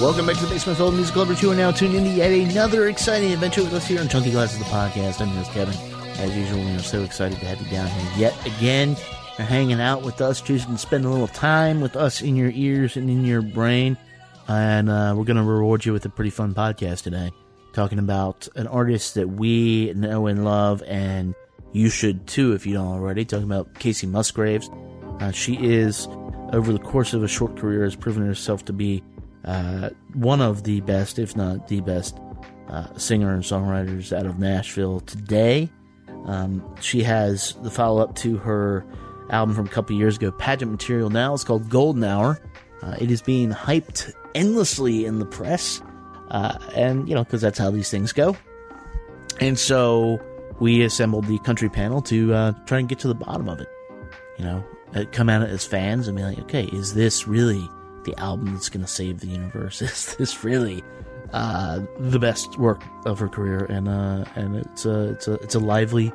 Welcome 0.00 0.26
back 0.26 0.36
to 0.36 0.42
the 0.44 0.50
Basement 0.50 0.78
Film 0.78 0.94
Music 0.94 1.12
Club. 1.12 1.28
Are 1.28 1.54
now 1.56 1.72
tuned 1.72 1.96
in 1.96 2.04
to 2.04 2.10
yet 2.10 2.30
another 2.30 2.86
exciting 2.86 3.32
adventure 3.32 3.64
with 3.64 3.74
us 3.74 3.84
here 3.84 3.98
on 3.98 4.06
Chunky 4.06 4.30
Glasses, 4.30 4.60
the 4.60 4.64
podcast. 4.66 5.20
I'm 5.20 5.26
your 5.30 5.38
host, 5.38 5.50
Kevin. 5.50 5.74
As 6.20 6.36
usual, 6.36 6.60
we 6.60 6.70
are 6.76 6.78
so 6.78 7.02
excited 7.02 7.40
to 7.40 7.46
have 7.46 7.60
you 7.60 7.68
down 7.68 7.88
here 7.88 8.12
yet 8.16 8.46
again. 8.46 8.96
You're 9.36 9.48
hanging 9.48 9.80
out 9.80 10.02
with 10.02 10.20
us, 10.20 10.40
choosing 10.40 10.70
to 10.70 10.78
spend 10.78 11.04
a 11.04 11.08
little 11.08 11.26
time 11.26 11.80
with 11.80 11.96
us 11.96 12.22
in 12.22 12.36
your 12.36 12.52
ears 12.54 12.96
and 12.96 13.10
in 13.10 13.24
your 13.24 13.42
brain. 13.42 13.98
And 14.46 14.88
uh, 14.88 15.14
we're 15.16 15.24
going 15.24 15.36
to 15.36 15.42
reward 15.42 15.84
you 15.84 15.92
with 15.92 16.04
a 16.04 16.10
pretty 16.10 16.30
fun 16.30 16.54
podcast 16.54 17.02
today, 17.02 17.32
talking 17.72 17.98
about 17.98 18.46
an 18.54 18.68
artist 18.68 19.16
that 19.16 19.26
we 19.26 19.92
know 19.94 20.28
and 20.28 20.44
love, 20.44 20.80
and 20.86 21.34
you 21.72 21.90
should 21.90 22.28
too 22.28 22.52
if 22.52 22.66
you 22.66 22.74
don't 22.74 22.86
already. 22.86 23.24
Talking 23.24 23.46
about 23.46 23.74
Kacey 23.74 24.08
Musgraves. 24.08 24.70
Uh, 25.18 25.32
she 25.32 25.56
is, 25.56 26.06
over 26.52 26.72
the 26.72 26.78
course 26.78 27.14
of 27.14 27.24
a 27.24 27.28
short 27.28 27.56
career, 27.56 27.82
has 27.82 27.96
proven 27.96 28.24
herself 28.24 28.64
to 28.66 28.72
be 28.72 29.02
uh, 29.44 29.90
one 30.14 30.40
of 30.40 30.64
the 30.64 30.80
best, 30.82 31.18
if 31.18 31.36
not 31.36 31.68
the 31.68 31.80
best, 31.80 32.18
uh, 32.68 32.96
singer 32.96 33.32
and 33.32 33.42
songwriters 33.42 34.16
out 34.16 34.26
of 34.26 34.38
Nashville 34.38 35.00
today. 35.00 35.70
Um, 36.26 36.62
she 36.80 37.02
has 37.02 37.54
the 37.62 37.70
follow 37.70 38.02
up 38.02 38.14
to 38.16 38.36
her 38.38 38.84
album 39.30 39.54
from 39.54 39.66
a 39.66 39.70
couple 39.70 39.96
years 39.96 40.16
ago, 40.16 40.30
Pageant 40.32 40.70
Material 40.70 41.10
Now. 41.10 41.34
It's 41.34 41.44
called 41.44 41.68
Golden 41.68 42.04
Hour. 42.04 42.40
Uh, 42.82 42.96
it 43.00 43.10
is 43.10 43.22
being 43.22 43.50
hyped 43.50 44.12
endlessly 44.34 45.04
in 45.04 45.18
the 45.18 45.26
press, 45.26 45.82
uh, 46.30 46.58
and 46.74 47.08
you 47.08 47.14
know, 47.14 47.24
because 47.24 47.40
that's 47.40 47.58
how 47.58 47.70
these 47.70 47.90
things 47.90 48.12
go. 48.12 48.36
And 49.40 49.58
so 49.58 50.20
we 50.60 50.82
assembled 50.82 51.26
the 51.26 51.38
country 51.40 51.68
panel 51.68 52.02
to 52.02 52.34
uh, 52.34 52.52
try 52.66 52.78
and 52.78 52.88
get 52.88 52.98
to 53.00 53.08
the 53.08 53.14
bottom 53.14 53.48
of 53.48 53.60
it. 53.60 53.68
You 54.38 54.44
know, 54.44 54.64
uh, 54.94 55.04
come 55.12 55.28
at 55.28 55.42
it 55.42 55.50
as 55.50 55.64
fans 55.64 56.08
and 56.08 56.16
be 56.16 56.22
like, 56.22 56.38
okay, 56.40 56.64
is 56.66 56.94
this 56.94 57.26
really 57.26 57.68
the 58.04 58.18
album 58.18 58.52
that's 58.52 58.68
going 58.68 58.84
to 58.84 58.90
save 58.90 59.20
the 59.20 59.28
universe? 59.28 59.82
Is 59.82 60.16
this 60.16 60.44
really 60.44 60.82
uh, 61.32 61.80
the 61.98 62.18
best 62.18 62.58
work 62.58 62.82
of 63.04 63.18
her 63.18 63.28
career? 63.28 63.64
And 63.66 63.88
uh, 63.88 64.24
and 64.34 64.56
it's 64.56 64.86
a 64.86 65.10
it's 65.10 65.28
a 65.28 65.34
it's 65.34 65.54
a 65.54 65.60
lively 65.60 66.12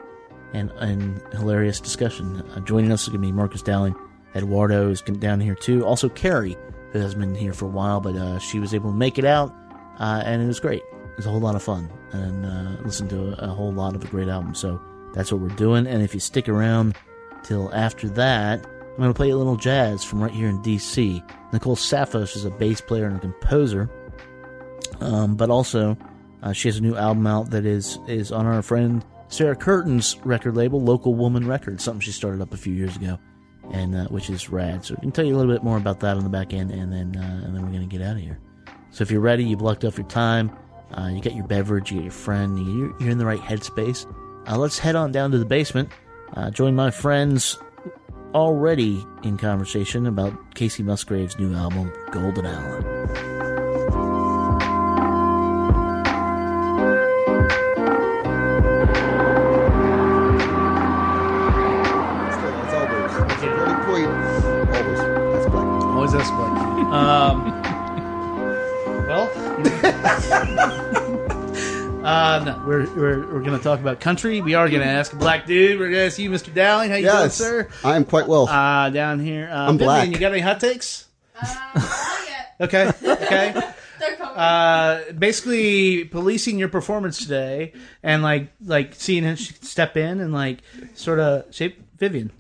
and 0.54 0.72
and 0.72 1.22
hilarious 1.34 1.80
discussion. 1.80 2.42
Uh, 2.56 2.60
joining 2.62 2.92
us 2.92 3.04
is 3.04 3.10
going 3.10 3.22
to 3.22 3.28
be 3.28 3.32
Marcus 3.32 3.62
Dowling. 3.62 3.96
Eduardo 4.36 4.90
is 4.90 5.02
down 5.02 5.40
here 5.40 5.56
too. 5.56 5.86
Also 5.86 6.10
Carrie, 6.10 6.58
who 6.92 7.00
has 7.00 7.14
been 7.16 7.36
here 7.36 7.54
for 7.54 7.66
a 7.66 7.70
while, 7.70 8.00
but 8.00 8.16
uh, 8.16 8.40
she 8.40 8.60
was 8.60 8.74
able 8.74 8.92
to 8.92 8.98
make 8.98 9.20
it 9.20 9.26
out, 9.26 9.54
uh, 10.00 10.24
and 10.26 10.42
it 10.42 10.48
was 10.48 10.60
great. 10.60 10.82
It 10.82 11.18
was 11.18 11.26
a 11.28 11.30
whole 11.30 11.40
lot 11.40 11.56
of 11.56 11.62
fun, 11.62 11.92
and 12.12 12.46
uh, 12.46 12.82
listened 12.84 13.12
to 13.12 13.44
a, 13.44 13.50
a 13.50 13.54
whole 13.54 13.72
lot 13.72 13.96
of 13.96 14.04
a 14.04 14.08
great 14.08 14.28
album. 14.28 14.56
So 14.56 14.82
that's 15.14 15.32
what 15.32 15.42
we're 15.42 15.50
doing. 15.50 15.86
And 15.86 16.02
if 16.02 16.14
you 16.14 16.20
stick 16.20 16.50
around 16.50 16.96
till 17.44 17.74
after 17.74 18.10
that, 18.10 18.66
I'm 18.94 19.00
going 19.00 19.10
to 19.10 19.18
play 19.18 19.32
a 19.32 19.36
little 19.36 19.56
jazz 19.56 20.04
from 20.04 20.22
right 20.22 20.32
here 20.32 20.48
in 20.48 20.62
D.C. 20.62 21.24
Nicole 21.52 21.76
Saphos 21.76 22.36
is 22.36 22.46
a 22.46 22.52
bass 22.52 22.80
player 22.80 23.08
and 23.08 23.16
a 23.16 23.20
composer, 23.20 23.90
um, 25.00 25.36
but 25.36 25.50
also 25.50 25.98
uh, 26.44 26.54
she 26.54 26.68
has 26.68 26.78
a 26.78 26.82
new 26.82 26.96
album 26.96 27.26
out 27.26 27.50
that 27.50 27.66
is 27.66 27.98
is 28.08 28.32
on 28.32 28.46
our 28.46 28.62
friend 28.62 29.04
Sarah 29.30 29.56
Curtin's 29.56 30.18
record 30.24 30.56
label, 30.56 30.80
Local 30.80 31.16
Woman 31.16 31.48
Records, 31.48 31.84
something 31.84 32.02
she 32.02 32.12
started 32.12 32.40
up 32.40 32.54
a 32.54 32.58
few 32.58 32.76
years 32.76 32.96
ago, 32.96 33.18
and 33.72 33.96
uh, 33.96 34.06
which 34.10 34.30
is 34.30 34.50
rad. 34.50 34.86
So 34.86 34.94
we 34.94 35.02
can 35.02 35.12
tell 35.12 35.26
you 35.26 35.36
a 35.36 35.38
little 35.38 35.52
bit 35.52 35.64
more 35.64 35.78
about 35.78 36.00
that 36.02 36.16
on 36.16 36.24
the 36.24 36.30
back 36.30 36.54
end, 36.54 36.70
and 36.70 36.94
then 36.94 37.16
uh, 37.20 37.46
and 37.46 37.56
then 37.56 37.64
we're 37.64 37.72
going 37.72 37.90
to 37.90 37.98
get 37.98 38.06
out 38.06 38.16
of 38.16 38.22
here. 38.22 38.40
So 38.92 39.02
if 39.02 39.10
you're 39.10 39.22
ready, 39.22 39.44
you've 39.44 39.64
locked 39.64 39.86
off 39.86 39.98
your 39.98 40.08
time, 40.08 40.56
uh, 40.96 41.08
you 41.08 41.20
got 41.20 41.34
your 41.34 41.48
beverage, 41.48 41.90
you 41.90 41.98
got 41.98 42.04
your 42.04 42.12
friend, 42.12 42.60
you're, 42.60 42.96
you're 43.00 43.10
in 43.10 43.18
the 43.18 43.26
right 43.26 43.40
headspace. 43.40 44.06
Uh, 44.48 44.56
let's 44.56 44.78
head 44.78 44.96
on 44.96 45.12
down 45.12 45.32
to 45.32 45.40
the 45.40 45.46
basement. 45.46 45.90
Uh, 46.36 46.52
join 46.52 46.76
my 46.76 46.92
friends 46.92 47.58
already 48.34 49.06
in 49.24 49.38
conversation 49.38 50.08
about 50.08 50.34
Kacey 50.56 50.84
Musgrave's 50.84 51.38
new 51.40 51.54
album, 51.54 51.92
Golden 52.12 52.46
Hour. 52.46 52.82
That's 62.30 62.74
always. 62.74 63.12
That's 63.28 63.44
a 63.44 63.48
very 63.48 63.76
point. 63.86 65.04
Uh, 72.04 72.44
no, 72.46 72.64
we're 72.68 72.86
we're, 72.96 73.34
we're 73.34 73.42
going 73.42 73.58
to 73.58 73.64
talk 73.64 73.80
about 73.80 74.00
country. 74.00 74.42
We 74.42 74.54
are 74.56 74.68
going 74.70 74.82
to 74.82 74.88
ask 74.88 75.14
a 75.14 75.16
black 75.16 75.46
dude. 75.46 75.80
We're 75.80 75.86
going 75.86 76.00
to 76.02 76.06
ask 76.06 76.20
you, 76.20 76.30
Mr. 76.30 76.54
Dowling. 76.54 76.90
How 76.90 76.98
you 76.98 77.10
doing, 77.10 77.30
sir? 77.30 77.70
I 77.84 77.96
am 77.96 78.06
quite 78.06 78.28
well. 78.28 78.48
Uh, 78.48 78.90
down 78.90 79.20
here. 79.20 79.50
Uh, 79.52 79.68
I'm 79.70 79.78
Vivian, 79.78 79.86
black. 79.88 80.10
You 80.10 80.18
got 80.18 80.32
any 80.32 80.42
hot 80.42 80.60
takes? 80.60 81.08
Not 81.42 81.50
yet. 82.28 82.56
Okay, 82.62 82.88
okay. 83.04 83.52
They're 84.00 84.16
coming. 84.16 84.36
uh, 84.38 85.02
basically 85.18 86.06
policing 86.06 86.60
your 86.60 86.70
performance 86.70 87.18
today 87.18 87.74
and 88.04 88.22
like 88.22 88.50
like 88.64 88.94
seeing 88.96 89.24
him 89.24 89.36
step 89.38 89.98
in 89.98 90.20
and 90.22 90.32
like 90.32 90.60
sort 90.94 91.20
of 91.20 91.54
shape 91.54 91.82
Vivian. 91.98 92.32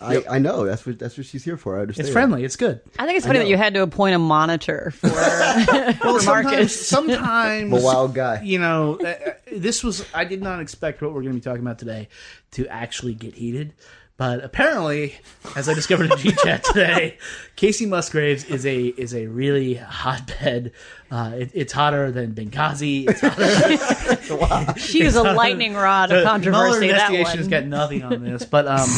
I, 0.00 0.24
I 0.30 0.38
know. 0.38 0.64
That's 0.64 0.86
what 0.86 0.98
that's 0.98 1.16
what 1.18 1.26
she's 1.26 1.44
here 1.44 1.56
for. 1.56 1.76
I 1.78 1.82
understand. 1.82 2.08
It's 2.08 2.12
friendly. 2.12 2.42
It's 2.44 2.56
good. 2.56 2.80
I 2.98 3.04
think 3.06 3.18
it's 3.18 3.26
funny 3.26 3.38
that 3.38 3.48
you 3.48 3.56
had 3.56 3.74
to 3.74 3.82
appoint 3.82 4.14
a 4.14 4.18
monitor 4.18 4.92
for, 4.92 5.08
Well, 5.10 5.92
for 5.94 6.20
sometimes, 6.20 6.26
Marcus. 6.26 6.88
sometimes 6.88 7.72
a 7.82 7.84
wild 7.84 8.14
guy. 8.14 8.40
You 8.42 8.58
know, 8.60 8.98
uh, 9.00 9.06
uh, 9.06 9.32
this 9.52 9.84
was 9.84 10.04
I 10.14 10.24
did 10.24 10.42
not 10.42 10.60
expect 10.60 11.02
what 11.02 11.12
we're 11.12 11.22
going 11.22 11.34
to 11.34 11.38
be 11.38 11.44
talking 11.44 11.60
about 11.62 11.78
today 11.78 12.08
to 12.52 12.66
actually 12.68 13.14
get 13.14 13.34
heated. 13.34 13.74
But 14.16 14.44
apparently, 14.44 15.16
as 15.56 15.66
I 15.66 15.72
discovered 15.72 16.10
in 16.12 16.18
G 16.18 16.32
Chat 16.32 16.62
today, 16.62 17.16
Kacey 17.56 17.88
Musgraves 17.88 18.44
is 18.44 18.66
a 18.66 18.78
is 18.88 19.14
a 19.14 19.26
really 19.28 19.76
hotbed. 19.76 20.72
Uh, 21.10 21.32
it, 21.36 21.50
it's 21.54 21.72
hotter 21.72 22.10
than 22.10 22.34
Benghazi. 22.34 23.08
It's 23.08 23.22
hotter, 23.22 24.74
She 24.78 25.02
is 25.02 25.16
a 25.16 25.22
lightning 25.22 25.72
rod 25.72 26.12
of 26.12 26.22
The 26.22 26.28
controversy. 26.28 26.80
Mueller 26.80 26.80
That 26.80 27.10
investigation 27.10 27.38
has 27.38 27.48
got 27.48 27.64
nothing 27.64 28.02
on 28.02 28.22
this, 28.22 28.44
but 28.44 28.66
um, 28.68 28.88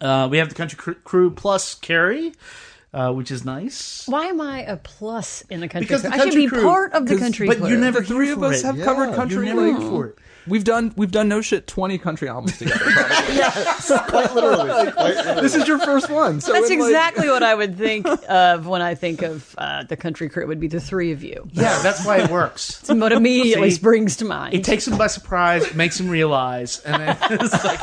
uh, 0.00 0.28
we 0.30 0.38
have 0.38 0.48
the 0.48 0.54
country 0.54 0.76
cr- 0.76 1.00
crew 1.04 1.30
plus 1.30 1.74
Carrie, 1.74 2.32
uh, 2.92 3.12
which 3.12 3.30
is 3.30 3.44
nice. 3.44 4.04
Why 4.06 4.26
am 4.26 4.40
I 4.40 4.62
a 4.62 4.76
plus 4.76 5.42
in 5.50 5.60
the 5.60 5.68
country? 5.68 5.86
Because 5.86 6.00
crew? 6.02 6.10
the 6.10 6.14
I 6.16 6.18
should 6.18 6.24
country 6.24 6.42
be 6.42 6.48
crew- 6.48 6.62
part 6.62 6.92
of 6.92 7.06
the 7.06 7.16
country 7.16 7.46
But 7.46 7.58
crew. 7.58 7.68
you're 7.68 7.78
never 7.78 8.00
The 8.00 8.06
three 8.06 8.30
of 8.30 8.42
us 8.42 8.60
it. 8.62 8.66
have 8.66 8.76
Yeah. 8.78 8.84
covered 8.84 9.14
country. 9.14 9.46
You're 9.46 9.54
never 9.56 9.78
like- 9.78 9.88
for 9.90 10.06
it. 10.06 10.18
We've 10.46 10.64
done 10.64 10.92
we've 10.96 11.10
done 11.10 11.28
no 11.28 11.42
shit 11.42 11.66
twenty 11.66 11.98
country 11.98 12.26
albums 12.28 12.56
together. 12.58 12.78
probably. 12.80 14.08
Quite 14.08 14.34
literally. 14.34 14.68
Quite 14.92 15.14
literally. 15.16 15.40
this 15.42 15.54
is 15.54 15.68
your 15.68 15.78
first 15.78 16.08
one. 16.10 16.40
So 16.40 16.52
That's 16.54 16.70
in, 16.70 16.78
like- 16.78 16.88
exactly 16.88 17.28
what 17.28 17.42
I 17.42 17.54
would 17.54 17.76
think 17.76 18.06
of 18.28 18.66
when 18.66 18.80
I 18.82 18.94
think 18.94 19.20
of 19.22 19.54
uh, 19.58 19.84
the 19.84 19.96
country 19.96 20.28
crew. 20.30 20.42
It 20.42 20.46
would 20.48 20.58
be 20.58 20.66
the 20.66 20.80
three 20.80 21.12
of 21.12 21.22
you. 21.22 21.46
Yeah, 21.52 21.80
that's 21.82 22.04
why 22.06 22.22
it 22.22 22.30
works. 22.30 22.80
It's 22.80 22.88
what 22.90 23.12
immediately 23.12 23.70
See? 23.70 23.76
springs 23.76 24.16
to 24.16 24.24
mind. 24.24 24.54
It 24.54 24.64
takes 24.64 24.86
them 24.86 24.96
by 24.96 25.08
surprise, 25.08 25.74
makes 25.74 25.98
them 25.98 26.08
realize, 26.08 26.80
and 26.80 27.02
then 27.02 27.16
it's 27.32 27.64
like 27.64 27.80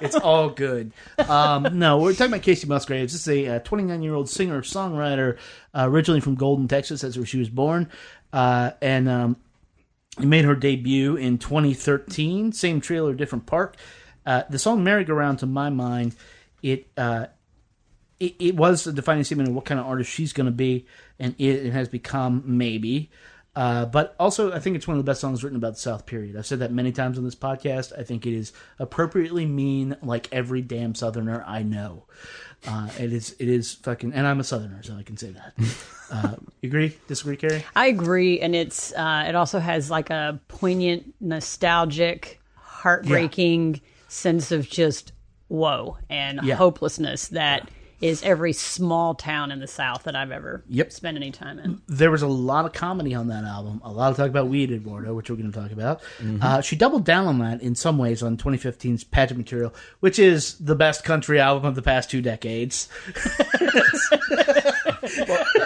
it's 0.00 0.16
all 0.16 0.48
good. 0.48 0.92
Um, 1.18 1.78
no, 1.78 1.98
we're 1.98 2.12
talking 2.14 2.32
about 2.32 2.42
Kacey 2.42 2.66
Musgraves. 2.66 3.12
This 3.12 3.28
is 3.28 3.48
a 3.48 3.60
29 3.60 4.02
year 4.02 4.14
old 4.14 4.28
singer 4.40 4.62
songwriter, 4.62 5.36
uh, 5.74 5.84
originally 5.86 6.20
from 6.20 6.34
Golden, 6.34 6.66
Texas. 6.66 7.02
That's 7.02 7.18
where 7.18 7.26
she 7.26 7.38
was 7.38 7.50
born, 7.50 7.90
uh, 8.32 8.70
and 8.80 9.06
um, 9.06 9.36
made 10.18 10.46
her 10.46 10.54
debut 10.54 11.16
in 11.16 11.36
2013. 11.36 12.52
Same 12.52 12.80
trailer, 12.80 13.12
different 13.12 13.44
park. 13.44 13.76
Uh, 14.24 14.44
the 14.48 14.58
song 14.58 14.82
"Merry-Go-Round," 14.82 15.40
to 15.40 15.46
my 15.46 15.68
mind, 15.68 16.16
it. 16.62 16.88
Uh, 16.96 17.26
it, 18.18 18.36
it 18.38 18.54
was 18.54 18.86
a 18.86 18.92
defining 18.92 19.24
statement 19.24 19.48
of 19.48 19.54
what 19.54 19.64
kind 19.64 19.80
of 19.80 19.86
artist 19.86 20.10
she's 20.10 20.34
going 20.34 20.44
to 20.44 20.52
be, 20.52 20.86
and 21.18 21.34
it, 21.38 21.66
it 21.66 21.72
has 21.72 21.88
become 21.88 22.42
maybe. 22.44 23.10
Uh, 23.56 23.84
but 23.86 24.14
also, 24.20 24.52
I 24.52 24.58
think 24.58 24.76
it's 24.76 24.86
one 24.86 24.96
of 24.96 25.04
the 25.04 25.10
best 25.10 25.20
songs 25.20 25.42
written 25.42 25.56
about 25.56 25.74
the 25.74 25.80
South. 25.80 26.06
Period. 26.06 26.36
I've 26.36 26.46
said 26.46 26.60
that 26.60 26.70
many 26.70 26.92
times 26.92 27.18
on 27.18 27.24
this 27.24 27.34
podcast. 27.34 27.98
I 27.98 28.04
think 28.04 28.26
it 28.26 28.34
is 28.34 28.52
appropriately 28.78 29.46
mean, 29.46 29.96
like 30.02 30.28
every 30.32 30.60
damn 30.60 30.94
Southerner 30.94 31.42
I 31.46 31.62
know. 31.62 32.04
Uh, 32.66 32.88
it 32.98 33.12
is. 33.12 33.34
It 33.38 33.48
is 33.48 33.74
fucking. 33.74 34.12
And 34.12 34.26
I'm 34.26 34.40
a 34.40 34.44
Southerner, 34.44 34.82
so 34.82 34.94
I 34.96 35.02
can 35.02 35.16
say 35.16 35.30
that. 35.30 35.54
uh, 36.12 36.36
you 36.60 36.68
agree? 36.68 36.96
Disagree, 37.08 37.36
Carrie? 37.36 37.64
I 37.74 37.86
agree, 37.86 38.40
and 38.40 38.54
it's 38.54 38.92
uh, 38.92 39.24
it 39.28 39.34
also 39.34 39.58
has 39.58 39.90
like 39.90 40.10
a 40.10 40.38
poignant, 40.48 41.14
nostalgic, 41.20 42.40
heartbreaking 42.56 43.80
sense 44.08 44.50
of 44.52 44.68
just 44.68 45.12
woe 45.48 45.96
and 46.08 46.40
Yeah. 46.42 46.56
hopelessness 46.56 47.28
that 47.28 47.68
is 48.00 48.22
every 48.22 48.52
small 48.52 49.14
town 49.14 49.52
in 49.52 49.58
the 49.60 49.66
South 49.66 50.04
that 50.04 50.16
I've 50.16 50.30
ever 50.30 50.62
Yep. 50.68 50.92
spent 50.92 51.16
any 51.16 51.30
time 51.30 51.58
in. 51.58 51.80
there 51.86 52.10
was 52.10 52.22
a 52.22 52.26
lot 52.26 52.64
of 52.64 52.72
comedy 52.72 53.14
on 53.14 53.28
that 53.28 53.44
album, 53.44 53.80
a 53.84 53.90
lot 53.92 54.10
of 54.10 54.16
talk 54.16 54.28
about 54.28 54.48
weed, 54.48 54.70
Eduardo, 54.72 55.12
which 55.14 55.28
we're 55.30 55.36
going 55.36 55.52
to 55.52 55.58
talk 55.60 55.70
about. 55.70 56.00
Uh, 56.40 56.60
she 56.60 56.76
doubled 56.76 57.04
down 57.04 57.26
on 57.26 57.38
that 57.40 57.60
in 57.62 57.74
some 57.74 57.98
ways 57.98 58.22
on 58.22 58.36
2015's 58.36 59.04
Pageant 59.04 59.38
Material, 59.38 59.74
which 60.00 60.18
is 60.18 60.54
the 60.58 60.74
best 60.74 61.04
country 61.04 61.38
album 61.38 61.66
of 61.66 61.74
the 61.74 61.82
past 61.82 62.10
two 62.10 62.22
decades. 62.22 62.88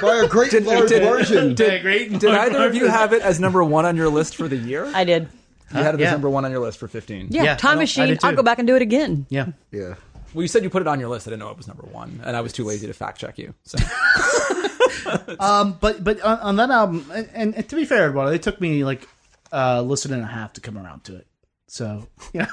By 0.00 0.16
a 0.24 0.28
great 0.28 0.52
large 0.64 0.88
did- 0.88 1.02
version. 1.02 1.54
Did, 1.54 1.82
great. 1.82 2.18
did 2.18 2.30
either 2.30 2.66
of 2.66 2.74
you 2.74 2.88
have 2.88 3.12
it 3.12 3.22
as 3.22 3.40
number 3.40 3.62
one 3.64 3.84
on 3.86 3.96
your 3.96 4.08
list 4.08 4.36
for 4.36 4.48
the 4.48 4.56
year? 4.56 4.90
I 4.94 5.04
did. 5.04 5.28
you 5.72 5.78
had 5.82 5.94
it 5.94 6.00
yeah. 6.00 6.06
as 6.08 6.12
number 6.12 6.28
one 6.30 6.44
on 6.44 6.50
your 6.50 6.60
list 6.60 6.78
for 6.78 6.88
15. 6.88 7.28
Yeah, 7.30 7.42
Yeah, 7.44 7.56
Time 7.56 7.78
Machine. 7.78 8.18
I'll 8.22 8.34
go 8.34 8.42
back 8.42 8.58
and 8.58 8.66
do 8.66 8.76
it 8.76 8.82
again. 8.82 9.26
Yeah. 9.28 9.46
yeah. 9.70 9.94
Well, 10.34 10.42
you 10.42 10.48
said 10.48 10.62
you 10.64 10.70
put 10.70 10.82
it 10.82 10.88
on 10.88 10.98
your 11.00 11.08
list. 11.08 11.26
I 11.28 11.30
didn't 11.30 11.40
know 11.40 11.50
it 11.50 11.56
was 11.56 11.68
number 11.68 11.84
one, 11.84 12.20
and 12.24 12.36
I 12.36 12.40
was 12.40 12.52
too 12.52 12.64
lazy 12.64 12.86
to 12.88 12.92
fact 12.92 13.20
check 13.20 13.38
you. 13.38 13.54
So 13.62 13.78
Um, 15.38 15.78
but 15.80 16.02
but 16.02 16.20
on, 16.22 16.38
on 16.40 16.56
that 16.56 16.70
album, 16.70 17.10
and, 17.12 17.54
and 17.54 17.68
to 17.68 17.76
be 17.76 17.84
fair, 17.84 18.08
Eduardo, 18.08 18.32
it 18.32 18.42
took 18.42 18.60
me 18.60 18.84
like 18.84 19.08
uh, 19.52 19.82
listen 19.82 20.12
and 20.12 20.22
a 20.22 20.26
half 20.26 20.52
to 20.54 20.60
come 20.60 20.76
around 20.78 21.04
to 21.04 21.16
it. 21.16 21.26
So 21.66 22.06
yeah, 22.34 22.46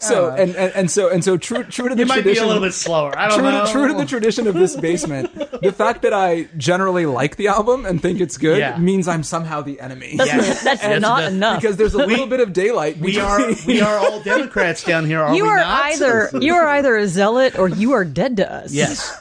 so 0.00 0.30
and, 0.30 0.54
and 0.56 0.72
and 0.74 0.90
so 0.90 1.08
and 1.08 1.22
so 1.24 1.36
true 1.36 1.62
true 1.62 1.88
to 1.88 1.94
the 1.94 2.02
it 2.02 2.08
might 2.08 2.16
be 2.16 2.22
tradition. 2.22 2.44
a 2.44 2.46
little 2.48 2.62
bit 2.62 2.74
slower. 2.74 3.16
I 3.16 3.28
don't 3.28 3.38
True 3.38 3.50
know. 3.50 3.64
to, 3.66 3.72
true 3.72 3.88
to 3.88 3.94
the 3.94 4.04
tradition 4.04 4.46
of 4.48 4.54
this 4.54 4.76
basement, 4.76 5.32
the 5.62 5.72
fact 5.72 6.02
that 6.02 6.12
I 6.12 6.48
generally 6.56 7.06
like 7.06 7.36
the 7.36 7.48
album 7.48 7.86
and 7.86 8.02
think 8.02 8.20
it's 8.20 8.36
good 8.36 8.58
Yeah. 8.58 8.76
means 8.76 9.06
I'm 9.06 9.22
somehow 9.22 9.62
the 9.62 9.80
enemy. 9.80 10.16
That's, 10.16 10.64
that's 10.64 10.82
That's 10.82 11.00
not 11.00 11.20
the- 11.20 11.26
enough. 11.28 11.62
because 11.62 11.76
there's 11.76 11.94
a 11.94 11.98
little 12.04 12.26
bit 12.26 12.40
of 12.40 12.52
daylight. 12.52 12.98
we 12.98 13.12
between- 13.12 13.24
are 13.24 13.54
we 13.66 13.80
are 13.80 13.96
all 13.98 14.20
Democrats 14.22 14.82
down 14.82 15.06
here. 15.06 15.22
Are 15.22 15.34
you 15.34 15.44
we 15.44 15.48
are 15.50 15.56
not? 15.58 15.84
either 15.92 16.30
you 16.40 16.54
are 16.54 16.66
either 16.68 16.96
a 16.96 17.06
zealot 17.06 17.58
or 17.58 17.68
you 17.68 17.92
are 17.92 18.04
dead 18.04 18.36
to 18.38 18.52
us. 18.52 18.72
Yes. 18.74 19.16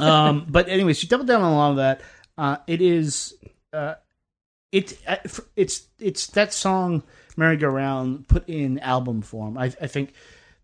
um, 0.00 0.44
but 0.48 0.68
anyway, 0.68 0.92
she 0.92 1.06
doubled 1.06 1.28
down 1.28 1.40
on 1.42 1.52
a 1.52 1.56
lot 1.56 1.70
of 1.70 1.76
that. 1.76 2.00
Uh, 2.36 2.56
it 2.66 2.80
is, 2.82 3.34
uh, 3.72 3.94
it 4.72 4.98
uh, 5.06 5.16
it's 5.56 5.86
it's 5.98 6.26
that 6.28 6.52
song 6.52 7.02
"Merry 7.40 7.56
Go 7.56 7.68
Round" 7.68 8.28
put 8.28 8.48
in 8.48 8.78
album 8.78 9.22
form. 9.22 9.58
I, 9.58 9.72
I 9.80 9.88
think 9.88 10.12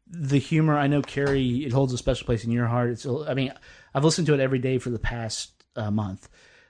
the 0.07 0.39
humor. 0.39 0.79
I 0.79 0.87
know 0.87 1.03
Carrie. 1.03 1.65
It 1.65 1.73
holds 1.73 1.93
a 1.93 1.99
special 1.99 2.27
place 2.27 2.45
in 2.45 2.53
your 2.53 2.67
heart. 2.67 2.91
It's. 2.91 3.07
I 3.07 3.35
mean, 3.35 3.53
I've 3.95 4.05
listened 4.05 4.29
to 4.29 4.35
it 4.35 4.41
every 4.41 4.61
day 4.61 4.79
for 4.79 4.91
the 4.91 4.99
past 4.99 5.51
uh, 5.75 5.91
month. 5.91 6.29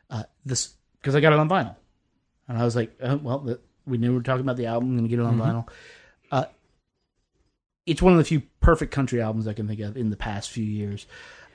Uh, 0.09 0.23
this 0.45 0.75
because 1.01 1.15
I 1.15 1.21
got 1.21 1.33
it 1.33 1.39
on 1.39 1.49
vinyl, 1.49 1.77
and 2.49 2.57
I 2.57 2.65
was 2.65 2.77
like, 2.77 2.97
oh, 3.03 3.17
well, 3.17 3.39
the, 3.41 3.61
we 3.85 3.99
knew 3.99 4.11
we 4.11 4.17
were 4.17 4.23
talking 4.23 4.41
about 4.41 4.57
the 4.57 4.67
album. 4.67 4.91
I'm 4.91 4.97
going 4.97 5.09
to 5.09 5.11
get 5.11 5.19
it 5.19 5.27
on 5.27 5.39
vinyl. 5.39 5.69
Uh, 6.31 6.45
it's 7.85 8.01
one 8.01 8.13
of 8.13 8.19
the 8.19 8.25
few 8.25 8.43
perfect 8.61 8.93
country 8.93 9.21
albums 9.21 9.47
I 9.47 9.53
can 9.53 9.69
think 9.69 9.81
of 9.81 9.97
in 9.97 10.11
the 10.11 10.17
past 10.17 10.51
few 10.51 10.65
years. 10.65 11.07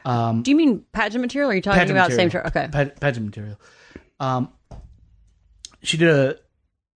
Do 0.06 0.44
you 0.46 0.56
mean 0.56 0.86
pageant 0.92 1.22
material? 1.22 1.50
Or 1.50 1.54
are 1.54 1.56
you 1.56 1.62
talking 1.62 1.90
about 1.92 2.10
material. 2.10 2.18
same? 2.18 2.30
Tra- 2.30 2.48
okay. 2.48 2.70
Pa- 2.72 3.00
pageant 3.00 3.26
material. 3.26 3.60
Um, 4.20 4.50
she 5.84 5.98
did 5.98 6.10
a 6.10 6.38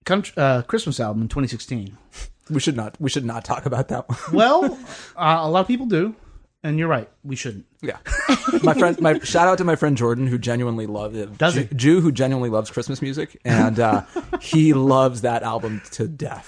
country, 0.03 0.33
uh, 0.37 0.61
Christmas 0.63 0.99
album 0.99 1.23
in 1.23 1.27
2016. 1.27 1.97
we 2.49 2.59
should 2.59 2.75
not 2.75 2.99
we 2.99 3.09
should 3.09 3.25
not 3.25 3.45
talk 3.45 3.65
about 3.65 3.87
that 3.89 4.07
one. 4.07 4.17
Well, 4.31 4.65
uh, 5.15 5.39
a 5.41 5.49
lot 5.49 5.61
of 5.61 5.67
people 5.67 5.85
do, 5.85 6.15
and 6.63 6.79
you're 6.79 6.87
right. 6.87 7.09
We 7.23 7.35
shouldn't. 7.35 7.65
Yeah, 7.81 7.97
my 8.63 8.73
friend, 8.73 8.99
my 9.01 9.19
shout 9.19 9.47
out 9.47 9.57
to 9.57 9.65
my 9.65 9.75
friend 9.75 9.97
Jordan 9.97 10.25
who 10.27 10.37
genuinely 10.37 10.87
loves 10.87 11.17
it. 11.17 11.37
Does 11.37 11.53
Jew, 11.55 11.61
he? 11.63 11.75
Jew 11.75 12.01
who 12.01 12.11
genuinely 12.13 12.49
loves 12.49 12.69
Christmas 12.71 13.01
music, 13.01 13.39
and 13.43 13.77
uh, 13.79 14.03
he 14.39 14.73
loves 14.73 15.21
that 15.21 15.43
album 15.43 15.81
to 15.91 16.07
death. 16.07 16.47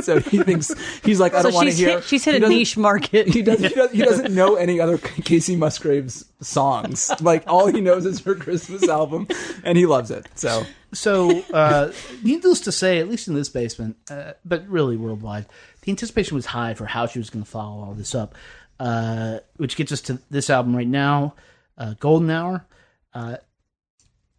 so 0.04 0.20
he 0.20 0.42
thinks 0.44 0.72
he's 1.02 1.18
like, 1.18 1.34
I 1.34 1.38
So 1.42 1.48
don't 1.50 1.54
want 1.54 1.70
to 1.70 1.74
hear. 1.74 1.88
hit, 1.96 2.04
she's 2.04 2.24
hit 2.24 2.36
he 2.36 2.42
a 2.44 2.48
niche 2.48 2.76
market. 2.76 3.26
He 3.28 3.42
doesn't, 3.42 3.68
he, 3.68 3.74
does, 3.74 3.90
he 3.90 4.02
doesn't 4.02 4.32
know 4.32 4.54
any 4.54 4.78
other 4.80 4.96
Kacey 4.98 5.56
Musgraves 5.58 6.24
songs. 6.40 7.10
Like 7.20 7.42
all 7.48 7.66
he 7.66 7.80
knows 7.80 8.06
is 8.06 8.20
her 8.20 8.36
Christmas 8.36 8.88
album, 8.88 9.26
and 9.64 9.76
he 9.76 9.86
loves 9.86 10.12
it. 10.12 10.28
So 10.36 10.62
So, 10.92 11.40
uh, 11.52 11.90
needless 12.22 12.60
to 12.60 12.70
say, 12.72 12.98
at 13.00 13.08
least 13.08 13.26
in 13.26 13.34
this 13.34 13.48
basement, 13.48 13.96
uh, 14.08 14.34
but 14.44 14.66
really 14.68 14.96
worldwide, 14.96 15.46
the 15.82 15.90
anticipation 15.90 16.36
was 16.36 16.46
high 16.46 16.74
for 16.74 16.86
how 16.86 17.06
she 17.08 17.18
was 17.18 17.28
going 17.28 17.44
to 17.44 17.50
follow 17.50 17.82
all 17.84 17.94
this 17.94 18.14
up, 18.14 18.34
uh, 18.78 19.38
which 19.56 19.76
gets 19.76 19.92
us 19.92 20.00
to 20.02 20.20
this 20.30 20.50
album 20.50 20.76
right 20.76 20.86
now, 20.86 21.34
uh, 21.78 21.94
Golden 21.98 22.30
Hour. 22.30 22.66
Uh, 23.14 23.36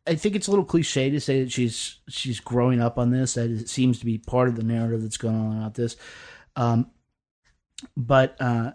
I 0.06 0.16
think 0.16 0.36
it's 0.36 0.48
a 0.48 0.52
little 0.52 0.66
cliche 0.66 1.10
to 1.10 1.20
say 1.20 1.44
that 1.44 1.52
she's 1.52 1.98
she's 2.08 2.40
growing 2.40 2.82
up 2.82 2.98
on 2.98 3.12
this. 3.12 3.34
That 3.34 3.50
it 3.50 3.70
seems 3.70 4.00
to 4.00 4.06
be 4.06 4.18
part 4.18 4.48
of 4.48 4.56
the 4.56 4.64
narrative 4.64 5.02
that's 5.02 5.18
going 5.18 5.36
on 5.36 5.58
about 5.58 5.74
this. 5.74 5.98
Um, 6.56 6.92
but 7.96 8.36
uh, 8.40 8.72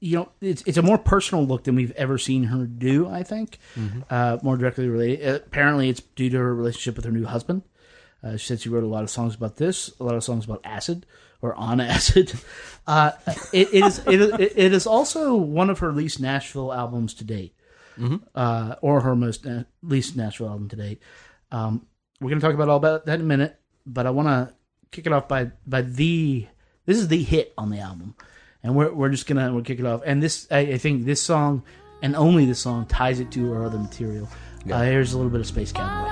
you 0.00 0.16
know, 0.16 0.28
it's 0.40 0.62
it's 0.66 0.78
a 0.78 0.82
more 0.82 0.98
personal 0.98 1.46
look 1.46 1.64
than 1.64 1.74
we've 1.74 1.92
ever 1.92 2.18
seen 2.18 2.44
her 2.44 2.66
do. 2.66 3.08
I 3.08 3.22
think 3.22 3.58
uh, 4.10 4.38
more 4.42 4.56
directly 4.56 4.88
related. 4.88 5.42
Apparently, 5.46 5.88
it's 5.88 6.00
due 6.00 6.30
to 6.30 6.36
her 6.38 6.54
relationship 6.54 6.96
with 6.96 7.04
her 7.04 7.12
new 7.12 7.24
husband. 7.24 7.62
Uh, 8.22 8.36
she 8.36 8.46
said 8.46 8.60
she 8.60 8.68
wrote 8.68 8.84
a 8.84 8.88
lot 8.88 9.02
of 9.04 9.10
songs 9.10 9.34
about 9.34 9.56
this, 9.56 9.92
a 10.00 10.04
lot 10.04 10.14
of 10.14 10.24
songs 10.24 10.44
about 10.44 10.60
acid 10.64 11.06
or 11.42 11.54
on 11.54 11.80
acid. 11.80 12.32
Uh, 12.88 13.10
it, 13.52 13.68
it 13.74 13.84
is 13.84 13.98
it, 14.06 14.18
is- 14.18 14.32
it 14.56 14.72
is 14.72 14.86
also 14.86 15.34
one 15.36 15.68
of 15.68 15.80
her 15.80 15.92
least 15.92 16.20
Nashville 16.20 16.72
albums 16.72 17.12
to 17.12 17.22
date, 17.24 17.54
uh, 18.34 18.76
or 18.80 19.02
her 19.02 19.14
most 19.14 19.44
na- 19.44 19.64
least 19.82 20.16
Nashville 20.16 20.48
album 20.48 20.70
to 20.70 20.76
date. 20.76 21.02
Um, 21.52 21.84
we're 22.18 22.30
going 22.30 22.40
to 22.40 22.46
talk 22.46 22.54
about 22.54 22.70
all 22.70 22.78
about 22.78 23.04
that 23.04 23.16
in 23.16 23.20
a 23.20 23.24
minute, 23.24 23.60
but 23.84 24.06
I 24.06 24.10
want 24.10 24.28
to 24.28 24.54
kick 24.90 25.04
it 25.06 25.12
off 25.12 25.28
by 25.28 25.50
by 25.66 25.82
the 25.82 26.46
this 26.86 26.96
is 26.96 27.08
the 27.08 27.22
hit 27.22 27.52
on 27.58 27.68
the 27.68 27.80
album, 27.80 28.14
and 28.62 28.74
we're 28.74 28.90
we're 28.90 29.10
just 29.10 29.26
gonna 29.26 29.52
we'll 29.52 29.62
kick 29.62 29.80
it 29.80 29.84
off. 29.84 30.00
And 30.06 30.22
this 30.22 30.46
I, 30.50 30.60
I 30.60 30.78
think 30.78 31.04
this 31.04 31.20
song 31.22 31.62
and 32.00 32.16
only 32.16 32.46
this 32.46 32.60
song 32.60 32.86
ties 32.86 33.20
it 33.20 33.30
to 33.32 33.52
her 33.52 33.64
other 33.64 33.78
material. 33.78 34.30
Uh, 34.72 34.80
here's 34.80 35.12
a 35.12 35.16
little 35.18 35.30
bit 35.30 35.40
of 35.40 35.46
Space 35.46 35.72
Cowboy. 35.72 36.08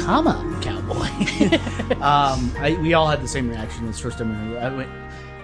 Comma 0.00 0.58
cowboy. 0.62 1.06
um, 2.02 2.52
I, 2.58 2.78
we 2.80 2.94
all 2.94 3.06
had 3.08 3.22
the 3.22 3.28
same 3.28 3.48
reaction 3.48 3.86
this 3.86 3.98
first 4.00 4.18
time 4.18 4.50
we. 4.50 4.56
I 4.58 4.74
went 4.74 4.90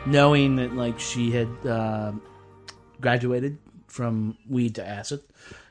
knowing 0.07 0.57
that 0.57 0.75
like 0.75 0.99
she 1.01 1.31
had 1.31 1.49
uh, 1.67 2.13
graduated 3.01 3.59
from 3.87 4.37
weed 4.49 4.75
to 4.77 4.87
acid. 4.87 5.21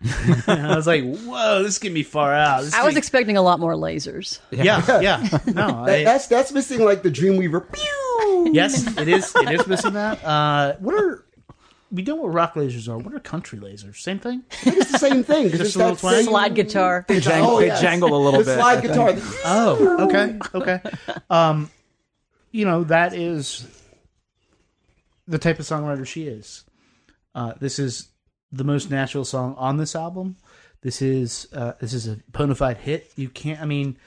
I 0.47 0.73
was 0.75 0.87
like, 0.87 1.03
"Whoa, 1.03 1.63
this 1.63 1.79
can 1.79 1.93
be 1.93 2.03
far 2.03 2.33
out." 2.33 2.63
This 2.63 2.73
I 2.73 2.77
can 2.77 2.85
was 2.85 2.95
be- 2.95 2.99
expecting 2.99 3.37
a 3.37 3.41
lot 3.41 3.59
more 3.59 3.73
lasers. 3.73 4.39
yeah, 4.51 5.01
yeah. 5.01 5.21
No, 5.47 5.85
That- 5.85 5.99
I, 5.99 6.03
that's 6.03 6.27
that's 6.27 6.51
missing 6.51 6.83
like 6.83 7.03
the 7.03 7.11
Dreamweaver. 7.11 7.71
Pew! 7.71 8.51
yes, 8.53 8.85
it 8.97 9.07
is. 9.07 9.33
It 9.35 9.51
is 9.59 9.67
missing 9.67 9.93
that. 9.93 10.23
Uh, 10.23 10.75
what 10.79 10.95
are 10.95 11.24
we 11.95 12.01
don't 12.03 12.17
know 12.17 12.23
what 12.23 12.33
rock 12.33 12.53
lasers 12.55 12.87
are? 12.89 12.97
What 12.97 13.13
are 13.13 13.19
country 13.19 13.57
lasers? 13.59 13.97
Same 13.97 14.19
thing. 14.19 14.43
It's 14.63 14.91
the 14.91 14.99
same 14.99 15.23
thing. 15.23 15.49
'cause 15.49 15.59
Just 15.59 15.67
it's 15.69 15.75
a 15.75 15.79
little 15.79 15.95
twang? 15.95 16.23
Slide 16.25 16.53
guitar. 16.55 17.05
They 17.07 17.19
jangle, 17.19 17.51
Oh, 17.51 17.59
they 17.59 17.69
jangle 17.69 18.13
a 18.15 18.21
little 18.23 18.39
the 18.41 18.45
bit. 18.45 18.55
slide 18.59 18.81
guitar. 18.81 19.13
Oh, 19.45 20.07
okay, 20.07 20.39
okay. 20.53 20.79
Um, 21.29 21.69
you 22.51 22.65
know 22.65 22.83
that 22.85 23.13
is 23.13 23.65
the 25.27 25.39
type 25.39 25.59
of 25.59 25.65
songwriter 25.65 26.05
she 26.05 26.27
is. 26.27 26.63
Uh, 27.33 27.53
this 27.59 27.79
is 27.79 28.09
the 28.51 28.63
most 28.63 28.89
natural 28.89 29.25
song 29.25 29.55
on 29.57 29.77
this 29.77 29.95
album. 29.95 30.37
This 30.81 31.01
is 31.01 31.47
uh, 31.53 31.73
this 31.79 31.93
is 31.93 32.07
a 32.07 32.17
bona 32.29 32.55
fide 32.55 32.77
hit. 32.77 33.11
You 33.15 33.29
can't. 33.29 33.59
I 33.61 33.65
mean, 33.65 33.97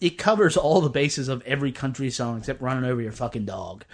it 0.00 0.18
covers 0.18 0.56
all 0.56 0.80
the 0.80 0.90
bases 0.90 1.28
of 1.28 1.42
every 1.46 1.72
country 1.72 2.10
song 2.10 2.38
except 2.38 2.60
"Running 2.60 2.84
Over 2.88 3.00
Your 3.00 3.12
Fucking 3.12 3.46
Dog," 3.46 3.84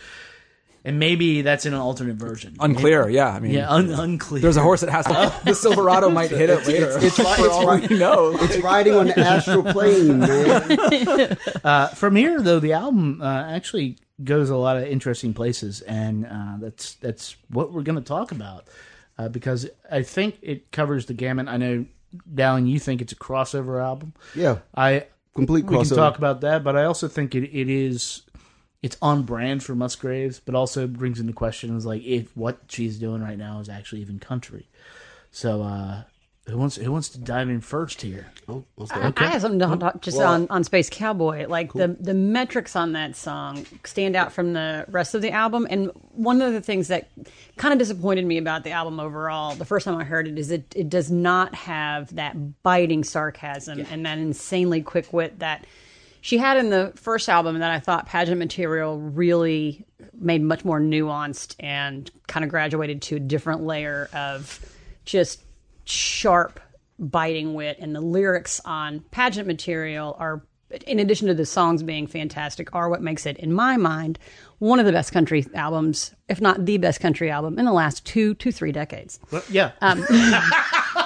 and 0.84 0.98
maybe 0.98 1.42
that's 1.42 1.64
in 1.64 1.74
an 1.74 1.80
alternate 1.80 2.16
version. 2.16 2.56
Unclear, 2.58 3.08
yeah. 3.08 3.28
I 3.28 3.38
mean, 3.40 3.52
Yeah, 3.52 3.70
un- 3.70 3.90
unclear. 3.90 4.42
there's 4.42 4.56
a 4.56 4.62
horse 4.62 4.80
that 4.80 4.90
has 4.90 5.06
to. 5.06 5.32
the 5.44 5.54
Silverado 5.54 6.10
might 6.10 6.30
hit 6.30 6.50
it 6.50 6.66
later. 6.66 6.90
It's, 6.96 7.18
it's, 7.18 7.36
for 7.38 7.50
all 7.50 7.78
we 7.78 7.86
know. 7.98 8.36
it's 8.40 8.56
riding 8.58 8.94
on 8.94 9.06
the 9.06 9.18
astral 9.18 9.62
plane, 9.62 10.18
man. 10.20 11.36
Uh, 11.64 11.88
from 11.88 12.16
here, 12.16 12.40
though, 12.40 12.58
the 12.58 12.72
album 12.72 13.20
uh, 13.22 13.44
actually 13.44 13.96
goes 14.24 14.50
a 14.50 14.56
lot 14.56 14.76
of 14.76 14.84
interesting 14.84 15.32
places, 15.32 15.80
and 15.82 16.26
uh, 16.26 16.56
that's 16.58 16.94
that's 16.94 17.36
what 17.48 17.72
we're 17.72 17.82
going 17.82 17.96
to 17.98 18.04
talk 18.04 18.32
about 18.32 18.66
uh, 19.18 19.28
because 19.28 19.68
I 19.90 20.02
think 20.02 20.38
it 20.42 20.72
covers 20.72 21.06
the 21.06 21.14
gamut. 21.14 21.48
I 21.48 21.56
know, 21.56 21.86
Dowling, 22.34 22.66
you 22.66 22.78
think 22.78 23.00
it's 23.00 23.12
a 23.12 23.16
crossover 23.16 23.82
album. 23.82 24.14
Yeah, 24.34 24.58
I 24.74 25.06
complete 25.34 25.64
we 25.64 25.76
can 25.76 25.86
talk 25.86 26.18
about 26.18 26.40
that, 26.42 26.64
but 26.64 26.76
I 26.76 26.84
also 26.84 27.08
think 27.08 27.34
it, 27.34 27.44
it 27.44 27.68
is 27.68 28.22
it's 28.82 28.96
on 29.00 29.22
brand 29.22 29.62
for 29.62 29.74
Musgraves, 29.74 30.40
but 30.40 30.54
also 30.54 30.86
brings 30.86 31.20
into 31.20 31.32
questions 31.32 31.86
like 31.86 32.02
if 32.02 32.36
what 32.36 32.58
she's 32.68 32.98
doing 32.98 33.22
right 33.22 33.38
now 33.38 33.60
is 33.60 33.68
actually 33.68 34.00
even 34.00 34.18
country. 34.18 34.68
So, 35.30 35.62
uh, 35.62 36.02
who 36.48 36.58
wants 36.58 36.74
who 36.74 36.90
wants 36.90 37.08
to 37.10 37.18
dive 37.20 37.48
in 37.48 37.60
first 37.60 38.02
here? 38.02 38.26
Oh, 38.48 38.64
okay. 38.80 39.24
I 39.24 39.28
have 39.28 39.42
something 39.42 39.60
to 39.60 39.76
talk 39.76 40.02
just 40.02 40.18
Well- 40.18 40.32
on, 40.32 40.48
on 40.50 40.64
Space 40.64 40.90
Cowboy. 40.90 41.46
Like 41.46 41.72
the 41.72 41.96
the 42.00 42.14
metrics 42.14 42.74
on 42.74 42.92
that 42.94 43.14
song 43.14 43.64
stand 43.84 44.16
out 44.16 44.32
from 44.32 44.52
the 44.52 44.84
rest 44.88 45.14
of 45.14 45.22
the 45.22 45.30
album. 45.30 45.68
And 45.70 45.92
one 46.10 46.42
of 46.42 46.52
the 46.52 46.60
things 46.60 46.88
that 46.88 47.08
kind 47.58 47.72
of 47.72 47.78
disappointed 47.78 48.26
me 48.26 48.38
about 48.38 48.64
the 48.64 48.72
album 48.72 48.98
overall, 48.98 49.54
the 49.54 49.64
first 49.64 49.84
time 49.84 49.96
I 49.96 50.02
heard 50.02 50.26
it, 50.26 50.36
is 50.36 50.50
it 50.50 50.64
it 50.74 50.90
does 50.90 51.12
not 51.12 51.54
have 51.54 52.12
that 52.16 52.62
biting 52.64 53.04
sarcasm 53.04 53.86
and 53.88 54.04
that 54.04 54.18
insanely 54.18 54.82
quick 54.82 55.12
wit 55.12 55.38
that 55.38 55.64
she 56.22 56.38
had 56.38 56.56
in 56.56 56.70
the 56.70 56.92
first 56.94 57.28
album 57.28 57.58
that 57.58 57.72
I 57.72 57.80
thought 57.80 58.06
pageant 58.06 58.38
material 58.38 58.98
really 58.98 59.84
made 60.14 60.40
much 60.40 60.64
more 60.64 60.80
nuanced 60.80 61.56
and 61.58 62.08
kind 62.28 62.44
of 62.44 62.50
graduated 62.50 63.02
to 63.02 63.16
a 63.16 63.20
different 63.20 63.64
layer 63.64 64.08
of 64.14 64.64
just 65.04 65.42
sharp 65.84 66.60
biting 66.96 67.54
wit. 67.54 67.76
And 67.80 67.92
the 67.92 68.00
lyrics 68.00 68.60
on 68.64 69.00
pageant 69.10 69.48
material 69.48 70.16
are 70.16 70.46
in 70.86 71.00
addition 71.00 71.26
to 71.26 71.34
the 71.34 71.44
songs 71.44 71.82
being 71.82 72.06
fantastic 72.06 72.72
are 72.72 72.88
what 72.88 73.02
makes 73.02 73.26
it 73.26 73.36
in 73.38 73.52
my 73.52 73.76
mind 73.76 74.18
one 74.58 74.78
of 74.78 74.86
the 74.86 74.92
best 74.92 75.12
country 75.12 75.44
albums 75.54 76.14
if 76.28 76.40
not 76.40 76.64
the 76.64 76.78
best 76.78 77.00
country 77.00 77.30
album 77.30 77.58
in 77.58 77.64
the 77.64 77.72
last 77.72 78.06
two 78.06 78.34
to 78.34 78.52
three 78.52 78.72
decades. 78.72 79.18
Well, 79.32 79.42
yeah, 79.50 79.72
um, 79.80 80.06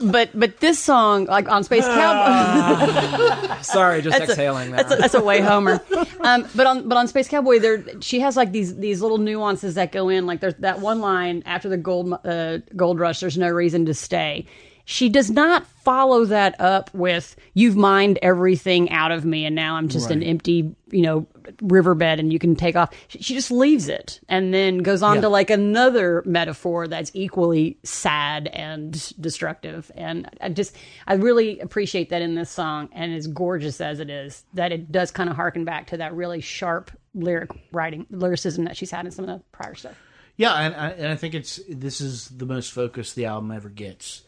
but 0.00 0.30
but 0.38 0.60
this 0.60 0.78
song 0.78 1.26
like 1.26 1.48
on 1.48 1.64
space 1.64 1.84
cowboy 1.84 3.54
Sorry, 3.62 4.02
just 4.02 4.18
That's 4.18 4.30
a- 4.30 4.32
exhaling 4.32 4.72
That's 4.72 4.92
a, 4.92 4.96
that's 4.96 5.14
a 5.14 5.22
way 5.22 5.40
Homer. 5.40 5.80
Um, 6.20 6.46
but 6.54 6.66
on 6.66 6.88
but 6.88 6.96
on 6.98 7.08
Space 7.08 7.28
Cowboy, 7.28 7.58
there 7.58 7.84
she 8.00 8.20
has 8.20 8.36
like 8.36 8.52
these 8.52 8.76
these 8.76 9.00
little 9.00 9.18
nuances 9.18 9.74
that 9.76 9.90
go 9.92 10.08
in. 10.08 10.26
Like 10.26 10.40
there's 10.40 10.54
that 10.56 10.80
one 10.80 11.00
line 11.00 11.42
after 11.46 11.68
the 11.68 11.76
gold 11.76 12.12
uh, 12.24 12.58
gold 12.76 12.98
rush. 12.98 13.20
There's 13.20 13.38
no 13.38 13.48
reason 13.48 13.86
to 13.86 13.94
stay. 13.94 14.46
She 14.84 15.08
does 15.08 15.30
not 15.30 15.66
follow 15.66 16.26
that 16.26 16.60
up 16.60 16.92
with 16.92 17.36
"You've 17.54 17.76
mined 17.76 18.18
everything 18.20 18.90
out 18.90 19.12
of 19.12 19.24
me, 19.24 19.46
and 19.46 19.54
now 19.54 19.76
I'm 19.76 19.88
just 19.88 20.10
an 20.10 20.22
empty, 20.22 20.74
you 20.90 21.02
know, 21.02 21.26
riverbed, 21.62 22.20
and 22.20 22.32
you 22.32 22.38
can 22.38 22.54
take 22.54 22.76
off." 22.76 22.90
She, 23.08 23.34
just 23.34 23.50
leaves 23.50 23.88
it, 23.88 24.20
and 24.28 24.52
then 24.52 24.78
goes 24.78 25.02
on 25.02 25.22
to 25.22 25.28
like 25.28 25.48
another 25.50 26.22
metaphor 26.26 26.86
that's 26.86 27.10
equally 27.14 27.78
sad 27.82 28.46
and 28.48 28.92
destructive. 29.20 29.90
And 29.94 30.28
I 30.40 30.50
just, 30.50 30.76
I 31.06 31.14
really 31.14 31.60
appreciate 31.60 32.10
that 32.10 32.20
in 32.20 32.34
this 32.34 32.50
song, 32.50 32.90
and 32.92 33.14
as 33.14 33.26
gorgeous 33.26 33.80
as 33.80 34.00
it 34.00 34.10
is, 34.10 34.44
that 34.52 34.70
it 34.70 34.92
does 34.92 35.10
kind 35.10 35.30
of 35.30 35.36
harken 35.36 35.64
back 35.64 35.86
to 35.88 35.96
that 35.96 36.14
really 36.14 36.42
sharp 36.42 36.90
lyric 37.14 37.50
writing, 37.72 38.06
lyricism 38.10 38.64
that 38.64 38.76
she's 38.76 38.90
had 38.90 39.06
in 39.06 39.12
some 39.12 39.26
of 39.26 39.38
the 39.38 39.44
prior 39.52 39.74
stuff. 39.74 39.96
Yeah, 40.36 40.52
and 40.54 40.74
I, 40.74 40.88
and 40.90 41.06
I 41.08 41.16
think 41.16 41.34
it's 41.34 41.60
this 41.68 42.00
is 42.00 42.28
the 42.28 42.44
most 42.46 42.72
focused 42.72 43.14
the 43.14 43.26
album 43.26 43.50
ever 43.50 43.68
gets, 43.68 44.22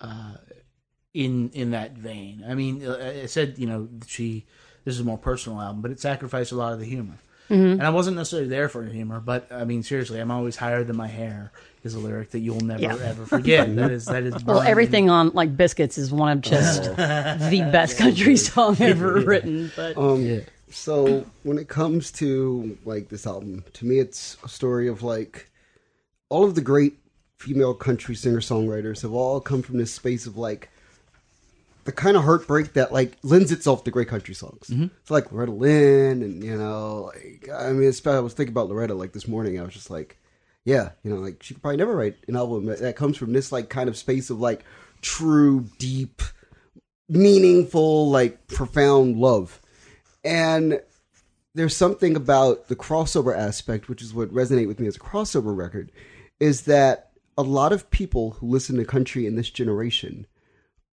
uh, 0.00 0.34
in 1.14 1.50
in 1.50 1.70
that 1.72 1.92
vein. 1.92 2.44
I 2.46 2.54
mean, 2.54 2.84
uh, 2.86 3.20
I 3.22 3.26
said 3.26 3.54
you 3.58 3.66
know 3.66 3.88
she 4.06 4.44
this 4.84 4.94
is 4.94 5.00
a 5.00 5.04
more 5.04 5.18
personal 5.18 5.60
album, 5.60 5.82
but 5.82 5.90
it 5.90 6.00
sacrificed 6.00 6.52
a 6.52 6.56
lot 6.56 6.72
of 6.72 6.80
the 6.80 6.86
humor. 6.86 7.18
Mm-hmm. 7.50 7.72
And 7.72 7.82
I 7.82 7.90
wasn't 7.90 8.16
necessarily 8.16 8.48
there 8.48 8.68
for 8.68 8.82
the 8.84 8.90
humor, 8.90 9.20
but 9.20 9.50
I 9.52 9.64
mean, 9.64 9.82
seriously, 9.82 10.20
I'm 10.20 10.30
always 10.30 10.56
higher 10.56 10.84
than 10.84 10.96
my 10.96 11.08
hair 11.08 11.52
is 11.84 11.94
a 11.94 11.98
lyric 11.98 12.30
that 12.30 12.38
you'll 12.38 12.60
never 12.60 12.80
Yeah. 12.82 12.96
ever 13.02 13.26
forget. 13.26 13.74
that 13.76 13.90
is 13.90 14.06
that 14.06 14.22
is 14.22 14.42
Well, 14.44 14.62
everything 14.62 15.10
on 15.10 15.30
like 15.34 15.54
biscuits 15.54 15.98
is 15.98 16.10
one 16.10 16.30
of 16.32 16.40
just 16.40 16.84
the 16.96 17.68
best 17.70 17.98
country 17.98 18.36
song 18.36 18.76
ever 18.80 19.20
written. 19.20 19.70
But 19.76 19.98
Um, 19.98 20.42
So 20.70 21.26
when 21.42 21.58
it 21.58 21.68
comes 21.68 22.10
to 22.12 22.78
like 22.86 23.10
this 23.10 23.26
album, 23.26 23.64
to 23.74 23.84
me, 23.86 23.98
it's 23.98 24.38
a 24.42 24.48
story 24.48 24.88
of 24.88 25.02
like 25.02 25.50
all 26.30 26.44
of 26.44 26.54
the 26.54 26.62
great 26.62 26.94
female 27.42 27.74
country 27.74 28.14
singer 28.14 28.38
songwriters 28.38 29.02
have 29.02 29.12
all 29.12 29.40
come 29.40 29.62
from 29.62 29.76
this 29.76 29.92
space 29.92 30.26
of 30.26 30.36
like 30.36 30.70
the 31.84 31.90
kind 31.90 32.16
of 32.16 32.22
heartbreak 32.22 32.74
that 32.74 32.92
like 32.92 33.16
lends 33.24 33.50
itself 33.50 33.82
to 33.82 33.90
great 33.90 34.06
country 34.06 34.34
songs. 34.34 34.68
Mm-hmm. 34.68 34.86
It's 35.00 35.10
like 35.10 35.32
Loretta 35.32 35.50
Lynn, 35.50 36.22
and 36.22 36.44
you 36.44 36.56
know, 36.56 37.10
like 37.12 37.48
I 37.52 37.72
mean, 37.72 37.92
I 38.06 38.20
was 38.20 38.34
thinking 38.34 38.52
about 38.52 38.68
Loretta 38.68 38.94
like 38.94 39.12
this 39.12 39.26
morning. 39.26 39.58
I 39.58 39.64
was 39.64 39.74
just 39.74 39.90
like, 39.90 40.18
yeah, 40.64 40.90
you 41.02 41.12
know, 41.12 41.20
like 41.20 41.42
she 41.42 41.54
could 41.54 41.62
probably 41.62 41.78
never 41.78 41.96
write 41.96 42.16
an 42.28 42.36
album 42.36 42.66
that, 42.66 42.78
that 42.78 42.94
comes 42.96 43.16
from 43.16 43.32
this 43.32 43.50
like 43.50 43.68
kind 43.68 43.88
of 43.88 43.96
space 43.96 44.30
of 44.30 44.38
like 44.38 44.64
true, 45.00 45.66
deep, 45.78 46.22
meaningful, 47.08 48.08
like 48.08 48.46
profound 48.46 49.16
love. 49.16 49.60
And 50.24 50.80
there's 51.56 51.76
something 51.76 52.14
about 52.14 52.68
the 52.68 52.76
crossover 52.76 53.36
aspect, 53.36 53.88
which 53.88 54.00
is 54.00 54.14
what 54.14 54.32
resonate 54.32 54.68
with 54.68 54.78
me 54.78 54.86
as 54.86 54.94
a 54.94 55.00
crossover 55.00 55.56
record, 55.56 55.90
is 56.38 56.62
that 56.62 57.11
a 57.36 57.42
lot 57.42 57.72
of 57.72 57.90
people 57.90 58.32
who 58.32 58.48
listen 58.48 58.76
to 58.76 58.84
country 58.84 59.26
in 59.26 59.36
this 59.36 59.50
generation 59.50 60.26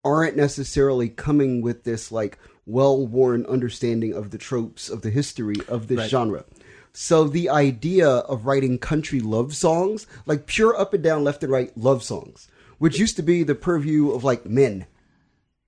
aren't 0.04 0.36
necessarily 0.36 1.10
coming 1.10 1.62
with 1.62 1.84
this 1.84 2.12
like 2.12 2.38
well-worn 2.65 3.46
understanding 3.48 4.13
of 4.13 4.32
the 4.32 4.38
tropes 4.38 4.89
of 4.89 5.01
the 5.01 5.10
history 5.10 5.56
of 5.68 5.88
this 5.88 6.10
genre. 6.10 6.46
So 6.94 7.25
the 7.25 7.50
idea 7.50 8.08
of 8.08 8.46
writing 8.46 8.77
country 8.77 9.20
love 9.20 9.56
songs, 9.56 10.08
like 10.25 10.46
pure 10.46 10.80
up 10.80 10.94
and 10.94 11.04
down, 11.04 11.24
left 11.24 11.44
and 11.44 11.51
right 11.51 11.75
love 11.77 12.04
songs, 12.04 12.48
which 12.77 13.00
used 13.00 13.18
to 13.18 13.24
be 13.24 13.44
the 13.44 13.56
purview 13.56 14.12
of 14.12 14.24
like 14.24 14.46
men. 14.46 14.86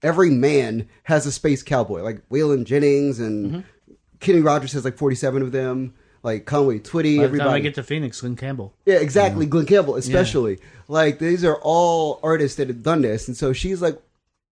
Every 0.02 0.30
man 0.30 0.88
has 1.04 1.26
a 1.26 1.32
space 1.32 1.64
cowboy, 1.64 2.02
like 2.02 2.28
Waylon 2.30 2.66
Jennings 2.66 3.20
and 3.20 3.52
mm-hmm. 3.52 3.94
Kenny 4.20 4.40
Rogers 4.40 4.74
has 4.74 4.86
like 4.86 4.98
47 4.98 5.42
of 5.42 5.52
them, 5.52 5.94
like 6.28 6.46
Conway 6.46 6.80
Twitty, 6.80 7.20
By 7.20 7.28
the 7.28 7.38
time 7.38 7.48
I 7.48 7.60
get 7.60 7.76
to 7.76 7.84
Phoenix, 7.84 8.22
Lynn 8.22 8.36
Campbell. 8.36 8.74
Yeah, 8.86 8.96
exactly. 8.96 9.46
Glen 9.46 9.66
Campbell, 9.66 9.96
especially. 9.96 10.60
Like 10.90 11.20
these 11.20 11.46
are 11.46 11.56
all 11.62 12.20
artists 12.22 12.58
that 12.58 12.68
have 12.68 12.84
done 12.84 13.02
this, 13.02 13.30
and 13.30 13.38
so 13.38 13.54
she's 13.54 13.82
like 13.82 13.98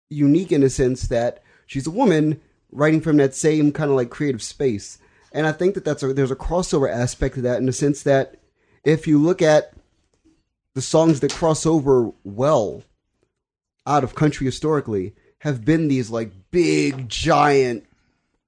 unique 0.09 0.53
in 0.53 0.63
a 0.63 0.71
sense 0.71 1.09
that 1.09 1.43
she's 1.67 1.89
a 1.89 1.91
woman 1.91 2.41
writing 2.71 3.01
from 3.01 3.17
that 3.17 3.35
same 3.35 3.73
kind 3.73 3.91
of 3.91 3.97
like 3.97 4.11
creative 4.11 4.43
space. 4.43 4.99
And 5.33 5.49
I 5.49 5.53
think 5.53 5.75
that 5.75 5.85
that's 5.85 6.03
a, 6.05 6.13
there's 6.13 6.31
a 6.31 6.37
crossover 6.37 6.89
aspect 6.89 7.35
to 7.35 7.41
that 7.43 7.59
in 7.59 7.67
the 7.67 7.73
sense 7.73 8.05
that 8.05 8.37
if 8.85 9.09
you 9.09 9.19
look 9.19 9.43
at 9.43 9.73
the 10.75 10.83
songs 10.83 11.21
that 11.21 11.33
cross 11.33 11.67
over 11.67 12.13
well 12.23 12.85
out 13.85 14.05
of 14.05 14.15
country 14.15 14.47
historically 14.47 15.15
have 15.41 15.65
been 15.65 15.89
these 15.89 16.09
like 16.09 16.31
big 16.53 17.09
giant 17.09 17.85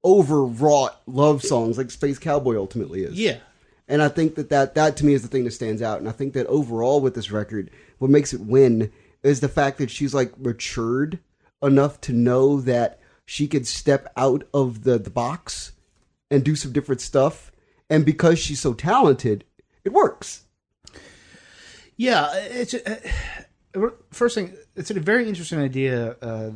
overwrought 0.07 1.03
love 1.07 1.43
songs 1.43 1.77
like 1.77 1.91
Space 1.91 2.19
Cowboy 2.19 2.57
ultimately 2.57 3.03
is. 3.03 3.15
Yeah, 3.19 3.39
And 3.89 4.01
I 4.01 4.09
think 4.09 4.37
that, 4.37 4.49
that 4.51 4.77
that 4.77 4.97
to 4.99 5.05
me 5.05 5.13
is 5.13 5.23
the 5.23 5.29
thing 5.29 5.45
that 5.45 5.51
stands 5.51 5.83
out. 5.83 5.99
And 5.99 6.09
I 6.09 6.13
think 6.13 6.33
that 6.35 6.47
overall 6.47 7.01
with 7.01 7.15
this 7.15 7.33
record, 7.33 7.71
what 7.99 8.11
makes 8.11 8.33
it 8.33 8.41
win 8.41 8.93
is 9.23 9.41
the 9.41 9.49
fact 9.49 9.79
that 9.79 9.91
she's 9.91 10.15
like 10.15 10.39
matured 10.39 11.19
enough 11.61 12.01
to 12.03 12.13
know 12.13 12.61
that 12.61 13.01
she 13.25 13.49
could 13.49 13.67
step 13.67 14.13
out 14.17 14.45
of 14.55 14.85
the, 14.85 14.99
the 14.99 15.11
box 15.11 15.73
and 16.31 16.45
do 16.45 16.55
some 16.55 16.73
different 16.73 17.01
stuff. 17.01 17.51
And 17.91 18.05
because 18.05 18.39
she's 18.39 18.61
so 18.61 18.73
talented, 18.73 19.45
it 19.85 19.93
works. 19.93 20.45
Yeah, 21.97 22.29
it's 22.35 22.75
uh, 22.75 23.01
first 24.13 24.35
thing. 24.35 24.55
It's 24.77 24.91
a 24.91 25.01
very 25.01 25.29
interesting 25.29 25.61
idea 25.61 26.17
uh, 26.21 26.51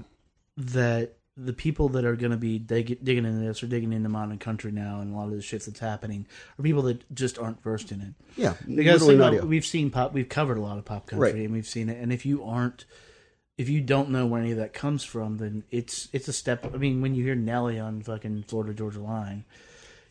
that 0.56 1.16
the 1.42 1.52
people 1.52 1.88
that 1.90 2.04
are 2.04 2.16
going 2.16 2.32
to 2.32 2.36
be 2.36 2.58
dig- 2.58 3.02
digging 3.02 3.24
into 3.24 3.40
this 3.40 3.62
or 3.62 3.66
digging 3.66 3.92
into 3.92 4.08
modern 4.08 4.38
country 4.38 4.70
now, 4.72 5.00
and 5.00 5.12
a 5.14 5.16
lot 5.16 5.24
of 5.28 5.32
the 5.32 5.42
shit 5.42 5.64
that's 5.64 5.80
happening 5.80 6.26
are 6.58 6.62
people 6.62 6.82
that 6.82 7.14
just 7.14 7.38
aren't 7.38 7.62
versed 7.62 7.90
in 7.92 8.00
it. 8.00 8.14
Yeah, 8.36 8.54
because 8.66 8.68
literally 8.68 8.98
think 8.98 9.10
an 9.10 9.14
about- 9.20 9.32
idea. 9.34 9.46
we've 9.46 9.66
seen 9.66 9.90
pop, 9.90 10.12
we've 10.12 10.28
covered 10.28 10.58
a 10.58 10.60
lot 10.60 10.78
of 10.78 10.84
pop 10.84 11.06
country, 11.06 11.32
Right. 11.32 11.40
and 11.44 11.52
we've 11.52 11.66
seen 11.66 11.88
it. 11.88 11.98
And 12.00 12.12
if 12.12 12.26
you 12.26 12.44
aren't, 12.44 12.84
if 13.56 13.68
you 13.68 13.80
don't 13.80 14.10
know 14.10 14.26
where 14.26 14.40
any 14.40 14.50
of 14.52 14.58
that 14.58 14.72
comes 14.72 15.02
from, 15.04 15.38
then 15.38 15.64
it's 15.70 16.08
it's 16.12 16.28
a 16.28 16.32
step. 16.32 16.66
I 16.74 16.76
mean, 16.78 17.00
when 17.00 17.14
you 17.14 17.24
hear 17.24 17.34
Nelly 17.34 17.78
on 17.78 18.02
fucking 18.02 18.44
Florida 18.48 18.72
Georgia 18.74 19.00
Line, 19.00 19.44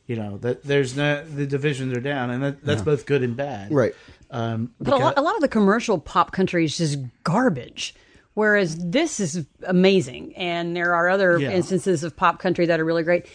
you 0.07 0.15
know 0.15 0.37
that 0.39 0.63
there's 0.63 0.95
no 0.97 1.23
the 1.25 1.45
divisions 1.45 1.95
are 1.95 2.01
down, 2.01 2.29
and 2.31 2.43
that, 2.43 2.63
that's 2.63 2.81
Yeah. 2.81 2.85
both 2.85 3.05
good 3.05 3.23
and 3.23 3.35
bad. 3.37 3.71
Right. 3.71 3.93
Um, 4.31 4.73
But 4.79 4.93
a 4.93 4.97
lot, 4.97 5.17
a 5.17 5.21
lot 5.21 5.35
of 5.35 5.41
the 5.41 5.47
commercial 5.47 5.97
pop 5.99 6.31
country 6.31 6.63
is 6.65 6.77
just 6.77 6.97
garbage. 7.23 7.95
Whereas 8.39 8.77
this 8.77 9.19
is 9.19 9.45
amazing, 9.63 10.33
and 10.37 10.73
there 10.73 10.95
are 10.95 11.09
other 11.09 11.37
Yeah. 11.39 11.51
instances 11.51 12.05
of 12.05 12.15
pop 12.15 12.39
country 12.39 12.65
that 12.67 12.79
are 12.79 12.85
really 12.85 13.03
great. 13.03 13.25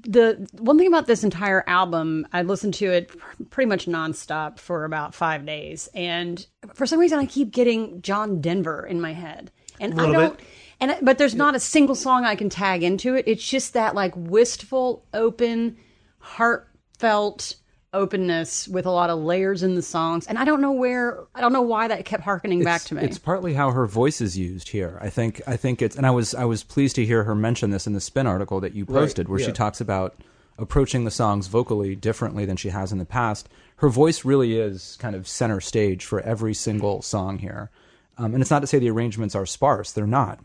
The 0.00 0.48
one 0.58 0.76
thing 0.78 0.88
about 0.88 1.06
this 1.06 1.22
entire 1.22 1.62
album, 1.68 2.26
I 2.32 2.42
listened 2.42 2.74
to 2.74 2.86
it 2.86 3.12
pretty 3.50 3.68
much 3.68 3.86
nonstop 3.86 4.58
for 4.58 4.84
about 4.84 5.14
five 5.14 5.46
days, 5.46 5.88
and 5.94 6.44
for 6.74 6.86
some 6.86 6.98
reason, 6.98 7.20
I 7.20 7.26
keep 7.26 7.52
getting 7.52 8.02
John 8.02 8.40
Denver 8.40 8.84
in 8.84 9.00
my 9.00 9.12
head, 9.12 9.52
and 9.78 10.00
I 10.00 10.10
don't. 10.10 10.36
bit. 10.36 10.46
And 10.80 10.96
but 11.02 11.18
there's 11.18 11.36
not 11.36 11.54
a 11.54 11.60
single 11.60 11.94
song 11.94 12.24
I 12.24 12.34
can 12.34 12.48
tag 12.48 12.82
into 12.82 13.14
it. 13.14 13.28
It's 13.28 13.48
just 13.48 13.74
that 13.74 13.94
like 13.94 14.12
wistful, 14.16 15.04
open, 15.14 15.76
heartfelt 16.18 17.54
openness 17.96 18.68
with 18.68 18.86
a 18.86 18.90
lot 18.90 19.10
of 19.10 19.18
layers 19.18 19.62
in 19.62 19.74
the 19.74 19.82
songs. 19.82 20.26
And 20.26 20.38
I 20.38 20.44
don't 20.44 20.60
know 20.60 20.72
where, 20.72 21.24
I 21.34 21.40
don't 21.40 21.52
know 21.52 21.62
why 21.62 21.88
that 21.88 22.04
kept 22.04 22.22
harkening 22.22 22.62
back 22.62 22.82
to 22.84 22.94
me. 22.94 23.02
It's 23.02 23.18
partly 23.18 23.54
how 23.54 23.70
her 23.72 23.86
voice 23.86 24.20
is 24.20 24.38
used 24.38 24.68
here. 24.68 24.98
I 25.02 25.10
think 25.10 25.40
I 25.46 25.56
think 25.56 25.82
it's 25.82 25.96
and 25.96 26.06
I 26.06 26.10
was 26.10 26.34
I 26.34 26.44
was 26.44 26.62
pleased 26.62 26.94
to 26.96 27.04
hear 27.06 27.24
her 27.24 27.34
mention 27.34 27.70
this 27.70 27.86
in 27.86 27.92
the 27.94 28.00
spin 28.00 28.26
article 28.26 28.60
that 28.60 28.74
you 28.74 28.84
Right, 28.84 29.00
posted 29.00 29.28
where 29.28 29.40
yeah. 29.40 29.46
she 29.46 29.52
talks 29.52 29.80
about 29.80 30.14
approaching 30.58 31.04
the 31.04 31.10
songs 31.10 31.48
vocally 31.48 31.94
differently 31.96 32.44
than 32.46 32.56
she 32.56 32.68
has 32.70 32.92
in 32.92 32.98
the 32.98 33.04
past. 33.04 33.48
Her 33.76 33.88
voice 33.88 34.24
really 34.24 34.58
is 34.58 34.96
kind 35.00 35.14
of 35.16 35.26
center 35.28 35.60
stage 35.60 36.04
for 36.04 36.20
every 36.20 36.54
single 36.54 37.02
song 37.02 37.38
here. 37.38 37.70
Um, 38.18 38.32
and 38.32 38.40
it's 38.40 38.50
not 38.50 38.60
to 38.60 38.66
say 38.66 38.78
the 38.78 38.88
arrangements 38.90 39.34
are 39.34 39.44
sparse, 39.44 39.92
they're 39.92 40.06
not. 40.06 40.38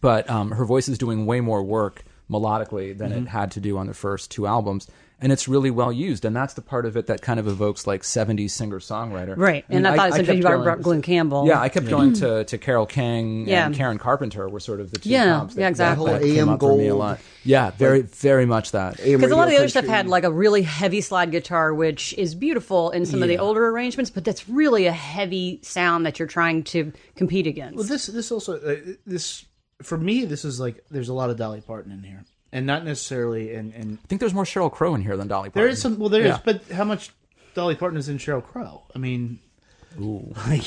But 0.00 0.28
um, 0.28 0.50
her 0.50 0.64
voice 0.64 0.88
is 0.88 0.98
doing 0.98 1.24
way 1.24 1.40
more 1.40 1.62
work 1.62 2.02
melodically 2.28 2.96
than 2.96 3.10
Mm-hmm. 3.12 3.22
it 3.26 3.28
had 3.28 3.50
to 3.52 3.60
do 3.60 3.78
on 3.78 3.86
the 3.86 3.94
first 3.94 4.30
two 4.30 4.46
albums. 4.46 4.86
And 5.20 5.32
it's 5.32 5.48
really 5.48 5.72
well 5.72 5.90
used, 5.90 6.24
and 6.24 6.36
that's 6.36 6.54
the 6.54 6.62
part 6.62 6.86
of 6.86 6.96
it 6.96 7.08
that 7.08 7.22
kind 7.22 7.40
of 7.40 7.48
evokes 7.48 7.88
like 7.88 8.02
'70s 8.02 8.50
singer-songwriter, 8.50 9.36
Right, 9.36 9.64
and 9.68 9.84
I 9.84 9.96
thought 9.96 10.06
it 10.06 10.10
was 10.10 10.18
interesting 10.20 10.42
kept 10.44 10.56
you 10.58 10.62
brought 10.62 10.80
Glen 10.82 11.02
Campbell. 11.02 11.44
Yeah, 11.44 11.60
I 11.60 11.68
kept 11.68 11.88
going 11.88 12.12
to, 12.14 12.44
to 12.44 12.56
Carole 12.58 12.86
King 12.86 13.48
Yeah. 13.48 13.66
and 13.66 13.74
Karen 13.74 13.98
Carpenter 13.98 14.48
were 14.48 14.60
sort 14.60 14.78
of 14.78 14.92
the 14.92 14.98
two 14.98 15.10
Yeah, 15.10 15.38
comps. 15.40 15.56
yeah, 15.56 15.66
exactly. 15.66 16.06
That, 16.06 16.20
That 16.20 16.20
whole 16.20 16.28
came 16.34 16.38
AM 16.38 16.48
up 16.50 16.60
for 16.60 16.76
me 16.78 16.84
a 16.86 16.90
Gold. 16.90 16.98
lot. 17.00 17.20
Yeah, 17.44 17.70
very, 17.72 18.02
very 18.02 18.46
much 18.46 18.70
that. 18.70 18.96
Because 18.98 19.32
a 19.32 19.34
lot 19.34 19.48
of 19.48 19.50
the 19.50 19.56
other 19.56 19.68
stuff 19.68 19.86
had 19.86 20.06
like 20.06 20.22
a 20.22 20.30
really 20.30 20.62
heavy 20.62 21.00
slide 21.00 21.32
guitar, 21.32 21.74
which 21.74 22.12
is 22.14 22.36
beautiful 22.36 22.90
in 22.90 23.04
some 23.04 23.20
of 23.20 23.28
the 23.28 23.38
older 23.38 23.66
arrangements, 23.68 24.10
but 24.10 24.24
that's 24.24 24.48
really 24.48 24.86
a 24.86 24.92
heavy 24.92 25.58
sound 25.64 26.06
that 26.06 26.20
you're 26.20 26.28
trying 26.28 26.62
to 26.64 26.92
compete 27.16 27.48
against. 27.48 27.74
Well, 27.76 27.86
this 27.86 28.06
this 28.06 28.30
also 28.30 28.60
uh, 28.60 28.76
this 29.04 29.44
for 29.82 29.96
me 29.98 30.24
this 30.26 30.44
is 30.44 30.60
like 30.60 30.84
there's 30.90 31.08
a 31.08 31.14
lot 31.14 31.30
of 31.30 31.36
Dolly 31.36 31.60
Parton 31.60 31.90
in 31.90 32.02
here, 32.04 32.24
and 32.52 32.66
not 32.66 32.84
necessarily 32.84 33.54
and 33.54 33.72
and 33.74 33.98
I 34.02 34.06
think 34.06 34.20
there's 34.20 34.34
more 34.34 34.44
Sheryl 34.44 34.70
Crow 34.72 34.94
in 34.94 35.02
here 35.02 35.16
than 35.16 35.28
Dolly 35.28 35.50
Parton. 35.50 35.60
there 35.62 35.68
is 35.68 35.80
some 35.80 35.98
well 35.98 36.08
there 36.08 36.22
is, 36.22 36.28
Yeah. 36.28 36.40
but 36.44 36.62
how 36.70 36.84
much 36.84 37.10
Dolly 37.54 37.74
Parton 37.74 37.98
is 37.98 38.08
in 38.08 38.18
Sheryl 38.18 38.42
Crow? 38.44 38.82
I 38.94 38.98
mean, 38.98 39.38
like 39.98 40.62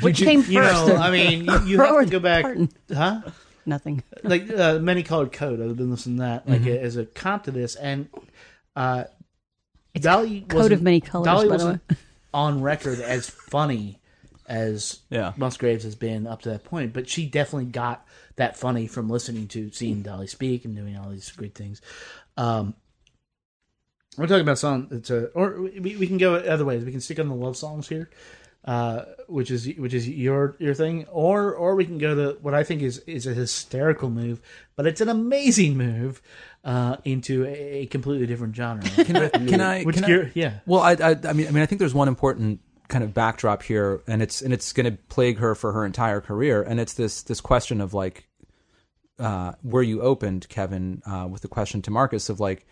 Which 0.00 0.20
you, 0.20 0.26
came 0.26 0.40
you 0.40 0.60
first? 0.62 0.86
know, 0.88 0.96
I 0.96 1.10
mean, 1.10 1.44
you, 1.44 1.60
you 1.66 1.80
have 1.80 2.04
to 2.04 2.10
go 2.10 2.18
back, 2.20 2.42
Parton? 2.42 2.68
huh? 2.92 3.22
Nothing. 3.64 4.02
Like 4.22 4.48
uh, 4.50 4.78
many 4.78 5.02
colored 5.02 5.32
code. 5.32 5.60
I've 5.60 5.76
been 5.76 5.90
listening 5.90 6.16
to 6.18 6.22
that 6.22 6.48
like 6.48 6.62
Mm-hmm. 6.62 6.84
as 6.84 6.96
a 6.96 7.04
comp 7.04 7.44
to 7.44 7.50
this, 7.50 7.74
and 7.76 8.08
uh, 8.76 9.04
Dolly 9.94 10.42
Coat 10.42 10.72
of 10.72 10.82
many 10.82 11.00
colors, 11.00 11.24
Dolly 11.26 11.48
by 11.48 11.54
wasn't 11.54 11.82
on 12.34 12.60
record 12.62 13.00
as 13.00 13.28
funny 13.28 13.98
as 14.48 15.00
Yeah. 15.10 15.32
Musgraves 15.36 15.84
has 15.84 15.94
been 15.94 16.26
up 16.26 16.42
to 16.42 16.50
that 16.50 16.64
point, 16.64 16.92
but 16.92 17.08
she 17.08 17.26
definitely 17.26 17.66
got 17.70 18.06
that 18.36 18.56
funny 18.56 18.86
from 18.86 19.08
listening 19.08 19.48
to 19.48 19.70
seeing 19.72 20.02
Dolly 20.02 20.26
speak 20.26 20.64
and 20.64 20.76
doing 20.76 20.96
all 20.96 21.10
these 21.10 21.30
great 21.32 21.54
things. 21.54 21.80
Um, 22.36 22.74
we're 24.18 24.26
talking 24.26 24.42
about 24.42 24.52
a 24.52 24.56
song 24.56 24.88
that's 24.90 25.10
a, 25.10 25.26
or 25.28 25.60
we, 25.62 25.96
we 25.96 26.06
can 26.06 26.16
go 26.18 26.36
other 26.36 26.64
ways. 26.64 26.84
We 26.84 26.92
can 26.92 27.00
stick 27.00 27.18
on 27.20 27.28
the 27.28 27.34
love 27.34 27.56
songs 27.56 27.86
here, 27.88 28.08
uh, 28.64 29.02
which 29.28 29.50
is 29.50 29.66
which 29.76 29.92
is 29.92 30.08
your 30.08 30.56
your 30.58 30.72
thing, 30.74 31.06
or 31.10 31.52
or 31.54 31.74
we 31.74 31.84
can 31.84 31.98
go 31.98 32.14
to 32.14 32.38
what 32.40 32.54
I 32.54 32.64
think 32.64 32.80
is 32.82 32.98
is 33.00 33.26
a 33.26 33.34
hysterical 33.34 34.08
move, 34.08 34.40
but 34.74 34.86
it's 34.86 35.02
an 35.02 35.10
amazing 35.10 35.76
move 35.76 36.22
uh, 36.64 36.96
into 37.04 37.44
a, 37.44 37.82
a 37.82 37.86
completely 37.86 38.26
different 38.26 38.56
genre. 38.56 38.82
Can 39.04 39.16
I? 39.16 39.28
Can 39.28 39.60
I? 39.72 39.82
Which 39.82 39.96
can 39.96 40.04
I- 40.04 40.30
yeah. 40.34 40.60
Well, 40.64 40.80
I, 40.80 40.92
I, 40.92 41.16
I 41.24 41.32
mean, 41.34 41.48
I 41.48 41.50
mean, 41.50 41.62
I 41.62 41.66
think 41.66 41.80
there's 41.80 41.94
one 41.94 42.08
important 42.08 42.60
kind 42.88 43.02
of 43.04 43.12
backdrop 43.14 43.62
here, 43.62 44.02
and 44.06 44.22
it's 44.22 44.42
and 44.42 44.52
it's 44.52 44.72
going 44.72 44.90
to 44.90 44.98
plague 45.08 45.38
her 45.38 45.54
for 45.54 45.72
her 45.72 45.84
entire 45.84 46.20
career, 46.20 46.62
and 46.62 46.78
it's 46.80 46.94
this 46.94 47.22
this 47.22 47.40
question 47.40 47.80
of 47.80 47.94
like, 47.94 48.28
uh, 49.18 49.52
where 49.62 49.82
you 49.82 50.02
opened, 50.02 50.48
Kevin, 50.48 51.02
uh, 51.06 51.26
with 51.30 51.42
the 51.42 51.48
question 51.48 51.82
to 51.82 51.90
Marcus 51.90 52.28
of 52.28 52.38
like, 52.40 52.66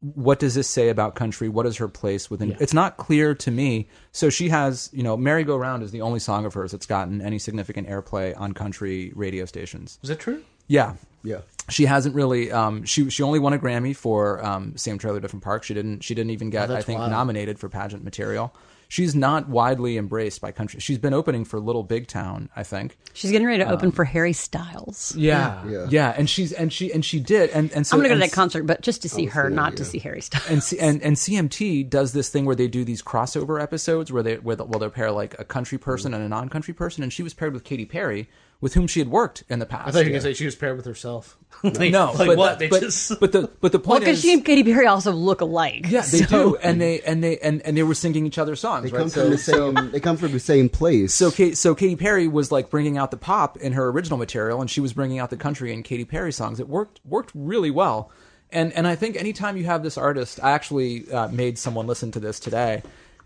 what 0.00 0.38
does 0.38 0.54
this 0.54 0.66
say 0.68 0.88
about 0.88 1.14
country? 1.14 1.48
What 1.48 1.66
is 1.66 1.76
her 1.76 1.88
place 1.88 2.30
within? 2.30 2.56
It's 2.58 2.72
not 2.72 2.96
clear 2.96 3.34
to 3.34 3.50
me. 3.50 3.88
So 4.12 4.30
she 4.30 4.48
has, 4.48 4.88
you 4.92 5.02
know, 5.02 5.16
"Merry 5.16 5.44
Go 5.44 5.56
Round" 5.56 5.82
is 5.82 5.90
the 5.90 6.00
only 6.00 6.20
song 6.20 6.46
of 6.46 6.54
hers 6.54 6.72
that's 6.72 6.86
gotten 6.86 7.20
any 7.20 7.38
significant 7.38 7.86
airplay 7.88 8.38
on 8.38 8.52
country 8.54 9.12
radio 9.14 9.44
stations. 9.44 9.98
Is 10.02 10.08
that 10.08 10.18
true? 10.20 10.42
Yeah, 10.68 10.94
Yeah. 11.24 11.40
she 11.68 11.84
hasn't 11.84 12.14
really. 12.14 12.50
Um, 12.52 12.84
she 12.84 13.10
she 13.10 13.22
only 13.22 13.40
won 13.40 13.52
a 13.52 13.58
Grammy 13.58 13.94
for 13.94 14.42
um, 14.44 14.76
"Same 14.76 14.96
Trailer, 14.96 15.20
Different 15.20 15.42
Park." 15.44 15.64
She 15.64 15.74
didn't. 15.74 16.02
She 16.04 16.14
didn't 16.14 16.30
even 16.30 16.48
get. 16.48 16.70
I 16.70 16.80
think 16.80 17.00
wild. 17.00 17.10
nominated 17.10 17.58
for 17.58 17.68
pageant 17.68 18.02
material. 18.04 18.54
She's 18.92 19.14
not 19.14 19.48
widely 19.48 19.96
embraced 19.96 20.40
by 20.40 20.50
country. 20.50 20.80
She's 20.80 20.98
been 20.98 21.14
opening 21.14 21.44
for 21.44 21.60
Little 21.60 21.84
Big 21.84 22.08
Town, 22.08 22.48
I 22.56 22.64
think. 22.64 22.98
She's 23.12 23.30
getting 23.30 23.46
ready 23.46 23.62
to 23.62 23.68
Um, 23.68 23.74
open 23.74 23.92
for 23.92 24.04
Harry 24.04 24.32
Styles. 24.32 25.14
Yeah, 25.16 25.64
Yeah. 25.64 25.86
yeah, 25.88 26.14
and 26.16 26.28
she's 26.28 26.52
and 26.52 26.72
she 26.72 26.92
and 26.92 27.04
she 27.04 27.20
did, 27.20 27.50
and 27.50 27.70
and 27.72 27.86
so 27.86 27.94
I'm 27.96 28.00
going 28.00 28.10
to 28.10 28.16
go 28.16 28.20
to 28.20 28.28
that 28.28 28.34
concert, 28.34 28.64
but 28.66 28.80
just 28.80 29.02
to 29.02 29.08
see 29.08 29.26
her, 29.26 29.48
yeah, 29.48 29.54
not 29.54 29.76
to 29.76 29.84
see 29.84 30.00
Harry 30.00 30.20
Styles. 30.20 30.44
and, 30.50 30.60
C- 30.62 30.78
and 30.80 31.00
and 31.02 31.16
CMT 31.16 31.88
does 31.88 32.12
this 32.12 32.28
thing 32.30 32.44
where 32.46 32.56
they 32.56 32.66
do 32.66 32.84
these 32.84 33.00
crossover 33.00 33.62
episodes 33.62 34.10
where 34.10 34.24
they 34.24 34.38
where 34.38 34.56
they, 34.56 34.64
well 34.64 34.80
they 34.80 34.88
pair 34.88 35.12
like 35.12 35.38
a 35.38 35.44
country 35.44 35.78
person 35.78 36.12
and 36.12 36.24
a 36.24 36.28
non 36.28 36.48
country 36.48 36.74
person, 36.74 37.04
and 37.04 37.12
she 37.12 37.22
was 37.22 37.32
paired 37.32 37.52
with 37.54 37.62
Katy 37.62 37.86
Perry, 37.86 38.28
with 38.60 38.74
whom 38.74 38.86
she 38.86 39.00
had 39.00 39.08
worked 39.08 39.42
in 39.48 39.58
the 39.58 39.66
past. 39.66 39.88
I 39.88 39.90
thought 39.90 39.98
you 40.00 40.04
were 40.06 40.10
gonna 40.10 40.20
say 40.20 40.34
she 40.34 40.44
was 40.44 40.54
paired 40.54 40.76
with 40.76 40.84
herself. 40.84 41.38
like, 41.62 41.90
no, 41.92 42.12
like 42.12 42.26
but, 42.28 42.36
what? 42.36 42.58
They 42.58 42.68
but, 42.68 42.80
just 42.82 43.18
but 43.20 43.32
the 43.32 43.50
but 43.60 43.72
the 43.72 43.78
Well, 43.78 43.84
point 43.84 44.00
because 44.00 44.18
is, 44.18 44.22
she 44.22 44.32
and 44.34 44.44
Katy 44.44 44.64
Perry 44.64 44.86
also 44.86 45.12
look 45.12 45.40
alike. 45.40 45.86
yeah, 45.88 46.02
they 46.02 46.18
so- 46.22 46.26
do, 46.52 46.56
and 46.56 46.80
they 46.80 47.00
and 47.00 47.24
they 47.24 47.38
and, 47.38 47.62
and 47.62 47.76
they 47.76 47.82
were 47.82 47.94
singing 47.94 48.26
each 48.26 48.36
other's 48.38 48.60
songs. 48.60 48.84
They 48.84 48.96
right? 48.96 49.00
come 49.00 49.08
So- 49.08 49.22
from 49.22 49.30
the 49.30 49.38
same. 49.38 49.90
They 49.92 50.00
come 50.00 50.16
from 50.18 50.32
the 50.32 50.40
same 50.40 50.68
place. 50.68 51.14
So, 51.14 51.30
Kate, 51.30 51.56
so 51.56 51.74
Katy 51.74 51.96
Perry 51.96 52.28
was 52.28 52.52
like 52.52 52.68
bringing 52.70 52.98
out 52.98 53.10
the 53.10 53.16
pop 53.16 53.56
in 53.56 53.72
her 53.72 53.88
original 53.88 54.18
material, 54.18 54.60
and 54.60 54.70
she 54.70 54.80
was 54.80 54.92
bringing 54.92 55.18
out 55.18 55.30
the 55.30 55.36
country 55.36 55.72
in 55.72 55.82
Katy 55.82 56.04
Perry 56.04 56.32
songs. 56.32 56.60
It 56.60 56.68
worked 56.68 57.00
worked 57.04 57.32
really 57.34 57.70
well, 57.70 58.10
and 58.50 58.72
and 58.74 58.86
I 58.86 58.94
think 58.94 59.16
anytime 59.16 59.56
you 59.56 59.64
have 59.64 59.82
this 59.82 59.96
artist, 59.96 60.38
I 60.42 60.50
actually 60.52 61.10
uh, 61.10 61.28
made 61.28 61.58
someone 61.58 61.86
listen 61.86 62.12
to 62.12 62.20
this 62.20 62.38
today, 62.38 62.82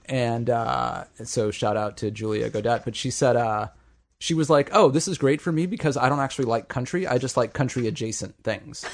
and 0.06 0.48
uh, 0.48 1.04
so 1.24 1.50
shout 1.50 1.76
out 1.76 1.96
to 1.98 2.10
Julia 2.12 2.50
Godet. 2.50 2.84
But 2.84 2.94
she 2.96 3.10
said 3.10 3.36
uh, 3.36 3.68
she 4.18 4.35
was 4.35 4.48
like, 4.48 4.70
"Oh, 4.72 4.90
this 4.90 5.09
is 5.09 5.18
great 5.18 5.40
for 5.40 5.53
me 5.53 5.66
because 5.66 5.96
I 5.96 6.09
don't 6.09 6.20
actually 6.20 6.46
like 6.46 6.68
country. 6.68 7.07
I 7.07 7.18
just 7.18 7.37
like 7.37 7.53
country 7.53 7.87
adjacent 7.87 8.37
things." 8.42 8.85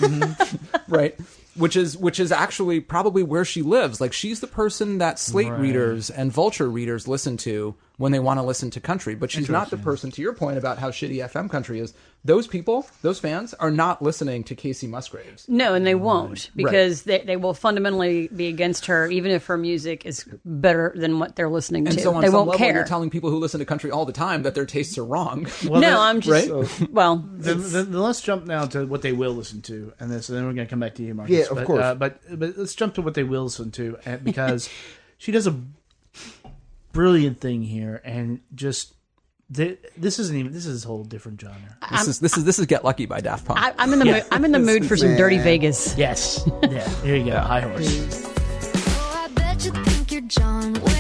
right 0.88 1.18
which 1.56 1.76
is 1.76 1.96
which 1.96 2.20
is 2.20 2.30
actually 2.32 2.80
probably 2.80 3.22
where 3.22 3.44
she 3.44 3.62
lives 3.62 4.00
like 4.00 4.12
she's 4.12 4.40
the 4.40 4.46
person 4.46 4.98
that 4.98 5.18
slate 5.18 5.52
readers 5.52 6.08
and 6.08 6.32
vulture 6.32 6.70
readers 6.70 7.08
listen 7.08 7.36
to 7.36 7.74
when 8.00 8.12
they 8.12 8.18
want 8.18 8.38
to 8.40 8.42
listen 8.42 8.70
to 8.70 8.80
country 8.80 9.14
but 9.14 9.30
she's 9.30 9.48
not 9.48 9.68
the 9.70 9.76
person 9.76 10.10
to 10.10 10.22
your 10.22 10.32
point 10.32 10.56
about 10.58 10.78
how 10.78 10.90
shitty 10.90 11.16
fm 11.30 11.50
country 11.50 11.78
is 11.80 11.92
those 12.24 12.46
people 12.46 12.86
those 13.02 13.18
fans 13.18 13.52
are 13.54 13.70
not 13.70 14.00
listening 14.02 14.42
to 14.44 14.54
kacey 14.54 14.88
musgraves 14.88 15.46
No, 15.48 15.74
and 15.74 15.86
they 15.86 15.94
won't 15.94 16.50
because 16.56 17.02
they, 17.02 17.18
they 17.18 17.36
will 17.36 17.54
fundamentally 17.54 18.28
be 18.28 18.48
against 18.48 18.86
her, 18.86 19.06
even 19.10 19.30
if 19.30 19.46
her 19.46 19.56
music 19.56 20.04
is 20.06 20.24
better 20.44 20.92
than 20.96 21.18
what 21.18 21.36
they're 21.36 21.48
listening 21.48 21.86
and 21.86 21.96
to. 21.96 22.02
so 22.02 22.14
on 22.14 22.20
they 22.22 22.26
some 22.28 22.34
won't 22.34 22.48
level 22.48 22.58
care. 22.58 22.74
you're 22.74 22.84
telling 22.84 23.10
people 23.10 23.30
who 23.30 23.38
listen 23.38 23.60
to 23.60 23.66
country 23.66 23.90
all 23.90 24.04
the 24.04 24.12
time 24.12 24.42
that 24.42 24.54
their 24.54 24.66
tastes 24.66 24.96
are 24.98 25.04
wrong 25.04 25.46
Well, 25.66 25.80
no, 25.80 26.00
I'm 26.00 26.20
just 26.20 26.50
right? 26.50 26.90
well. 26.90 27.16
Then, 27.32 27.60
then, 27.70 27.90
then 27.92 28.00
let's 28.00 28.20
jump 28.20 28.46
now 28.46 28.64
to 28.66 28.86
what 28.86 29.02
they 29.02 29.12
will 29.12 29.32
listen 29.34 29.62
to, 29.62 29.92
and 30.00 30.10
this, 30.10 30.28
and 30.28 30.36
then 30.38 30.44
we're 30.46 30.52
going 30.52 30.66
to 30.66 30.70
come 30.70 30.80
back 30.80 30.94
to 30.96 31.02
you, 31.02 31.14
Marcus. 31.14 31.36
Yeah, 31.36 31.44
of 31.50 31.56
but, 31.56 31.66
course. 31.66 31.82
Uh, 31.82 31.94
but 31.94 32.20
but 32.38 32.56
let's 32.58 32.74
jump 32.74 32.94
to 32.94 33.02
what 33.02 33.14
they 33.14 33.24
will 33.24 33.44
listen 33.44 33.70
to, 33.72 33.98
and- 34.04 34.22
because 34.24 34.68
she 35.18 35.32
does 35.32 35.46
a 35.46 35.58
brilliant 36.92 37.40
thing 37.40 37.62
here, 37.62 38.00
and 38.04 38.40
just 38.54 38.94
Th- 39.52 39.78
This 39.96 40.20
isn't 40.20 40.36
even. 40.36 40.52
This 40.52 40.64
is 40.64 40.84
a 40.84 40.86
whole 40.86 41.02
different 41.02 41.40
genre. 41.40 41.76
This 41.90 42.06
is 42.06 42.20
this 42.20 42.36
is 42.38 42.44
this 42.44 42.58
is 42.60 42.66
Get 42.66 42.84
Lucky 42.84 43.06
by 43.06 43.20
Daft 43.20 43.44
Punk. 43.46 43.58
I, 43.58 43.74
I'm 43.78 43.92
in 43.92 43.98
the 43.98 44.04
mood, 44.04 44.24
I'm 44.30 44.44
in 44.44 44.52
the 44.52 44.58
mood 44.70 44.86
for 44.86 44.96
some 44.96 45.16
Dirty 45.16 45.38
Vegas. 45.38 45.96
Yes. 45.98 46.48
Yeah. 46.62 46.88
Here 47.02 47.16
you 47.16 47.24
go. 47.24 47.38
High 47.38 47.60
horse. 47.62 48.26
Oh, 50.42 50.99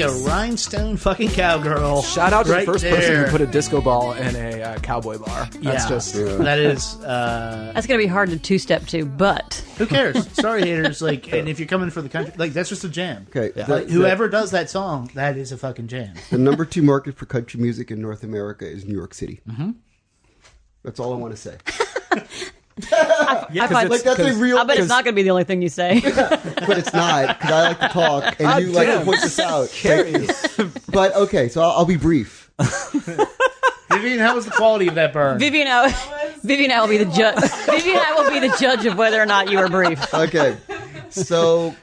Like 0.00 0.10
a 0.10 0.14
rhinestone 0.24 0.96
fucking 0.96 1.30
cowgirl. 1.30 2.02
Shout 2.02 2.32
out 2.32 2.46
to 2.46 2.52
right 2.52 2.66
the 2.66 2.72
first 2.72 2.84
there. 2.84 2.94
person 2.94 3.24
who 3.24 3.30
put 3.30 3.40
a 3.40 3.46
disco 3.46 3.80
ball 3.80 4.12
in 4.12 4.34
a 4.36 4.62
uh, 4.62 4.78
cowboy 4.78 5.18
bar. 5.18 5.48
That's 5.52 5.62
yeah. 5.62 5.88
just 5.88 6.14
that 6.14 6.58
is. 6.58 6.96
Uh, 7.10 7.72
That's 7.72 7.86
going 7.86 7.98
to 8.00 8.04
be 8.06 8.08
hard 8.08 8.30
to 8.30 8.38
two 8.38 8.58
step 8.58 8.86
to, 8.86 9.04
but 9.04 9.54
who 9.78 9.86
cares? 9.86 10.30
Sorry, 10.32 10.62
haters. 10.62 11.02
Like, 11.02 11.32
and 11.32 11.48
if 11.48 11.58
you're 11.58 11.66
coming 11.66 11.90
for 11.90 12.02
the 12.02 12.08
country, 12.08 12.32
like 12.36 12.52
that's 12.52 12.68
just 12.68 12.84
a 12.84 12.88
jam. 12.88 13.26
Okay, 13.34 13.52
Like, 13.66 13.86
the- 13.86 13.92
whoever 13.92 14.28
does 14.28 14.52
that 14.52 14.70
song, 14.70 15.10
that 15.14 15.36
is 15.36 15.50
a 15.50 15.56
fucking 15.56 15.88
jam. 15.88 16.14
The 16.30 16.38
number 16.38 16.64
two 16.64 16.82
market 16.82 17.16
for 17.16 17.26
country 17.26 17.60
music 17.60 17.90
in 17.90 18.00
North 18.00 18.22
America 18.22 18.66
is 18.68 18.84
New 18.84 18.94
York 18.94 19.14
City. 19.14 19.40
Mm-hmm. 19.48 19.70
That's 20.84 21.00
all 21.00 21.12
I 21.12 21.16
want 21.16 21.34
to 21.34 21.36
say. 21.36 21.56
I 22.92 23.66
find, 23.70 23.90
Like 23.90 24.02
that's 24.02 24.20
a 24.20 24.34
real. 24.34 24.58
I 24.58 24.64
bet 24.64 24.78
it's 24.78 24.88
not 24.88 25.04
going 25.04 25.14
to 25.14 25.16
be 25.16 25.22
the 25.22 25.30
only 25.30 25.44
thing 25.44 25.62
you 25.62 25.68
say. 25.68 26.00
but 26.04 26.78
it's 26.78 26.92
not 26.92 27.38
because 27.38 27.50
I 27.50 27.68
like 27.68 27.80
to 27.80 27.88
talk 27.88 28.40
and 28.40 28.64
you 28.64 28.72
like 28.72 28.86
to 28.86 28.92
damn. 28.94 29.04
point 29.04 29.20
this 29.20 29.38
out. 29.38 29.68
but 30.92 31.14
okay, 31.14 31.48
so 31.48 31.62
I'll, 31.62 31.70
I'll 31.70 31.84
be 31.84 31.96
brief. 31.96 32.50
Vivian, 33.92 34.20
how 34.20 34.34
was 34.34 34.44
the 34.44 34.52
quality 34.52 34.88
of 34.88 34.94
that 34.94 35.12
burn? 35.12 35.38
Vivian, 35.38 35.66
I, 35.68 35.90
Vivian, 36.42 36.70
I 36.70 36.80
will 36.80 36.88
be 36.88 36.98
the 36.98 37.10
judge. 37.10 37.38
Vivian, 37.66 37.98
I 37.98 38.14
will 38.14 38.30
be 38.30 38.46
the 38.46 38.56
judge 38.58 38.86
of 38.86 38.96
whether 38.96 39.20
or 39.20 39.26
not 39.26 39.50
you 39.50 39.58
were 39.58 39.68
brief. 39.68 40.14
Okay, 40.14 40.56
so 41.10 41.74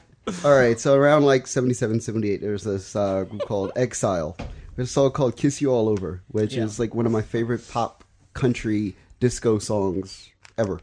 all 0.44 0.54
right, 0.54 0.78
so 0.80 0.94
around 0.94 1.24
like 1.24 1.46
77, 1.46 2.00
78, 2.00 2.40
there's 2.40 2.64
this 2.64 2.96
uh, 2.96 3.24
group 3.24 3.42
called 3.42 3.72
Exile. 3.76 4.36
There's 4.76 4.88
a 4.90 4.92
song 4.92 5.10
called 5.10 5.36
"Kiss 5.36 5.60
You 5.60 5.70
All 5.72 5.88
Over," 5.88 6.22
which 6.28 6.54
Yeah. 6.54 6.64
is 6.64 6.78
like 6.78 6.94
one 6.94 7.06
of 7.06 7.12
my 7.12 7.22
favorite 7.22 7.66
pop 7.68 8.04
country 8.32 8.94
disco 9.20 9.58
songs 9.58 10.30
ever. 10.58 10.80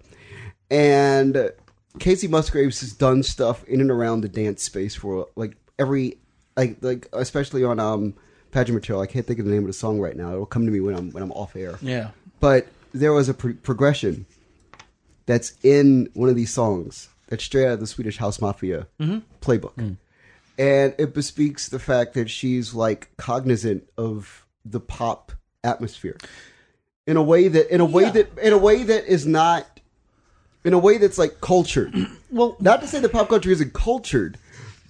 And 0.72 1.52
Kacey 2.00 2.30
Musgraves 2.30 2.82
has 2.82 2.94
done 2.94 3.24
stuff 3.24 3.64
in 3.66 3.82
and 3.82 3.92
around 3.92 4.22
the 4.22 4.30
dance 4.30 4.64
space 4.64 4.96
for 4.96 5.28
like 5.36 5.58
every 5.78 6.18
like 6.58 6.78
like 6.82 7.08
especially 7.14 7.64
on 7.64 7.80
um 7.80 8.14
pageant 8.52 8.76
material. 8.76 9.02
I 9.02 9.08
can't 9.08 9.26
think 9.26 9.40
of 9.40 9.46
the 9.46 9.52
name 9.52 9.64
of 9.64 9.68
the 9.68 9.74
song 9.74 10.00
right 10.00 10.16
now. 10.16 10.32
It'll 10.32 10.46
come 10.46 10.66
to 10.66 10.72
me 10.72 10.80
when 10.80 10.96
I'm 10.96 11.12
when 11.12 11.22
I'm 11.22 11.32
off 11.34 11.56
air. 11.56 11.78
Yeah. 11.82 12.12
But 12.40 12.68
there 12.94 13.14
was 13.14 13.30
a 13.30 13.34
pro- 13.34 13.54
progression 13.54 14.26
that's 15.26 15.54
in 15.64 16.10
one 16.14 16.30
of 16.30 16.36
these 16.36 16.54
songs 16.54 17.10
that's 17.28 17.44
straight 17.44 17.66
out 17.66 17.74
of 17.74 17.80
the 17.80 17.88
Swedish 17.88 18.18
House 18.18 18.40
Mafia 18.40 18.88
playbook. 19.42 19.98
And 20.58 20.96
it 20.98 21.14
bespeaks 21.14 21.68
the 21.68 21.80
fact 21.80 22.14
that 22.14 22.30
she's 22.30 22.74
like 22.74 23.10
cognizant 23.18 23.90
of 23.98 24.46
the 24.64 24.80
pop 24.80 25.34
atmosphere 25.64 26.18
in 27.08 27.18
a 27.18 27.24
way 27.24 27.48
that 27.48 27.74
in 27.74 27.82
a 27.82 27.86
way 27.86 28.10
that 28.10 28.38
in 28.40 28.54
a 28.54 28.58
way 28.58 28.84
that 28.84 29.06
is 29.06 29.26
not 29.26 29.80
in 30.64 30.74
a 30.74 30.80
way 30.80 30.98
that's 30.98 31.18
like 31.18 31.42
cultured. 31.42 31.94
Well, 32.32 32.58
Not 32.60 32.82
to 32.82 32.88
say 32.88 33.00
that 33.00 33.14
pop 33.14 33.30
culture 33.30 33.50
isn't 33.50 33.74
cultured, 33.74 34.38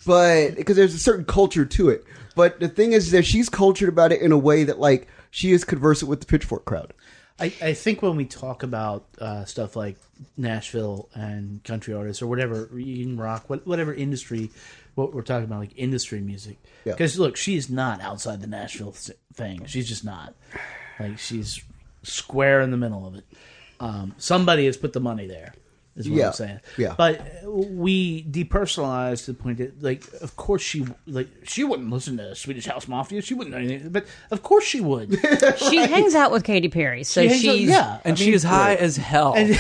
but 0.04 0.56
because 0.56 0.76
there's 0.76 0.96
a 0.96 1.00
certain 1.00 1.26
culture 1.26 1.64
to 1.64 1.90
it. 1.90 2.04
But 2.36 2.60
the 2.60 2.68
thing 2.68 2.94
is 2.94 3.12
that 3.12 3.24
she's 3.24 3.50
cultured 3.50 3.88
about 3.88 4.12
it 4.12 4.20
in 4.22 4.32
a 4.32 4.38
way 4.38 4.64
that 4.64 4.80
like 4.80 5.08
she 5.30 5.52
is 5.52 5.64
conversant 5.64 6.10
with 6.10 6.22
the 6.22 6.26
pitchfork 6.26 6.66
crowd. 6.66 6.92
I, 7.40 7.54
I 7.62 7.74
think 7.74 8.02
when 8.02 8.16
we 8.16 8.26
talk 8.26 8.64
about 8.64 9.06
uh, 9.20 9.46
stuff 9.46 9.76
like 9.76 9.98
Nashville 10.38 11.10
and 11.14 11.64
country 11.64 11.94
artists 11.94 12.24
or 12.24 12.28
whatever, 12.28 12.70
even 12.80 13.18
rock, 13.18 13.48
what, 13.48 13.68
whatever 13.68 13.94
industry, 13.94 14.50
what 14.96 15.14
we're 15.14 15.22
talking 15.22 15.44
about, 15.44 15.60
like 15.60 15.74
industry 15.76 16.22
music. 16.22 16.58
Yeah. 16.86 16.94
Because 16.94 17.20
look, 17.20 17.36
she's 17.36 17.70
not 17.70 18.02
outside 18.02 18.42
the 18.42 18.48
Nashville 18.48 18.96
thing. 19.34 19.66
She's 19.66 19.88
just 19.88 20.04
not. 20.06 20.34
Like 21.00 21.20
she's 21.20 21.62
square 22.06 22.62
in 22.62 22.72
the 22.72 22.78
middle 22.78 23.06
of 23.06 23.16
it. 23.16 23.26
Um, 23.80 24.14
somebody 24.18 24.66
has 24.68 24.78
put 24.78 24.94
the 24.94 25.00
money 25.02 25.28
there. 25.28 25.54
Is 25.98 26.10
what 26.10 26.18
Yeah. 26.18 26.28
I'm 26.28 26.34
saying. 26.34 26.60
Yeah. 26.78 26.94
But 26.98 27.22
we 27.46 28.22
depersonalized 28.26 29.24
to 29.26 29.32
the 29.32 29.42
point 29.42 29.60
that, 29.60 29.82
like, 29.82 30.04
of 30.22 30.36
course 30.36 30.62
she, 30.62 30.86
like, 31.08 31.30
she 31.44 31.64
wouldn't 31.64 31.90
listen 31.90 32.18
to 32.18 32.36
Swedish 32.36 32.66
House 32.66 32.90
Mafia. 32.90 33.22
She 33.22 33.34
wouldn't 33.34 33.56
know 33.56 33.62
anything. 33.62 33.92
But 33.92 34.06
of 34.30 34.44
course 34.44 34.66
she 34.66 34.82
would. 34.82 35.18
She 35.58 35.78
hangs 35.78 36.14
out 36.14 36.32
with 36.34 36.44
Katy 36.44 36.68
Perry, 36.68 37.04
so 37.06 37.22
She 37.22 37.28
hangs 37.30 37.46
out- 37.48 37.56
she's 37.56 37.70
yeah. 37.70 38.00
and 38.04 38.12
I 38.12 38.16
she 38.16 38.26
mean, 38.26 38.34
is 38.34 38.44
high 38.44 38.76
as 38.76 38.98
hell. 38.98 39.36
And- 39.38 39.54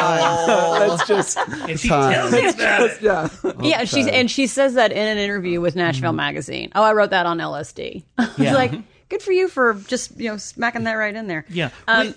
That's 0.00 1.06
just 1.06 1.38
and 1.38 1.78
she 1.78 1.88
Time. 1.88 2.12
tells 2.14 2.32
us 2.34 2.54
about 2.54 2.82
it. 2.90 3.02
yeah. 3.02 3.28
yeah. 3.62 3.84
She's 3.84 4.06
and 4.08 4.28
she 4.30 4.48
says 4.48 4.74
that 4.74 4.90
in 4.90 4.98
an 4.98 5.18
interview 5.18 5.60
with 5.60 5.76
Nashville 5.76 6.12
Magazine. 6.12 6.72
Oh, 6.74 6.82
I 6.82 6.92
wrote 6.94 7.10
that 7.10 7.26
on 7.26 7.38
LSD. 7.38 8.02
It's 8.18 8.38
Yeah. 8.38 8.54
like 8.54 8.72
good 9.10 9.20
for 9.22 9.32
you 9.32 9.48
for 9.48 9.74
just 9.74 10.18
you 10.18 10.30
know 10.30 10.38
smacking 10.38 10.84
that 10.84 10.94
right 10.94 11.14
in 11.14 11.26
there. 11.26 11.44
Yeah. 11.50 11.70
Um, 11.86 12.14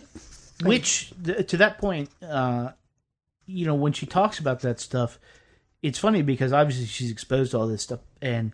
Whi- 0.62 0.70
which, 0.70 1.12
th- 1.26 1.48
to 1.48 1.58
that 1.58 1.78
point, 1.80 2.10
uh, 2.22 2.70
you 3.46 3.66
know, 3.66 3.76
when 3.76 3.92
she 3.92 4.06
talks 4.06 4.40
about 4.40 4.62
that 4.62 4.80
stuff, 4.80 5.20
it's 5.82 6.00
funny 6.00 6.22
because 6.22 6.54
obviously 6.54 6.86
she's 6.86 7.12
exposed 7.12 7.52
to 7.52 7.58
all 7.58 7.68
this 7.68 7.82
stuff 7.82 8.00
and 8.22 8.54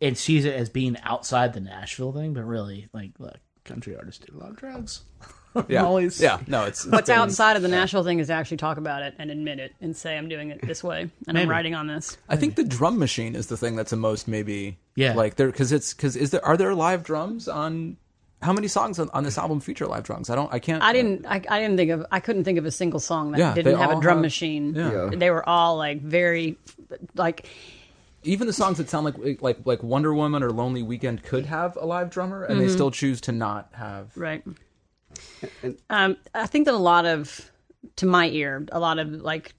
and 0.00 0.16
sees 0.16 0.44
it 0.44 0.54
as 0.54 0.68
being 0.68 0.96
outside 1.02 1.52
the 1.52 1.60
Nashville 1.60 2.12
thing, 2.12 2.34
but 2.34 2.44
really, 2.44 2.88
like, 2.92 3.12
look, 3.18 3.38
country 3.64 3.96
artists 3.96 4.24
do 4.24 4.36
a 4.36 4.38
lot 4.38 4.50
of 4.50 4.56
drugs. 4.56 5.02
Yeah. 5.68 5.84
Always. 5.84 6.20
Yeah. 6.20 6.40
No, 6.46 6.64
it's 6.64 6.86
What's 6.86 7.10
outside 7.10 7.56
of 7.56 7.62
the 7.62 7.68
Nashville 7.68 8.04
thing 8.04 8.18
is 8.18 8.28
to 8.28 8.32
actually 8.32 8.56
talk 8.56 8.78
about 8.78 9.02
it 9.02 9.14
and 9.18 9.30
admit 9.30 9.58
it 9.58 9.74
and 9.80 9.96
say 9.96 10.16
I'm 10.16 10.28
doing 10.28 10.50
it 10.50 10.66
this 10.66 10.82
way 10.82 11.10
and 11.28 11.38
I'm 11.38 11.48
writing 11.48 11.74
on 11.74 11.86
this. 11.86 12.16
I 12.28 12.36
think 12.36 12.56
the 12.56 12.64
drum 12.64 12.98
machine 12.98 13.36
is 13.36 13.46
the 13.48 13.56
thing 13.56 13.76
that's 13.76 13.90
the 13.90 13.96
most 13.96 14.28
maybe 14.28 14.78
Yeah. 14.94 15.14
like 15.14 15.36
there 15.36 15.48
because 15.48 15.72
it's 15.72 15.94
because 15.94 16.16
is 16.16 16.30
there 16.30 16.44
are 16.44 16.56
there 16.56 16.74
live 16.74 17.04
drums 17.04 17.48
on 17.48 17.96
how 18.42 18.52
many 18.52 18.66
songs 18.66 18.98
on, 18.98 19.08
on 19.14 19.24
this 19.24 19.38
album 19.38 19.60
feature 19.60 19.86
live 19.86 20.04
drums? 20.04 20.30
I 20.30 20.34
don't 20.34 20.52
I 20.52 20.58
can't 20.58 20.82
I 20.82 20.92
didn't. 20.92 21.26
I, 21.26 21.42
I 21.48 21.60
didn't 21.60 21.76
think 21.76 21.90
of. 21.90 22.06
I 22.10 22.20
couldn't 22.20 22.44
think 22.44 22.58
of 22.58 22.66
a 22.66 22.70
single 22.70 23.00
song 23.00 23.32
that 23.32 23.38
Yeah, 23.38 23.54
didn't 23.54 23.78
have 23.78 23.90
a 23.90 24.00
drum 24.00 24.16
have- 24.16 24.22
machine. 24.22 24.74
Yeah. 24.74 25.10
Yeah. 25.10 25.16
They 25.16 25.30
were 25.30 25.48
all 25.48 25.76
like 25.76 26.00
very, 26.00 26.58
like 27.14 27.48
even 28.24 28.46
the 28.46 28.52
songs 28.52 28.78
that 28.78 28.88
sound 28.88 29.04
like 29.04 29.42
like 29.42 29.58
like 29.64 29.82
Wonder 29.82 30.14
Woman 30.14 30.42
or 30.42 30.50
Lonely 30.50 30.82
Weekend 30.82 31.22
could 31.22 31.46
have 31.46 31.76
a 31.76 31.84
live 31.84 32.10
drummer 32.10 32.44
and 32.44 32.60
they 32.60 32.64
mm-hmm. 32.64 32.74
still 32.74 32.90
choose 32.90 33.20
to 33.22 33.32
not 33.32 33.68
have 33.72 34.16
right. 34.16 34.42
Um, 35.90 36.16
I 36.34 36.46
think 36.46 36.66
that 36.66 36.74
a 36.74 36.78
lot 36.78 37.04
of, 37.06 37.50
to 37.96 38.06
my 38.06 38.28
ear, 38.28 38.64
a 38.72 38.78
lot 38.78 38.98
of 38.98 39.10
like 39.10 39.54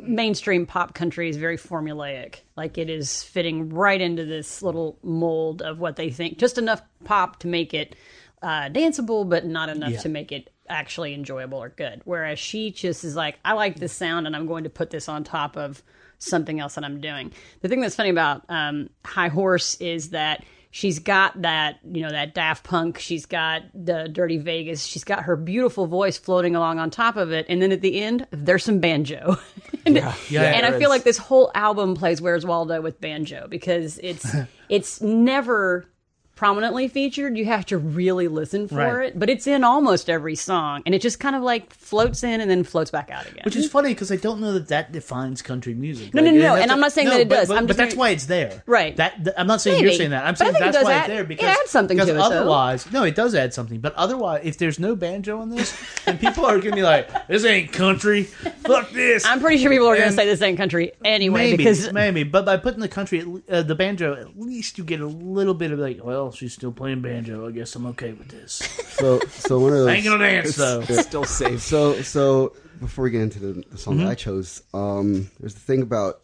mainstream 0.00 0.66
pop 0.66 0.94
country 0.94 1.28
is 1.28 1.36
very 1.36 1.56
formulaic. 1.56 2.40
Like 2.56 2.78
it 2.78 2.90
is 2.90 3.22
fitting 3.22 3.70
right 3.70 4.00
into 4.00 4.24
this 4.24 4.62
little 4.62 4.98
mold 5.02 5.62
of 5.62 5.78
what 5.80 5.96
they 5.96 6.10
think. 6.10 6.38
Just 6.38 6.58
enough 6.58 6.82
pop 7.04 7.38
to 7.40 7.46
make 7.48 7.72
it 7.74 7.96
uh, 8.42 8.68
danceable, 8.68 9.28
but 9.28 9.46
not 9.46 9.68
enough 9.68 9.92
Yeah. 9.92 10.00
to 10.00 10.08
make 10.08 10.30
it 10.32 10.50
actually 10.68 11.14
enjoyable 11.14 11.58
or 11.62 11.68
good. 11.70 12.02
Whereas 12.04 12.38
she 12.38 12.70
just 12.70 13.04
is 13.04 13.16
like, 13.16 13.38
I 13.44 13.52
like 13.54 13.76
this 13.78 13.92
sound, 13.92 14.26
and 14.26 14.34
I'm 14.36 14.46
going 14.46 14.64
to 14.64 14.70
put 14.70 14.90
this 14.90 15.08
on 15.08 15.22
top 15.24 15.56
of 15.56 15.82
something 16.18 16.60
else 16.60 16.74
that 16.76 16.84
I'm 16.84 17.00
doing. 17.00 17.32
The 17.60 17.68
thing 17.68 17.80
that's 17.80 17.96
funny 17.96 18.10
about 18.10 18.44
um, 18.48 18.90
High 19.04 19.28
Horse 19.28 19.74
is 19.76 20.10
that 20.10 20.44
she's 20.72 20.98
got 20.98 21.40
that 21.42 21.78
you 21.84 22.02
know 22.02 22.10
that 22.10 22.34
Daft 22.34 22.64
Punk, 22.64 22.98
she's 22.98 23.26
got 23.26 23.62
the 23.72 24.08
Dirty 24.08 24.38
Vegas, 24.38 24.84
she's 24.84 25.04
got 25.04 25.22
her 25.24 25.36
beautiful 25.36 25.86
voice 25.86 26.18
floating 26.18 26.56
along 26.56 26.80
on 26.80 26.90
top 26.90 27.16
of 27.16 27.30
it, 27.30 27.46
and 27.48 27.62
then 27.62 27.70
at 27.70 27.80
the 27.80 28.02
end 28.02 28.26
there's 28.32 28.64
some 28.64 28.80
banjo. 28.80 29.36
and, 29.86 29.96
Yeah, 30.28 30.42
and 30.42 30.66
I 30.66 30.76
feel 30.76 30.88
like 30.88 31.04
this 31.04 31.18
whole 31.18 31.52
album 31.54 31.94
plays 31.94 32.20
Where's 32.20 32.44
Waldo 32.44 32.80
with 32.80 33.00
banjo 33.00 33.46
because 33.48 33.98
it's 33.98 34.34
it's 34.68 35.00
never 35.00 35.86
prominently 36.34 36.88
featured. 36.88 37.36
You 37.36 37.44
have 37.44 37.66
to 37.66 37.78
really 37.78 38.26
listen 38.28 38.66
for 38.66 38.76
Right. 38.76 39.06
it, 39.08 39.18
but 39.18 39.30
it's 39.30 39.46
in 39.46 39.62
almost 39.64 40.10
every 40.10 40.34
song, 40.34 40.82
and 40.86 40.94
it 40.94 41.00
just 41.02 41.20
kind 41.20 41.36
of 41.36 41.42
like 41.42 41.72
floats 41.72 42.24
in 42.24 42.40
and 42.40 42.50
then 42.50 42.64
floats 42.64 42.90
back 42.90 43.10
out 43.10 43.26
again. 43.28 43.42
Which 43.44 43.54
is 43.56 43.68
funny 43.70 43.90
because 43.90 44.10
I 44.10 44.16
don't 44.16 44.40
know 44.40 44.52
that 44.54 44.68
that 44.68 44.90
defines 44.92 45.40
country 45.42 45.74
music. 45.74 46.14
No, 46.14 46.22
no, 46.22 46.30
no, 46.30 46.36
no, 46.38 46.42
that's 46.42 46.62
and 46.62 46.72
I'm 46.72 46.80
not 46.80 46.92
saying 46.92 47.08
that 47.10 47.20
it 47.20 47.28
but- 47.28 47.34
does. 47.36 47.48
But, 47.48 47.66
but 47.68 47.76
that's 47.76 47.94
why 47.94 48.10
it's 48.10 48.26
there, 48.26 48.62
Right. 48.66 48.96
That, 48.96 49.22
that- 49.24 49.38
I'm 49.40 49.46
not 49.46 49.60
saying 49.60 49.76
Maybe. 49.76 49.88
you're 49.90 49.96
saying 49.98 50.10
that. 50.10 50.24
I'm 50.24 50.32
But 50.32 50.38
saying 50.38 50.52
think 50.54 50.64
it 50.66 50.72
that's 50.72 50.84
why 50.84 50.92
add- 50.94 50.98
it's 51.00 51.08
there 51.08 51.24
because 51.24 51.44
it 51.44 51.58
adds 51.60 51.70
something 51.70 51.96
because 51.96 52.08
to 52.08 52.14
it, 52.14 52.18
though. 52.18 52.24
otherwise, 52.24 52.90
no, 52.92 53.04
it 53.04 53.14
does 53.14 53.34
add 53.34 53.54
something. 53.54 53.78
But 53.80 53.94
otherwise, 53.94 54.40
if 54.44 54.58
there's 54.58 54.78
no 54.78 54.96
banjo 54.96 55.38
on 55.40 55.50
this, 55.50 55.72
and 56.06 56.18
people 56.18 56.44
are 56.46 56.58
gonna 56.58 56.74
be 56.74 56.82
like, 56.82 57.28
"This 57.28 57.44
ain't 57.44 57.72
country, 57.72 58.24
fuck 58.24 58.90
this." 58.90 59.24
I'm 59.26 59.40
pretty 59.40 59.58
sure 59.58 59.70
people 59.70 59.86
are 59.88 59.96
going 59.96 60.08
to 60.08 60.14
say 60.14 60.26
this 60.26 60.42
ain't 60.42 60.56
country 60.58 60.92
anyway 61.04 61.50
maybe, 61.50 61.56
because 61.58 61.92
maybe, 61.92 62.22
but 62.24 62.44
by 62.44 62.56
putting 62.56 62.80
the 62.80 62.88
country, 62.88 63.24
uh, 63.50 63.62
the 63.62 63.74
banjo, 63.74 64.14
at 64.14 64.38
least 64.38 64.78
you 64.78 64.84
get 64.84 65.00
a 65.00 65.06
little 65.06 65.54
bit 65.54 65.70
of 65.72 65.78
like, 65.78 66.00
well, 66.02 66.21
she's 66.30 66.52
still 66.54 66.72
playing 66.72 67.02
banjo. 67.02 67.48
I 67.48 67.50
guess 67.52 67.74
I'm 67.74 67.86
okay 67.86 68.12
with 68.12 68.28
this. 68.28 68.60
So, 68.92 69.18
so 69.30 69.58
one 69.58 69.72
of 69.72 69.78
those. 69.78 69.88
I 69.88 69.94
ain't 69.94 70.04
gonna 70.04 70.18
dance 70.30 70.54
though. 70.54 70.82
Still 70.82 71.24
safe. 71.24 71.60
So, 71.62 72.00
so 72.02 72.54
before 72.78 73.04
we 73.04 73.10
get 73.10 73.22
into 73.22 73.38
the, 73.40 73.64
the 73.70 73.78
song 73.78 73.94
Mm-hmm. 73.96 74.04
that 74.04 74.10
I 74.10 74.14
chose, 74.14 74.62
um, 74.74 75.28
there's 75.40 75.54
the 75.54 75.60
thing 75.60 75.82
about. 75.82 76.20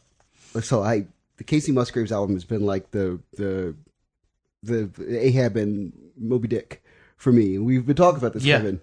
So 0.61 0.83
I, 0.83 1.07
the 1.39 1.45
Kacey 1.45 1.73
Musgraves 1.73 2.13
album 2.13 2.37
has 2.37 2.45
been 2.45 2.65
like 2.65 2.91
the 2.93 3.19
the 3.37 3.75
the 4.63 4.91
Ahab 5.09 5.57
and 5.57 5.93
Moby 6.17 6.47
Dick 6.47 6.83
for 7.17 7.33
me. 7.33 7.59
We've 7.59 7.85
been 7.87 7.97
talking 7.97 8.19
about 8.19 8.35
this, 8.35 8.45
Yeah. 8.45 8.59
Kevin, 8.59 8.81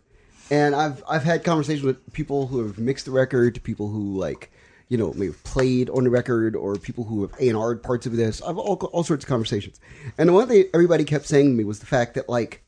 and 0.50 0.76
I've 0.76 1.04
I've 1.08 1.24
had 1.24 1.44
conversations 1.44 1.84
with 1.84 2.12
people 2.12 2.48
who 2.48 2.66
have 2.66 2.78
mixed 2.80 3.06
the 3.06 3.12
record, 3.12 3.56
to 3.56 3.62
people 3.62 3.90
who 3.90 4.18
like. 4.20 4.52
You 4.88 4.98
know, 4.98 5.14
maybe 5.14 5.34
played 5.44 5.90
on 5.90 6.04
the 6.04 6.10
record, 6.12 6.56
or 6.56 6.76
people 6.76 7.04
who 7.06 7.24
have 7.24 7.34
A 7.40 7.50
and 7.50 7.58
R 7.58 7.76
parts 7.76 8.06
of 8.06 8.16
this. 8.16 8.42
I've 8.42 8.58
all 8.58 8.76
all 8.94 9.04
sorts 9.04 9.24
of 9.26 9.30
conversations, 9.30 9.80
and 10.18 10.30
the 10.30 10.34
one 10.34 10.48
thing 10.48 10.66
everybody 10.74 11.04
kept 11.04 11.26
saying 11.26 11.48
to 11.48 11.54
me 11.56 11.64
was 11.64 11.80
the 11.80 11.86
fact 11.88 12.14
that 12.16 12.30
like 12.30 12.64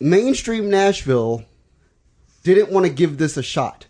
mainstream 0.00 0.70
Nashville 0.70 1.44
didn't 2.44 2.70
want 2.70 2.86
to 2.86 2.92
give 2.92 3.18
this 3.18 3.36
a 3.36 3.42
shot. 3.42 3.86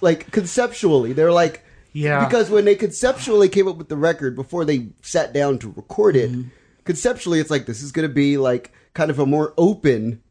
Like 0.00 0.30
conceptually, 0.30 1.12
they're 1.12 1.32
like, 1.32 1.64
Yeah. 1.92 2.24
because 2.24 2.50
when 2.50 2.64
they 2.64 2.74
conceptually 2.74 3.48
came 3.48 3.68
up 3.68 3.76
with 3.76 3.88
the 3.88 3.96
record 3.96 4.34
before 4.36 4.64
they 4.64 4.88
sat 5.02 5.32
down 5.32 5.58
to 5.60 5.72
record 5.76 6.16
it, 6.16 6.30
Mm-hmm. 6.32 6.48
conceptually 6.84 7.40
it's 7.40 7.50
like 7.50 7.66
this 7.66 7.82
is 7.82 7.92
going 7.92 8.08
to 8.08 8.12
be 8.14 8.36
like 8.36 8.72
kind 8.92 9.10
of 9.10 9.18
a 9.18 9.26
more 9.26 9.54
open, 9.56 10.22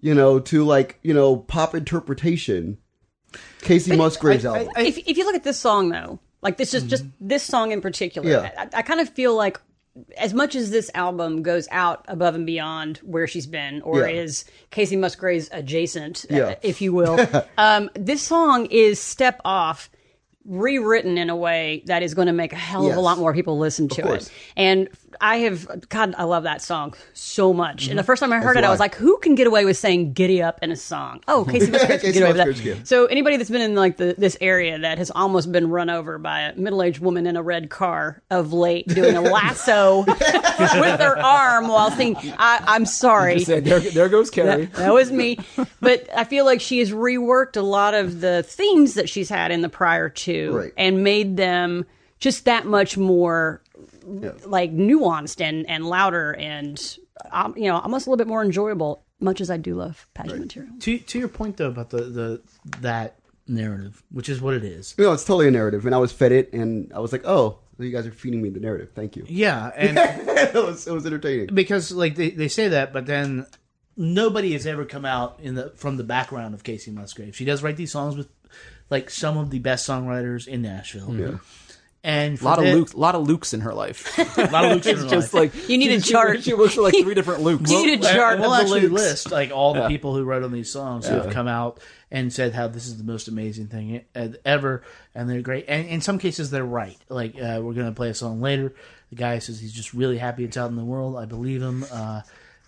you 0.00 0.14
know, 0.14 0.38
to 0.40 0.64
like 0.64 0.98
you 1.02 1.14
know 1.14 1.36
pop 1.36 1.74
interpretation. 1.74 2.78
Kacey 3.60 3.96
Musgraves 3.96 4.44
I- 4.44 4.50
I- 4.54 4.58
album. 4.60 4.72
if, 4.78 4.98
if 4.98 5.16
you 5.16 5.24
look 5.24 5.34
at 5.34 5.44
this 5.44 5.58
song 5.58 5.88
though 5.90 6.18
like 6.42 6.56
this 6.58 6.74
is 6.74 6.84
just 6.84 7.04
this 7.20 7.42
song 7.42 7.72
in 7.72 7.80
particular 7.80 8.28
Yeah. 8.28 8.52
I, 8.56 8.78
I 8.78 8.82
kind 8.82 9.00
of 9.00 9.08
feel 9.08 9.34
like 9.34 9.60
as 10.18 10.34
much 10.34 10.54
as 10.54 10.70
this 10.70 10.90
album 10.94 11.42
goes 11.42 11.66
out 11.70 12.04
above 12.08 12.34
and 12.34 12.44
beyond 12.44 12.98
where 12.98 13.26
she's 13.26 13.46
been 13.46 13.80
or 13.82 14.00
Yeah. 14.00 14.08
is 14.22 14.44
kacey 14.70 14.98
musgraves 14.98 15.48
adjacent 15.52 16.26
uh, 16.30 16.34
Yeah. 16.36 16.54
if 16.62 16.80
you 16.82 16.92
will 16.92 17.18
um, 17.58 17.90
this 17.94 18.22
song 18.22 18.66
is 18.66 19.00
step 19.00 19.40
off 19.44 19.88
rewritten 20.46 21.18
in 21.18 21.30
a 21.30 21.36
way 21.36 21.82
that 21.86 22.02
is 22.02 22.14
going 22.14 22.26
to 22.26 22.32
make 22.32 22.52
a 22.52 22.56
hell 22.56 22.82
of 22.82 22.88
Yes. 22.88 22.96
a 22.96 23.00
lot 23.00 23.18
more 23.18 23.34
people 23.34 23.58
listen 23.58 23.88
to 23.88 24.12
it. 24.12 24.30
and 24.56 24.88
i 25.20 25.38
have 25.38 25.88
god 25.88 26.14
i 26.18 26.24
love 26.24 26.42
that 26.44 26.60
song 26.62 26.94
so 27.14 27.52
much. 27.52 27.88
And 27.88 27.98
the 27.98 28.02
mm-hmm. 28.02 28.06
first 28.06 28.20
time 28.20 28.32
i 28.32 28.36
heard 28.36 28.56
That's 28.56 28.64
it 28.64 28.68
i 28.68 28.70
was 28.70 28.80
like 28.80 28.94
who 28.94 29.18
can 29.18 29.34
get 29.34 29.46
away 29.46 29.64
with 29.64 29.76
saying 29.76 30.12
giddy 30.12 30.42
up 30.42 30.58
in 30.62 30.70
a 30.70 30.76
song? 30.76 31.20
Oh 31.28 31.44
kacey 31.48 31.70
musgraves 31.70 32.02
can 32.02 32.12
get 32.12 32.22
away 32.22 32.32
with 32.32 32.64
that. 32.64 32.86
So 32.86 33.06
anybody 33.06 33.36
that's 33.36 33.50
been 33.50 33.62
in 33.62 33.74
like 33.74 33.96
the, 33.96 34.14
this 34.16 34.36
area 34.40 34.78
that 34.78 34.98
has 34.98 35.10
almost 35.10 35.50
been 35.50 35.70
run 35.70 35.90
over 35.90 36.18
by 36.18 36.40
a 36.42 36.56
middle-aged 36.56 37.00
woman 37.00 37.26
in 37.26 37.36
a 37.36 37.42
red 37.42 37.70
car 37.70 38.22
of 38.30 38.52
late 38.52 38.86
doing 38.88 39.16
a 39.16 39.20
lasso 39.20 40.04
with 40.06 41.00
her 41.00 41.18
arm 41.18 41.68
while 41.68 41.90
singing, 41.90 42.16
I, 42.38 42.62
I'm 42.66 42.86
sorry. 42.86 43.40
Said, 43.40 43.64
there, 43.64 43.80
there 43.80 44.08
goes 44.08 44.30
Carrie. 44.30 44.66
That, 44.66 44.74
that 44.74 44.94
was 44.94 45.10
me. 45.10 45.38
But 45.80 46.08
I 46.14 46.24
feel 46.24 46.44
like 46.44 46.60
she 46.60 46.78
has 46.80 46.90
reworked 46.90 47.56
a 47.56 47.62
lot 47.62 47.94
of 47.94 48.20
the 48.20 48.42
themes 48.42 48.94
that 48.94 49.08
she's 49.08 49.28
had 49.28 49.50
in 49.50 49.62
the 49.62 49.68
prior 49.68 50.08
two 50.08 50.35
Right. 50.44 50.72
and 50.76 51.02
made 51.04 51.36
them 51.36 51.86
just 52.18 52.44
that 52.46 52.66
much 52.66 52.96
more 52.96 53.62
like 54.44 54.72
nuanced 54.72 55.40
and, 55.40 55.68
and 55.68 55.86
louder 55.86 56.32
and 56.32 56.98
um, 57.30 57.54
you 57.56 57.64
know 57.64 57.78
almost 57.78 58.06
a 58.06 58.10
little 58.10 58.18
bit 58.18 58.28
more 58.28 58.42
enjoyable. 58.42 59.02
Much 59.18 59.40
as 59.40 59.50
I 59.50 59.56
do 59.56 59.74
love 59.74 60.06
pageant 60.12 60.40
material. 60.40 60.72
to 60.80 60.98
to 60.98 61.18
your 61.18 61.28
point 61.28 61.56
though 61.56 61.68
about 61.68 61.90
the 61.90 62.02
the 62.02 62.42
that 62.80 63.18
narrative, 63.48 64.02
which 64.10 64.28
is 64.28 64.40
what 64.40 64.54
it 64.54 64.64
is. 64.64 64.94
no, 64.98 65.12
it's 65.12 65.24
totally 65.24 65.48
a 65.48 65.50
narrative, 65.50 65.86
and 65.86 65.94
I 65.94 65.98
was 65.98 66.12
fed 66.12 66.32
it, 66.32 66.52
and 66.52 66.92
I 66.92 66.98
was 66.98 67.12
like, 67.12 67.22
oh, 67.24 67.60
you 67.78 67.90
guys 67.90 68.06
are 68.06 68.12
feeding 68.12 68.42
me 68.42 68.50
the 68.50 68.60
narrative. 68.60 68.90
Thank 68.94 69.16
you. 69.16 69.24
Yeah, 69.28 69.70
and 69.74 69.96
it 69.98 70.54
was 70.54 70.86
it 70.86 70.92
was 70.92 71.06
entertaining. 71.06 71.54
because 71.54 71.92
like 71.92 72.16
they, 72.16 72.30
they 72.30 72.48
say 72.48 72.68
that, 72.68 72.92
but 72.92 73.06
then 73.06 73.46
nobody 73.96 74.52
has 74.52 74.66
ever 74.66 74.84
come 74.84 75.04
out 75.04 75.38
in 75.42 75.54
the 75.54 75.70
from 75.76 75.96
the 75.96 76.04
background 76.04 76.54
of 76.54 76.62
Kacey 76.62 76.92
Musgrave. 76.92 77.34
She 77.34 77.44
does 77.44 77.62
write 77.62 77.76
these 77.76 77.92
songs 77.92 78.16
with 78.16 78.28
like 78.90 79.10
some 79.10 79.36
of 79.38 79.50
the 79.50 79.58
best 79.58 79.88
songwriters 79.88 80.46
in 80.46 80.62
Nashville. 80.62 81.14
Yeah. 81.14 81.38
And 82.04 82.40
A 82.40 82.44
lot 82.44 82.58
of 82.60 82.64
that- 82.66 82.74
Luke, 82.76 82.90
lot 82.94 83.16
of 83.16 83.26
Lukes 83.26 83.52
in 83.52 83.62
her 83.62 83.74
life. 83.74 84.16
a 84.38 84.42
lot 84.52 84.64
of 84.64 84.72
Luke's 84.72 84.86
in 84.86 84.96
her 84.98 85.08
just 85.08 85.34
life. 85.34 85.54
like 85.56 85.68
You 85.68 85.76
need 85.76 85.90
a 85.90 86.00
chart. 86.00 86.44
She 86.44 86.54
works 86.54 86.74
for 86.74 86.82
like 86.82 86.94
three 86.94 87.14
different 87.16 87.42
Lukes. 87.42 87.68
You 87.68 87.84
need 87.84 88.04
a 88.04 88.14
chart 88.14 88.38
we'll 88.38 88.52
of 88.52 88.58
the 88.58 88.62
actually 88.62 88.82
Lukes. 88.88 88.92
list 88.92 89.30
like 89.32 89.50
all 89.50 89.74
the 89.74 89.88
people 89.88 90.14
who 90.14 90.22
wrote 90.22 90.44
on 90.44 90.52
these 90.52 90.70
songs 90.70 91.08
who 91.08 91.14
have 91.14 91.32
come 91.32 91.48
out 91.48 91.80
and 92.12 92.32
said 92.32 92.52
how 92.52 92.68
this 92.68 92.86
is 92.86 92.96
the 92.98 93.02
most 93.04 93.26
amazing 93.26 93.66
thing 93.66 94.04
ever, 94.44 94.84
and 95.16 95.28
they're 95.28 95.42
great. 95.42 95.64
And 95.66 95.88
in 95.88 96.00
some 96.00 96.20
cases, 96.20 96.50
they're 96.52 96.64
right. 96.64 96.96
Like 97.08 97.34
uh, 97.34 97.58
we're 97.60 97.74
going 97.74 97.86
to 97.86 97.92
play 97.92 98.10
a 98.10 98.14
song 98.14 98.40
later. 98.40 98.72
The 99.10 99.16
guy 99.16 99.40
says 99.40 99.58
he's 99.58 99.72
just 99.72 99.92
really 99.92 100.16
happy 100.18 100.44
it's 100.44 100.56
out 100.56 100.70
in 100.70 100.76
the 100.76 100.84
world. 100.84 101.16
I 101.16 101.24
believe 101.24 101.60
him, 101.60 101.84
uh, 101.90 102.20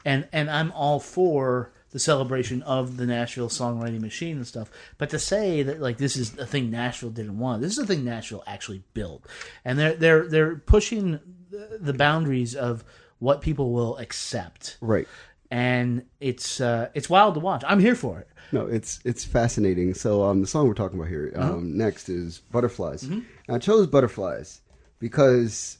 and 0.04 0.26
and 0.32 0.50
I'm 0.50 0.72
all 0.72 0.98
for 0.98 1.70
the 1.90 1.98
celebration 1.98 2.62
of 2.62 2.96
the 2.98 3.06
Nashville 3.06 3.48
songwriting 3.48 4.00
machine 4.00 4.36
and 4.36 4.46
stuff. 4.46 4.70
But 4.98 5.10
to 5.10 5.18
say 5.18 5.62
that 5.62 5.80
like 5.80 5.98
this 5.98 6.16
is 6.16 6.36
a 6.38 6.46
thing 6.46 6.70
Nashville 6.70 7.10
didn't 7.10 7.38
want, 7.38 7.62
this 7.62 7.72
is 7.72 7.78
a 7.78 7.86
thing 7.86 8.04
Nashville 8.04 8.44
actually 8.46 8.82
built, 8.94 9.26
and 9.64 9.78
they're 9.78 9.94
they're 9.94 10.28
they're 10.28 10.56
pushing 10.56 11.20
the- 11.50 11.78
the 11.80 11.94
boundaries 11.94 12.54
of 12.54 12.84
what 13.20 13.40
people 13.40 13.72
will 13.72 13.96
accept 13.96 14.76
Right. 14.80 15.08
and 15.50 16.04
it's 16.20 16.60
uh, 16.60 16.88
it's 16.94 17.08
wild 17.10 17.34
to 17.34 17.40
watch. 17.40 17.64
I'm 17.66 17.80
here 17.80 17.94
for 17.94 18.18
it. 18.20 18.28
No, 18.52 18.66
it's 18.66 19.00
it's 19.04 19.24
fascinating. 19.24 19.94
So 19.94 20.22
um, 20.24 20.40
the 20.42 20.46
song 20.46 20.68
we're 20.68 20.74
talking 20.74 20.98
about 20.98 21.08
here 21.08 21.32
um, 21.36 21.76
next 21.76 22.08
is 22.08 22.38
Butterflies. 22.52 23.02
And 23.02 23.24
I 23.48 23.58
chose 23.58 23.86
Butterflies 23.86 24.60
because 25.00 25.78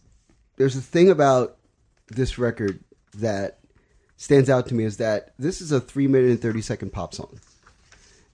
there's 0.57 0.77
a 0.77 0.81
thing 0.81 1.11
about 1.11 1.57
this 2.09 2.39
record 2.39 2.81
that 3.15 3.59
stands 4.19 4.51
out 4.51 4.67
to 4.67 4.75
me 4.75 4.85
is 4.85 4.99
that 4.99 5.33
this 5.39 5.63
is 5.63 5.73
a 5.73 5.81
three 5.81 6.07
minute 6.07 6.31
and 6.31 6.43
thirty 6.43 6.61
second 6.61 6.93
pop 6.93 7.15
song. 7.15 7.41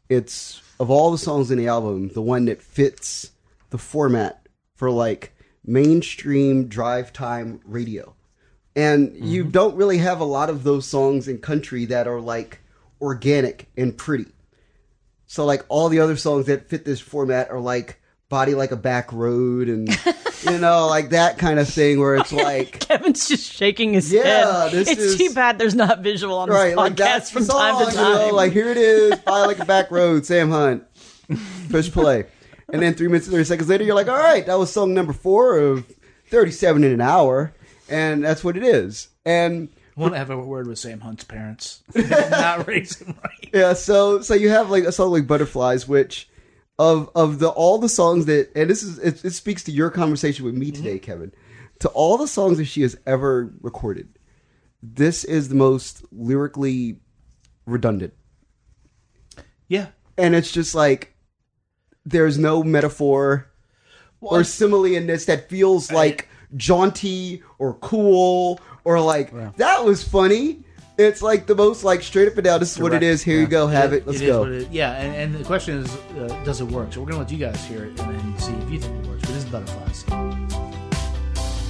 It's 0.09 0.61
of 0.81 0.91
all 0.91 1.13
the 1.13 1.19
songs 1.19 1.53
in 1.53 1.59
the 1.59 1.69
album, 1.69 2.09
the 2.09 2.23
one 2.23 2.47
that 2.47 2.61
fits 2.61 3.31
the 3.71 3.79
format 3.79 4.49
for 4.75 4.91
like 4.91 5.37
mainstream 5.65 6.67
drive 6.67 7.13
time 7.13 7.61
radio. 7.65 8.15
And 8.75 9.15
you 9.25 9.43
mm-hmm. 9.43 9.53
don't 9.53 9.77
really 9.77 9.99
have 9.99 10.19
a 10.19 10.25
lot 10.25 10.51
of 10.51 10.65
those 10.65 10.85
songs 10.85 11.29
in 11.29 11.39
country 11.39 11.85
that 11.87 12.09
are 12.09 12.21
like 12.21 12.61
organic 13.01 13.69
and 13.77 13.97
pretty. 13.97 14.27
So 15.27 15.45
like 15.45 15.65
all 15.69 15.89
the 15.89 16.01
other 16.01 16.17
songs 16.17 16.47
that 16.47 16.69
fit 16.69 16.85
this 16.85 17.01
format 17.01 17.51
are 17.51 17.61
like 17.61 18.01
Body 18.29 18.55
Like 18.55 18.73
a 18.73 18.77
Back 18.77 19.13
Road 19.13 19.69
and 19.69 19.89
you 20.43 20.59
know, 20.59 20.87
like 20.89 21.11
that 21.11 21.39
kind 21.39 21.59
of 21.59 21.69
thing 21.69 22.01
where 22.01 22.17
it's 22.17 22.33
like 22.33 22.81
Kevin's 22.81 23.29
just 23.29 23.51
shaking 23.53 23.93
his 23.95 24.13
Yeah, 24.13 24.65
head. 24.65 24.73
this 24.73 24.89
it's 24.89 25.01
is- 25.01 25.17
too 25.17 25.33
bad 25.35 25.59
there's 25.59 25.75
not 25.75 26.01
visual 26.01 26.37
on 26.39 26.49
right, 26.51 26.69
this 26.71 26.77
like 26.77 26.93
podcast 26.95 26.97
that's 26.97 27.31
from 27.31 27.47
the 27.47 27.53
time 27.53 27.75
song, 27.79 27.91
to 27.93 27.97
you 27.99 28.03
know, 28.05 28.25
time. 28.27 28.35
like 28.35 28.53
here 28.53 28.69
it 28.69 28.77
is, 28.77 29.15
by 29.21 29.45
Like 29.47 29.59
a 29.59 29.65
Back 29.65 29.91
Road, 29.91 30.27
Sam 30.27 30.51
Hunt, 30.51 30.85
push 31.71 31.91
play. 31.91 32.27
And 32.73 32.81
then 32.83 32.95
three 32.95 33.09
minutes 33.09 33.27
and 33.27 33.33
30 33.35 33.45
seconds 33.45 33.69
later, 33.69 33.85
you're 33.85 33.95
like, 33.95 34.09
all 34.09 34.17
right, 34.19 34.45
that 34.47 34.59
was 34.59 34.73
song 34.73 34.95
number 34.95 35.13
four 35.13 35.59
of 35.59 35.87
37 36.29 36.83
in 36.83 36.93
an 36.93 37.01
hour. 37.01 37.53
And 37.89 38.25
that's 38.25 38.43
what 38.43 38.57
it 38.57 38.63
is. 38.65 39.09
And 39.27 39.69
I 39.97 40.01
want 40.01 40.15
to 40.15 40.19
have 40.19 40.31
a 40.31 40.39
word 40.39 40.67
with 40.67 40.79
Sam 40.79 41.01
Hunt's 41.01 41.25
parents. 41.25 41.83
Not 41.95 42.67
raise 42.67 42.99
him 42.99 43.15
right. 43.23 43.51
Yeah, 43.53 43.75
so 43.75 44.23
so 44.23 44.35
you 44.35 44.49
have 44.49 44.71
like 44.71 44.85
a 44.85 44.93
song 44.93 45.13
like 45.13 45.27
Butterflies, 45.27 45.87
which 45.87 46.29
of 46.79 47.11
of 47.15 47.39
the 47.39 47.49
all 47.49 47.79
the 47.79 47.89
songs 47.89 48.27
that 48.27 48.51
and 48.55 48.69
this 48.69 48.83
is 48.83 48.99
it, 48.99 49.25
it 49.25 49.31
speaks 49.33 49.63
to 49.65 49.73
your 49.73 49.91
conversation 49.91 50.45
with 50.45 50.55
me 50.55 50.71
mm-hmm. 50.71 50.83
today, 50.83 50.99
Kevin. 50.99 51.33
To 51.81 51.89
all 51.89 52.17
the 52.17 52.29
songs 52.29 52.59
that 52.59 52.67
she 52.67 52.83
has 52.83 52.97
ever 53.07 53.53
recorded, 53.61 54.19
this 54.83 55.25
is 55.25 55.49
the 55.49 55.55
most 55.55 56.05
lyrically 56.13 57.01
redundant. 57.67 58.15
Yeah, 59.69 59.89
And 60.17 60.35
it's 60.35 60.53
just 60.53 60.75
like 60.75 61.15
there's 62.05 62.39
no 62.39 62.63
metaphor 62.63 63.51
or 64.21 64.45
simile 64.45 64.85
in 64.85 65.07
this 65.07 65.25
that 65.25 65.49
feels 65.49 65.91
like 65.91 66.29
jaunty 66.55 67.43
or 67.59 67.75
cool 67.75 68.61
or 68.85 69.01
like 69.01 69.33
that 69.57 69.85
was 69.85 70.07
funny. 70.07 70.64
It's 70.97 71.23
like 71.23 71.47
the 71.47 71.57
most 71.57 71.83
like 71.83 72.03
straight 72.03 72.29
up 72.29 72.35
and 72.35 72.45
down. 72.45 72.61
This 72.61 72.73
is 72.73 72.79
what 72.79 72.95
it 72.95 73.03
is. 73.03 73.03
Direct, 73.03 73.15
is. 73.15 73.23
Here 73.25 73.41
you 73.41 73.47
go. 73.49 73.67
Have 73.67 73.93
it. 73.93 74.07
Let's 74.07 74.21
is 74.21 74.27
go. 74.29 74.41
what 74.41 74.53
it- 74.53 74.71
yeah, 74.71 74.93
and, 74.93 75.15
and 75.35 75.35
the 75.35 75.45
question 75.45 75.79
is, 75.79 75.93
uh, 76.17 76.29
does 76.45 76.61
it 76.61 76.67
work? 76.69 76.93
So 76.93 77.01
we're 77.01 77.07
gonna 77.07 77.19
let 77.19 77.33
you 77.33 77.39
guys 77.39 77.63
hear 77.65 77.85
it 77.87 77.99
and 78.01 78.15
then 78.15 78.39
see 78.39 78.53
if 78.53 78.71
you 78.71 78.79
think 78.81 79.05
it 79.05 79.09
works. 79.11 79.23
But 79.23 79.29
this 79.31 79.45
is 79.45 79.51
butterflies. 79.51 80.05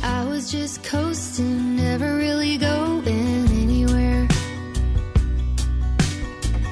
I 0.02 0.24
was 0.26 0.50
just 0.52 0.84
coasting, 0.84 1.76
never 1.76 2.16
really 2.16 2.58
going 2.58 3.08
anywhere. 3.08 4.28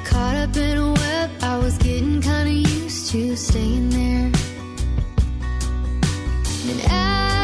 Caught 0.04 0.36
up 0.36 0.56
in 0.56 0.76
a 0.76 0.92
web, 0.92 1.30
I 1.40 1.56
was 1.56 1.78
getting 1.78 2.20
kinda 2.20 2.50
used 2.52 3.10
to 3.12 3.34
staying 3.34 3.88
there. 3.88 4.30
And 6.68 6.80
out 6.90 7.41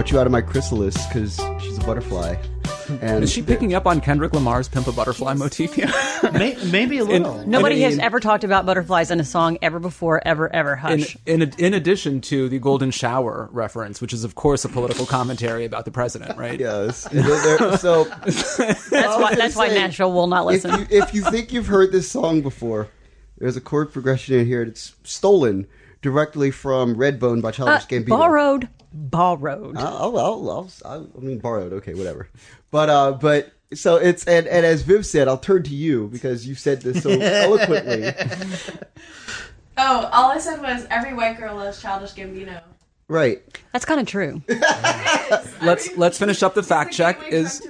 Watch 0.00 0.12
you 0.12 0.18
out 0.18 0.24
of 0.24 0.32
my 0.32 0.40
chrysalis 0.40 0.96
because 1.08 1.38
she's 1.62 1.76
a 1.76 1.82
butterfly. 1.82 2.34
And 3.02 3.22
Is 3.22 3.30
she 3.30 3.42
picking 3.42 3.74
up 3.74 3.86
on 3.86 4.00
Kendrick 4.00 4.32
Lamar's 4.32 4.66
"Pimp 4.66 4.86
a 4.86 4.92
Butterfly" 4.92 5.34
motif 5.34 5.74
here? 5.74 5.92
May, 6.32 6.56
maybe 6.72 6.96
a 6.96 7.04
little. 7.04 7.46
Nobody 7.46 7.74
I 7.84 7.88
has 7.88 7.96
mean- 7.98 8.00
ever 8.06 8.18
talked 8.18 8.42
about 8.42 8.64
butterflies 8.64 9.10
in 9.10 9.20
a 9.20 9.24
song 9.26 9.58
ever 9.60 9.78
before, 9.78 10.26
ever, 10.26 10.50
ever. 10.56 10.72
in, 10.72 10.78
Hush. 11.00 11.18
in 11.26 11.42
in 11.58 11.74
addition 11.74 12.22
to 12.22 12.48
the 12.48 12.58
golden 12.58 12.90
shower 12.90 13.50
reference, 13.52 14.00
which 14.00 14.14
is 14.14 14.24
of 14.24 14.36
course 14.36 14.64
a 14.64 14.70
political 14.70 15.04
commentary 15.04 15.66
about 15.66 15.84
the 15.84 15.90
president, 15.90 16.38
right? 16.38 16.58
Yes. 16.58 17.04
And 17.04 17.18
then 17.18 17.58
there- 17.58 17.76
so 17.76 18.04
that's 18.24 18.88
why. 18.88 19.34
That's 19.34 19.54
why 19.54 19.68
Nashville 19.68 20.14
will 20.14 20.28
not 20.28 20.50
if 20.54 20.64
listen. 20.64 20.80
you, 20.80 20.86
if 20.88 21.12
you 21.12 21.24
think 21.24 21.52
you've 21.52 21.66
heard 21.66 21.92
this 21.92 22.10
song 22.10 22.40
before, 22.40 22.88
there's 23.36 23.58
a 23.58 23.60
chord 23.60 23.92
progression 23.92 24.34
in 24.38 24.46
here 24.46 24.64
that's 24.64 24.94
stolen 25.04 25.66
directly 26.00 26.50
from 26.50 26.96
Redbone 26.96 27.42
by 27.42 27.50
Uh, 27.50 27.52
Childish 27.52 27.86
Gambino. 27.86 28.08
borrowed, 28.08 28.68
borrowed. 28.92 29.76
I'll, 29.76 30.18
I'll, 30.18 30.50
I'll, 30.50 30.70
I'll, 30.84 31.08
I 31.16 31.20
mean, 31.20 31.38
borrowed. 31.38 31.72
Okay, 31.74 31.94
whatever. 31.94 32.28
But, 32.70 32.88
uh, 32.90 33.12
but 33.12 33.52
so 33.72 33.96
it's 33.96 34.24
and, 34.24 34.46
and 34.46 34.66
as 34.66 34.82
Viv 34.82 35.06
said, 35.06 35.28
I'll 35.28 35.38
turn 35.38 35.62
to 35.64 35.74
you 35.74 36.08
because 36.08 36.46
you 36.46 36.54
said 36.54 36.82
this 36.82 37.02
so 37.02 37.10
eloquently. 37.20 38.12
Oh, 39.76 40.10
all 40.12 40.30
I 40.30 40.38
said 40.38 40.60
was 40.60 40.86
every 40.90 41.14
white 41.14 41.38
girl 41.38 41.56
loves 41.56 41.80
Childish 41.80 42.12
Gambino. 42.12 42.60
Right. 43.10 43.42
That's 43.72 43.84
kind 43.84 44.00
of 44.00 44.06
true. 44.06 44.40
Let's 45.62 45.94
let's 45.96 46.16
finish 46.18 46.42
up 46.42 46.54
the 46.54 46.62
fact 46.62 46.92
check. 46.94 47.28
Is 47.28 47.66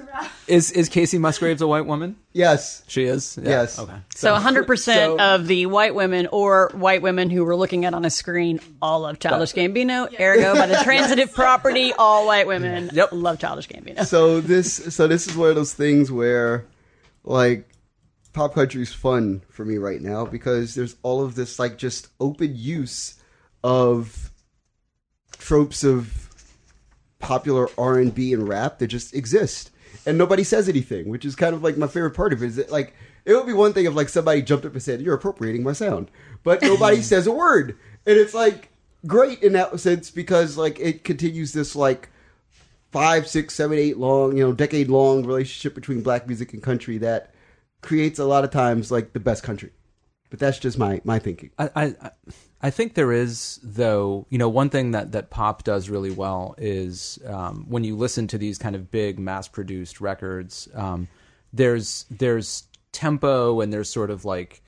is 0.47 0.71
is 0.71 0.87
Kacey 0.89 1.19
Musgraves 1.19 1.61
a 1.61 1.67
white 1.67 1.85
woman? 1.85 2.15
Yes. 2.31 2.83
She 2.87 3.03
is. 3.03 3.37
Yeah. 3.41 3.49
Yes. 3.49 3.77
Okay. 3.79 3.93
So 4.15 4.33
100% 4.35 4.77
So- 4.79 5.19
of 5.19 5.47
the 5.47 5.65
white 5.65 5.93
women 5.93 6.27
or 6.31 6.71
white 6.73 7.01
women 7.01 7.29
who 7.29 7.43
were 7.43 7.55
looking 7.55 7.83
at 7.85 7.93
on 7.93 8.05
a 8.05 8.09
screen 8.09 8.59
all 8.81 9.01
love 9.01 9.19
Childish 9.19 9.53
Gambino. 9.53 10.07
Ergo, 10.19 10.55
by 10.55 10.67
the 10.67 10.77
transitive 10.83 11.33
property, 11.33 11.91
all 11.93 12.25
white 12.27 12.47
women 12.47 12.89
Yep. 12.93 13.09
love 13.11 13.39
Childish 13.39 13.67
Gambino. 13.67 14.05
so 14.05 14.41
this 14.41 14.73
so 14.95 15.07
this 15.07 15.27
is 15.27 15.35
one 15.35 15.49
of 15.49 15.55
those 15.55 15.73
things 15.73 16.11
where 16.11 16.65
like 17.23 17.67
pop 18.33 18.53
country 18.53 18.81
is 18.81 18.93
fun 18.93 19.41
for 19.49 19.65
me 19.65 19.77
right 19.77 20.01
now 20.01 20.25
because 20.25 20.75
there's 20.75 20.95
all 21.03 21.21
of 21.23 21.35
this 21.35 21.59
like 21.59 21.77
just 21.77 22.07
open 22.19 22.53
use 22.55 23.15
of 23.63 24.30
tropes 25.41 25.83
of 25.83 26.29
popular 27.19 27.67
R&B 27.77 28.33
and 28.33 28.47
rap 28.47 28.79
that 28.79 28.87
just 28.87 29.13
exist. 29.15 29.71
And 30.05 30.17
nobody 30.17 30.43
says 30.43 30.69
anything 30.69 31.09
which 31.09 31.25
is 31.25 31.35
kind 31.35 31.53
of 31.53 31.63
like 31.63 31.77
my 31.77 31.87
favorite 31.87 32.11
part 32.11 32.33
of 32.33 32.41
it 32.41 32.47
is 32.47 32.55
that 32.55 32.71
like 32.71 32.95
it 33.25 33.33
would 33.33 33.45
be 33.45 33.53
one 33.53 33.73
thing 33.73 33.85
if 33.85 33.93
like 33.93 34.09
somebody 34.09 34.41
jumped 34.41 34.65
up 34.65 34.73
and 34.73 34.81
said 34.81 35.01
you're 35.01 35.15
appropriating 35.15 35.63
my 35.63 35.73
sound. 35.73 36.09
But 36.43 36.61
nobody 36.61 37.01
says 37.01 37.27
a 37.27 37.31
word. 37.31 37.77
And 38.05 38.17
it's 38.17 38.33
like 38.33 38.69
great 39.05 39.41
in 39.43 39.53
that 39.53 39.79
sense 39.79 40.09
because 40.11 40.57
like 40.57 40.79
it 40.79 41.03
continues 41.03 41.53
this 41.53 41.75
like 41.75 42.09
five, 42.91 43.27
six, 43.27 43.53
seven, 43.53 43.77
eight 43.77 43.97
long, 43.97 44.37
you 44.37 44.43
know, 44.43 44.53
decade 44.53 44.89
long 44.89 45.25
relationship 45.25 45.75
between 45.75 46.01
black 46.01 46.27
music 46.27 46.53
and 46.53 46.63
country 46.63 46.97
that 46.99 47.33
creates 47.81 48.19
a 48.19 48.25
lot 48.25 48.43
of 48.43 48.51
times 48.51 48.91
like 48.91 49.13
the 49.13 49.19
best 49.19 49.43
country. 49.43 49.71
But 50.31 50.39
that's 50.39 50.57
just 50.57 50.79
my 50.79 51.01
my 51.03 51.19
thinking. 51.19 51.51
I, 51.59 51.69
I 51.75 52.11
I 52.61 52.69
think 52.71 52.95
there 52.95 53.11
is 53.11 53.59
though 53.61 54.25
you 54.29 54.37
know 54.39 54.49
one 54.49 54.69
thing 54.69 54.91
that 54.91 55.11
that 55.11 55.29
pop 55.29 55.63
does 55.63 55.89
really 55.89 56.09
well 56.11 56.55
is 56.57 57.19
um, 57.27 57.65
when 57.67 57.83
you 57.83 57.95
listen 57.97 58.27
to 58.27 58.37
these 58.39 58.57
kind 58.57 58.75
of 58.75 58.89
big 58.89 59.19
mass 59.19 59.47
produced 59.47 59.99
records 60.01 60.67
um, 60.73 61.07
there's 61.51 62.05
there's 62.09 62.63
tempo 62.93 63.59
and 63.61 63.73
there's 63.73 63.89
sort 63.89 64.09
of 64.09 64.23
like 64.23 64.61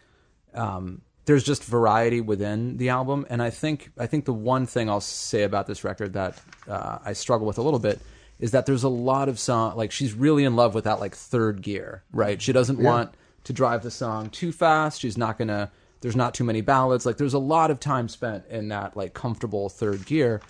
um, 0.54 1.02
there's 1.26 1.44
just 1.46 1.64
variety 1.64 2.20
within 2.20 2.76
the 2.78 2.90
album 2.90 3.26
and 3.30 3.42
I 3.42 3.50
think 3.50 3.92
I 3.98 4.06
think 4.08 4.26
the 4.26 4.34
one 4.34 4.66
thing 4.66 4.90
I'll 4.90 5.00
say 5.02 5.44
about 5.44 5.66
this 5.68 5.86
record 5.86 6.12
that 6.14 6.42
uh, 6.68 7.00
I 7.06 7.14
struggle 7.14 7.48
with 7.48 7.58
a 7.58 7.62
little 7.62 7.80
bit 7.80 8.02
is 8.40 8.52
that 8.52 8.66
there's 8.66 8.84
a 8.84 8.90
lot 8.90 9.30
of 9.30 9.40
song 9.40 9.78
like 9.78 9.92
she's 9.94 10.14
really 10.14 10.44
in 10.44 10.58
love 10.58 10.76
with 10.76 10.84
that 10.84 11.00
like 11.00 11.16
third 11.16 11.62
gear 11.62 12.04
right 12.12 12.42
she 12.42 12.52
doesn't 12.52 12.80
Yeah. 12.80 12.90
want 12.90 13.14
to 13.44 13.54
drive 13.54 13.84
the 13.84 13.92
song 13.92 14.30
too 14.30 14.52
fast. 14.52 15.02
She's 15.02 15.18
not 15.18 15.38
gonna 15.38 15.72
there's 16.02 16.16
not 16.16 16.34
too 16.34 16.44
many 16.44 16.62
ballads. 16.62 17.06
Like 17.06 17.18
there's 17.18 17.34
a 17.34 17.40
lot 17.40 17.72
of 17.72 17.80
time 17.80 18.10
spent 18.10 18.46
in 18.48 18.68
that 18.70 18.98
like 18.98 19.14
comfortable 19.14 19.70
third 19.70 20.06
gear. 20.06 20.42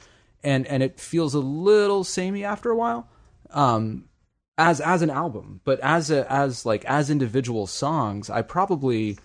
And 0.43 0.67
and 0.67 0.83
it 0.83 0.99
feels 0.99 1.33
a 1.33 1.39
little 1.39 2.03
samey 2.03 2.43
after 2.43 2.69
a 2.69 2.75
while 2.75 3.07
um 3.51 4.05
as 4.57 4.81
as 4.81 5.01
an 5.01 5.09
album. 5.09 5.61
But 5.63 5.79
as 5.79 6.11
a 6.11 6.31
as 6.31 6.65
like 6.65 6.85
as 6.85 7.09
individual 7.09 7.67
songs 7.67 8.29
i 8.29 8.41
probably 8.41 9.17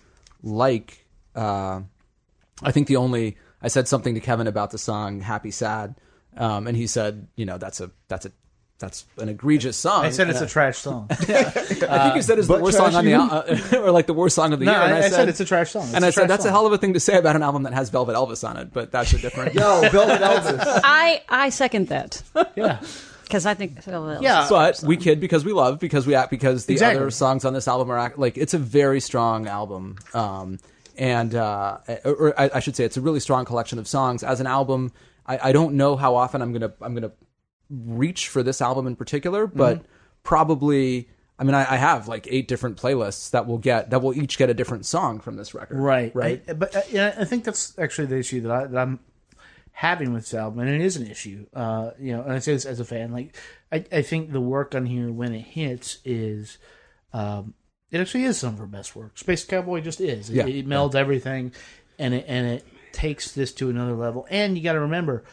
like 0.43 1.05
uh 1.35 1.81
i 2.63 2.71
think 2.71 2.87
the 2.87 2.95
only 2.95 3.37
i 3.61 3.67
said 3.67 3.87
something 3.87 4.13
to 4.15 4.21
kevin 4.21 4.47
about 4.47 4.71
the 4.71 4.77
song 4.77 5.19
happy 5.19 5.51
sad 5.51 5.95
um 6.37 6.65
and 6.65 6.77
he 6.77 6.87
said 6.87 7.27
you 7.35 7.45
know 7.45 7.57
that's 7.57 7.81
a 7.81 7.91
that's 8.07 8.25
a 8.25 8.31
that's 8.79 9.05
an 9.17 9.29
egregious 9.29 9.77
song 9.77 10.05
I 10.05 10.09
said 10.09 10.29
it's 10.29 10.39
And 10.39 10.47
a 10.49 10.51
trash 10.51 10.77
song. 10.77 11.07
I 11.11 11.13
think 11.15 12.15
you 12.15 12.21
said 12.21 12.39
it's 12.39 12.47
the 12.47 12.53
But 12.55 12.61
worst 12.61 12.77
song 12.77 12.95
on 12.95 13.05
the 13.05 13.11
trashy? 13.11 13.73
al- 13.73 13.81
uh, 13.81 13.85
or 13.87 13.91
like 13.91 14.07
the 14.07 14.13
worst 14.13 14.35
song 14.35 14.53
of 14.53 14.59
the 14.59 14.65
No, 14.65 14.71
year. 14.71 14.81
And 14.81 14.93
I- 14.93 15.01
I, 15.01 15.05
I 15.05 15.09
said 15.09 15.29
it's 15.29 15.39
a 15.39 15.45
trash 15.45 15.71
song. 15.71 15.83
It's 15.83 15.93
and 15.93 16.03
a 16.03 16.07
I 16.07 16.09
said 16.11 16.21
trash 16.21 16.27
that's 16.29 16.45
a 16.45 16.47
song. 16.47 16.53
hell 16.53 16.65
of 16.65 16.73
a 16.73 16.77
thing 16.77 16.93
to 16.93 16.99
say 16.99 17.17
about 17.17 17.35
an 17.35 17.43
album 17.43 17.63
that 17.63 17.73
has 17.73 17.89
Velvet 17.89 18.15
Elvis 18.15 18.47
on 18.47 18.57
it, 18.57 18.73
but 18.73 18.91
that's 18.91 19.13
a 19.13 19.17
different. 19.19 19.53
Yo, 19.53 19.81
Velvet 19.89 20.21
Elvis. 20.21 20.81
I 20.83 21.21
I 21.29 21.49
second 21.49 21.89
that. 21.89 22.23
Yeah. 22.55 22.79
Because 23.23 23.45
I 23.45 23.53
think 23.53 23.83
Velvet 23.83 24.19
Elvis 24.19 24.21
Yeah. 24.23 24.43
is- 24.45 24.49
But 24.49 24.83
we 24.87 24.97
kid 24.97 25.19
because 25.19 25.45
we 25.45 25.53
love 25.53 25.79
because 25.79 26.07
we 26.07 26.15
act 26.15 26.31
because 26.31 26.65
the 26.65 26.73
Exactly. 26.73 27.01
other 27.01 27.11
songs 27.11 27.45
on 27.45 27.53
this 27.53 27.67
album 27.67 27.91
are 27.91 27.97
act, 27.99 28.17
like 28.17 28.37
it's 28.37 28.53
a 28.53 28.57
very 28.57 28.99
strong 29.01 29.47
album. 29.47 29.97
Um, 30.13 30.57
and 30.97 31.35
uh, 31.35 31.77
or 32.05 32.33
I, 32.39 32.49
I 32.55 32.59
should 32.59 32.75
say 32.75 32.85
it's 32.85 32.97
a 32.97 33.01
really 33.01 33.19
strong 33.19 33.45
collection 33.45 33.77
of 33.77 33.87
songs. 33.87 34.23
As 34.23 34.39
an 34.39 34.47
album, 34.47 34.91
I, 35.27 35.49
I 35.49 35.51
don't 35.51 35.75
know 35.75 35.95
how 35.95 36.15
often 36.15 36.41
I'm 36.41 36.51
gonna 36.53 36.71
I'm 36.81 36.93
gonna 36.93 37.11
reach 37.69 38.27
for 38.27 38.41
this 38.43 38.61
album 38.61 38.87
in 38.87 38.95
particular, 38.95 39.47
but 39.47 39.77
Mm-hmm. 39.79 39.87
probably. 40.23 41.09
I 41.37 41.45
mean, 41.45 41.55
I, 41.55 41.61
I 41.73 41.77
have 41.77 42.09
like 42.09 42.27
eight 42.29 42.49
different 42.49 42.75
playlists 42.77 43.31
that 43.31 43.47
will 43.47 43.59
get 43.59 43.91
that 43.91 44.01
will 44.01 44.13
each 44.13 44.37
get 44.37 44.49
a 44.49 44.53
different 44.53 44.85
song 44.85 45.19
from 45.21 45.37
this 45.37 45.53
record. 45.53 45.79
Right, 45.79 46.13
right. 46.13 46.43
I, 46.49 46.53
but 46.53 46.75
uh, 46.75 46.81
yeah, 46.91 47.15
I 47.17 47.23
think 47.23 47.45
that's 47.45 47.77
actually 47.79 48.07
the 48.07 48.17
issue 48.17 48.41
that, 48.41 48.51
I, 48.51 48.65
that 48.67 48.77
I'm 48.77 48.99
having 49.71 50.11
with 50.11 50.23
this 50.23 50.33
album, 50.33 50.59
and 50.59 50.69
it 50.69 50.81
is 50.81 50.97
an 50.97 51.07
issue. 51.09 51.45
Uh, 51.53 51.91
you 51.97 52.11
know, 52.11 52.23
and 52.23 52.33
I 52.33 52.39
say 52.39 52.51
this 52.51 52.65
as 52.65 52.81
a 52.81 52.85
fan. 52.85 53.13
Like, 53.13 53.37
I, 53.71 53.85
I 53.89 54.01
think 54.01 54.33
the 54.33 54.41
work 54.41 54.75
on 54.75 54.85
here 54.85 55.09
when 55.13 55.33
it 55.33 55.39
hits 55.39 55.99
is, 56.03 56.57
um, 57.13 57.53
it 57.89 58.01
actually 58.01 58.25
is 58.25 58.37
some 58.37 58.55
of 58.55 58.59
her 58.59 58.65
best 58.67 58.93
work. 58.93 59.17
Space 59.17 59.45
Cowboy 59.45 59.79
just 59.79 60.01
is. 60.01 60.29
It, 60.29 60.35
Yeah. 60.35 60.45
it 60.47 60.67
melds 60.67 60.93
everything, 60.95 61.53
and 61.97 62.13
it 62.13 62.25
and 62.27 62.47
it 62.47 62.65
takes 62.91 63.31
this 63.31 63.53
to 63.53 63.69
another 63.69 63.93
level. 63.95 64.27
And 64.29 64.57
you 64.57 64.63
got 64.65 64.73
to 64.73 64.81
remember, 64.81 65.23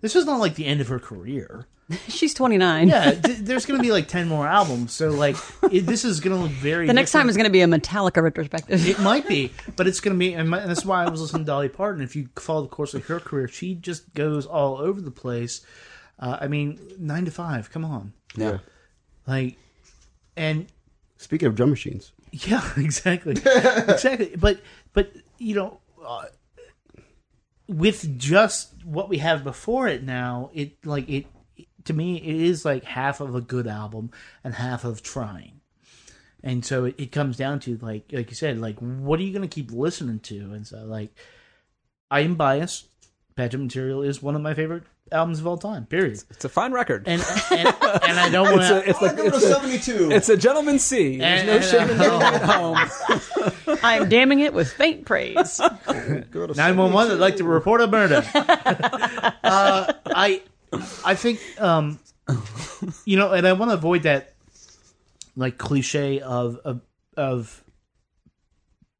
this 0.00 0.16
is 0.16 0.24
not 0.26 0.40
like 0.40 0.54
the 0.54 0.66
end 0.66 0.80
of 0.80 0.88
her 0.88 0.98
career. 0.98 1.66
She's 2.08 2.34
29. 2.34 2.88
Yeah, 2.88 3.10
th- 3.12 3.38
there's 3.38 3.66
going 3.66 3.78
to 3.78 3.82
be 3.82 3.90
like 3.90 4.06
ten 4.06 4.28
more 4.28 4.46
albums. 4.46 4.92
So 4.92 5.10
like, 5.10 5.36
it, 5.72 5.80
this 5.86 6.04
is 6.04 6.20
going 6.20 6.36
to 6.36 6.42
look 6.42 6.52
very. 6.52 6.86
The 6.88 6.92
next 6.92 7.10
different. 7.10 7.24
time 7.24 7.28
is 7.30 7.36
going 7.36 7.44
to 7.46 7.50
be 7.50 7.62
a 7.62 7.66
Metallica 7.66 8.22
retrospective. 8.22 8.86
It 8.86 9.00
might 9.00 9.26
be, 9.26 9.52
but 9.76 9.88
it's 9.88 9.98
going 10.00 10.14
to 10.14 10.18
be, 10.18 10.34
and, 10.34 10.48
my, 10.48 10.60
and 10.60 10.70
that's 10.70 10.84
why 10.84 11.04
I 11.04 11.08
was 11.10 11.20
listening 11.20 11.42
to 11.42 11.46
Dolly 11.46 11.68
Parton. 11.68 12.02
If 12.02 12.14
you 12.14 12.28
follow 12.36 12.62
the 12.62 12.68
course 12.68 12.94
of 12.94 13.04
her 13.06 13.18
career, 13.18 13.48
she 13.48 13.74
just 13.74 14.14
goes 14.14 14.46
all 14.46 14.78
over 14.78 15.00
the 15.00 15.10
place. 15.10 15.66
Uh, 16.20 16.38
I 16.40 16.46
mean, 16.48 16.78
nine 16.98 17.24
to 17.24 17.30
five. 17.32 17.70
Come 17.72 17.84
on, 17.84 18.12
Yeah. 18.36 18.58
like, 19.26 19.56
and 20.36 20.66
Speaking 21.16 21.48
of 21.48 21.54
drum 21.56 21.70
machines, 21.70 22.12
yeah, 22.32 22.62
exactly, 22.76 23.32
exactly. 23.32 24.32
But 24.38 24.60
but 24.94 25.12
you 25.38 25.54
know, 25.56 25.80
uh, 26.06 26.26
with 27.70 28.18
just 28.18 28.74
what 28.84 29.08
we 29.08 29.18
have 29.18 29.44
before 29.44 29.86
it 29.86 30.02
now, 30.02 30.50
it 30.52 30.84
like 30.84 31.08
it 31.08 31.26
to 31.84 31.92
me 31.92 32.16
it 32.16 32.34
is 32.34 32.64
like 32.64 32.82
half 32.84 33.20
of 33.20 33.34
a 33.34 33.40
good 33.40 33.68
album 33.68 34.10
and 34.42 34.54
half 34.54 34.84
of 34.84 35.02
trying. 35.02 35.60
And 36.42 36.64
so 36.64 36.86
it, 36.86 36.96
it 36.98 37.12
comes 37.12 37.36
down 37.36 37.60
to 37.60 37.78
like 37.80 38.10
like 38.12 38.28
you 38.28 38.34
said, 38.34 38.58
like 38.58 38.76
what 38.80 39.20
are 39.20 39.22
you 39.22 39.32
going 39.32 39.48
to 39.48 39.54
keep 39.54 39.70
listening 39.70 40.18
to? 40.20 40.52
And 40.52 40.66
so 40.66 40.84
like 40.84 41.16
I 42.10 42.20
am 42.20 42.34
biased. 42.34 42.88
Pageant 43.36 43.62
Material 43.62 44.02
is 44.02 44.20
one 44.20 44.34
of 44.34 44.42
my 44.42 44.52
favorite 44.52 44.82
albums 45.12 45.40
of 45.40 45.46
all 45.46 45.58
time. 45.58 45.86
Period. 45.86 46.22
It's 46.30 46.44
a 46.44 46.48
fine 46.48 46.72
record. 46.72 47.04
And 47.06 47.22
and, 47.50 47.68
and 47.68 48.20
I 48.20 48.28
don't 48.30 48.50
want 48.50 48.60
It's 48.62 48.70
a, 48.70 48.90
it's, 48.90 49.02
like, 49.02 49.16
give 49.16 49.26
a 49.32 49.36
it's, 49.36 49.44
a, 49.44 49.54
72. 49.54 50.10
it's 50.12 50.28
a 50.28 50.36
gentleman's 50.36 50.84
C. 50.84 51.18
There's 51.18 51.40
And- 51.40 51.46
no 51.48 51.56
and, 51.56 51.64
shame 51.64 51.90
in 51.90 52.00
uh, 52.00 52.18
getting 52.18 52.40
it 52.40 52.42
home. 52.42 53.78
I 53.82 53.96
am 53.96 54.08
damning 54.08 54.40
it 54.40 54.52
with 54.52 54.72
faint 54.72 55.04
praise. 55.06 55.60
Nine 55.88 56.76
one 56.76 56.92
one. 56.92 57.10
I'd 57.10 57.18
like 57.18 57.36
to 57.36 57.44
report 57.44 57.80
a 57.80 57.86
murder. 57.86 58.24
uh, 58.34 59.92
I, 60.06 60.42
I 61.04 61.14
think, 61.14 61.40
um, 61.60 61.98
you 63.04 63.16
know, 63.16 63.32
and 63.32 63.46
I 63.46 63.52
want 63.54 63.70
to 63.70 63.74
avoid 63.74 64.02
that, 64.04 64.34
like 65.36 65.58
cliche 65.58 66.20
of 66.20 66.56
of 66.64 66.80
of 67.16 67.64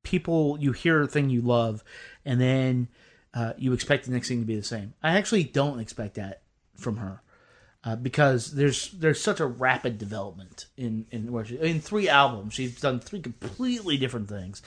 people 0.03 0.57
you 0.61 0.73
hear 0.73 1.03
a 1.03 1.07
thing 1.07 1.31
you 1.31 1.43
love, 1.43 1.85
and 2.25 2.41
then 2.41 2.89
uh, 3.35 3.53
you 3.59 3.73
expect 3.73 4.07
the 4.07 4.13
next 4.13 4.29
thing 4.29 4.41
to 4.41 4.47
be 4.47 4.57
the 4.57 4.63
same. 4.63 4.95
I 5.03 5.17
actually 5.17 5.45
don't 5.45 5.81
expect 5.81 6.15
that 6.15 6.43
from 6.77 6.97
her. 6.99 7.23
Uh, 7.83 7.97
because 7.97 8.53
there's 8.53 8.91
there's 8.91 9.19
such 9.23 9.41
a 9.41 9.47
rapid 9.47 9.97
development 9.97 10.67
in 10.77 11.07
in 11.11 11.33
where 11.33 11.47
she, 11.47 11.57
in 11.57 11.81
three 11.81 12.11
albums 12.11 12.53
she's 12.53 12.79
done 12.79 13.01
three 13.01 13.21
completely 13.21 13.97
different 13.97 14.29
things, 14.29 14.61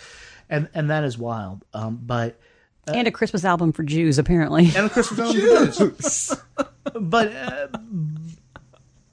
and 0.49 0.67
and 0.73 0.89
that 0.89 1.03
is 1.03 1.15
wild. 1.15 1.63
Um, 1.75 1.99
but 2.01 2.39
and 2.87 3.07
a 3.07 3.11
Christmas 3.11 3.45
album 3.45 3.71
for 3.71 3.83
Jews, 3.83 4.17
apparently. 4.17 4.65
and 4.75 4.87
a 4.87 4.89
Christmas 4.89 5.19
album 5.19 5.71
for 5.71 5.91
Jews. 5.91 6.33
but 6.99 7.27
uh, 7.35 7.67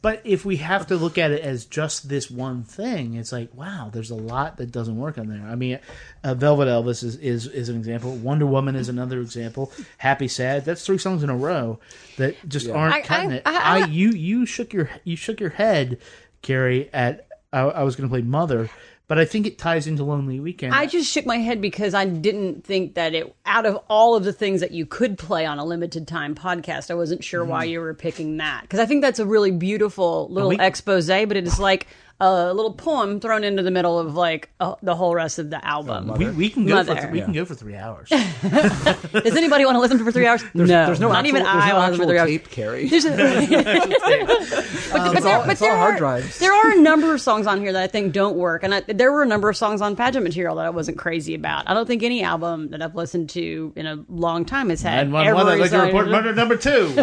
but 0.02 0.22
if 0.24 0.44
we 0.44 0.56
have 0.56 0.86
to 0.86 0.96
look 0.96 1.18
at 1.18 1.30
it 1.30 1.42
as 1.42 1.64
just 1.66 2.08
this 2.08 2.30
one 2.30 2.62
thing, 2.62 3.14
it's 3.14 3.32
like 3.32 3.50
wow, 3.54 3.90
there's 3.92 4.10
a 4.10 4.14
lot 4.14 4.56
that 4.56 4.72
doesn't 4.72 4.96
work 4.96 5.18
on 5.18 5.28
there. 5.28 5.46
I 5.46 5.54
mean, 5.54 5.78
uh, 6.24 6.34
Velvet 6.34 6.66
Elvis 6.68 7.02
is, 7.04 7.16
is 7.16 7.46
is 7.46 7.68
an 7.68 7.76
example. 7.76 8.14
Wonder 8.16 8.46
Woman 8.46 8.76
is 8.76 8.88
another 8.88 9.20
example. 9.20 9.72
Happy 9.98 10.28
Sad. 10.28 10.64
That's 10.64 10.84
three 10.86 10.98
songs 10.98 11.22
in 11.22 11.30
a 11.30 11.36
row 11.36 11.78
that 12.16 12.36
just 12.48 12.68
aren't 12.68 12.94
I- 12.94 13.00
cutting 13.02 13.32
I- 13.32 13.36
it. 13.36 13.42
I- 13.46 13.80
I, 13.82 13.86
you 13.86 14.10
you 14.10 14.46
shook 14.46 14.72
your 14.72 14.88
you 15.04 15.16
shook 15.16 15.40
your 15.40 15.50
head, 15.50 15.98
Carrie. 16.42 16.88
At 16.92 17.26
I, 17.52 17.60
I 17.60 17.82
was 17.82 17.96
going 17.96 18.08
to 18.08 18.12
play 18.12 18.22
Mother, 18.22 18.70
but 19.10 19.18
I 19.18 19.24
think 19.24 19.44
it 19.44 19.58
ties 19.58 19.88
into 19.88 20.04
Lonely 20.04 20.38
Weekend. 20.38 20.72
I 20.72 20.86
just 20.86 21.10
shook 21.10 21.26
my 21.26 21.38
head 21.38 21.60
because 21.60 21.94
I 21.94 22.04
didn't 22.04 22.62
think 22.62 22.94
that 22.94 23.12
it, 23.12 23.34
out 23.44 23.66
of 23.66 23.80
all 23.88 24.14
of 24.14 24.22
the 24.22 24.32
things 24.32 24.60
that 24.60 24.70
you 24.70 24.86
could 24.86 25.18
play 25.18 25.44
on 25.44 25.58
a 25.58 25.64
limited 25.64 26.06
time 26.06 26.36
podcast, 26.36 26.92
I 26.92 26.94
wasn't 26.94 27.24
sure 27.24 27.44
why 27.44 27.64
mm-hmm. 27.64 27.72
you 27.72 27.80
were 27.80 27.92
picking 27.92 28.36
that. 28.36 28.62
Because 28.62 28.78
I 28.78 28.86
think 28.86 29.02
that's 29.02 29.18
a 29.18 29.26
really 29.26 29.50
beautiful 29.50 30.28
little 30.30 30.50
we- 30.50 30.60
expose, 30.60 31.08
but 31.08 31.36
it 31.36 31.44
is 31.44 31.58
like 31.58 31.88
a 32.22 32.52
little 32.52 32.72
poem 32.74 33.18
thrown 33.20 33.44
into 33.44 33.62
the 33.62 33.70
middle 33.70 33.98
of 33.98 34.14
like 34.14 34.50
uh, 34.60 34.74
the 34.82 34.94
whole 34.94 35.14
rest 35.14 35.38
of 35.38 35.48
the 35.50 35.64
album. 35.66 36.08
we, 36.18 36.28
we 36.30 36.50
can 36.50 36.66
go 36.66 36.82
for 36.84 36.90
Mother. 36.90 37.00
th- 37.00 37.12
we 37.12 37.20
can 37.22 37.32
go 37.32 37.44
for 37.46 37.54
three 37.54 37.76
hours. 37.76 38.08
Does 38.10 39.36
anybody 39.36 39.64
want 39.64 39.76
to 39.76 39.80
listen 39.80 39.98
for 40.04 40.12
three 40.12 40.26
hours? 40.26 40.42
no, 40.52 40.66
There's 40.66 41.00
no 41.00 41.08
not 41.08 41.18
actual, 41.24 41.28
even 41.28 41.42
there's 41.44 41.54
I 41.64 41.68
no 41.70 41.76
want 41.76 41.94
to 41.94 42.02
listen 42.02 42.02
actual 42.02 42.04
for 42.04 42.10
three 42.10 42.18
hours. 42.18 42.28
tape 42.28 42.50
carry. 42.50 42.88
There's 42.88 43.04
a- 43.06 43.10
but, 43.90 44.92
but 44.92 45.14
it's 45.14 45.24
there, 45.24 45.36
all- 45.36 45.42
but 45.44 45.52
it's 45.52 45.62
all 45.62 45.68
there 45.68 45.76
hard 45.76 45.94
are, 45.94 45.98
drives. 45.98 46.38
There 46.38 46.52
are 46.52 46.72
a 46.72 46.80
number 46.80 47.14
of 47.14 47.20
songs 47.20 47.46
on 47.46 47.60
here 47.60 47.72
that 47.72 47.82
I 47.82 47.86
think 47.86 48.12
don't 48.12 48.36
work, 48.36 48.62
and 48.64 48.74
I, 48.74 48.80
there 48.80 49.12
were 49.12 49.22
a 49.22 49.26
number 49.26 49.48
of 49.48 49.56
songs 49.56 49.80
on 49.80 49.96
pageant 49.96 50.24
material 50.24 50.56
that 50.56 50.66
I 50.66 50.70
wasn't 50.70 50.98
crazy 50.98 51.34
about. 51.34 51.68
I 51.68 51.74
don't 51.74 51.86
think 51.86 52.02
any 52.02 52.22
album 52.22 52.70
that 52.70 52.82
I've 52.82 52.94
listened 52.94 53.30
to 53.30 53.72
in 53.76 53.86
a 53.86 54.04
long 54.08 54.44
time 54.44 54.68
has 54.70 54.82
had 54.82 55.00
And 55.04 55.12
one, 55.12 55.24
one 55.34 55.46
I'd 55.46 55.50
every 55.52 55.60
like 55.62 55.70
to 55.70 55.76
song- 55.76 55.86
report 55.86 56.08
murder 56.08 56.34
number 56.34 56.56
two. 56.56 56.94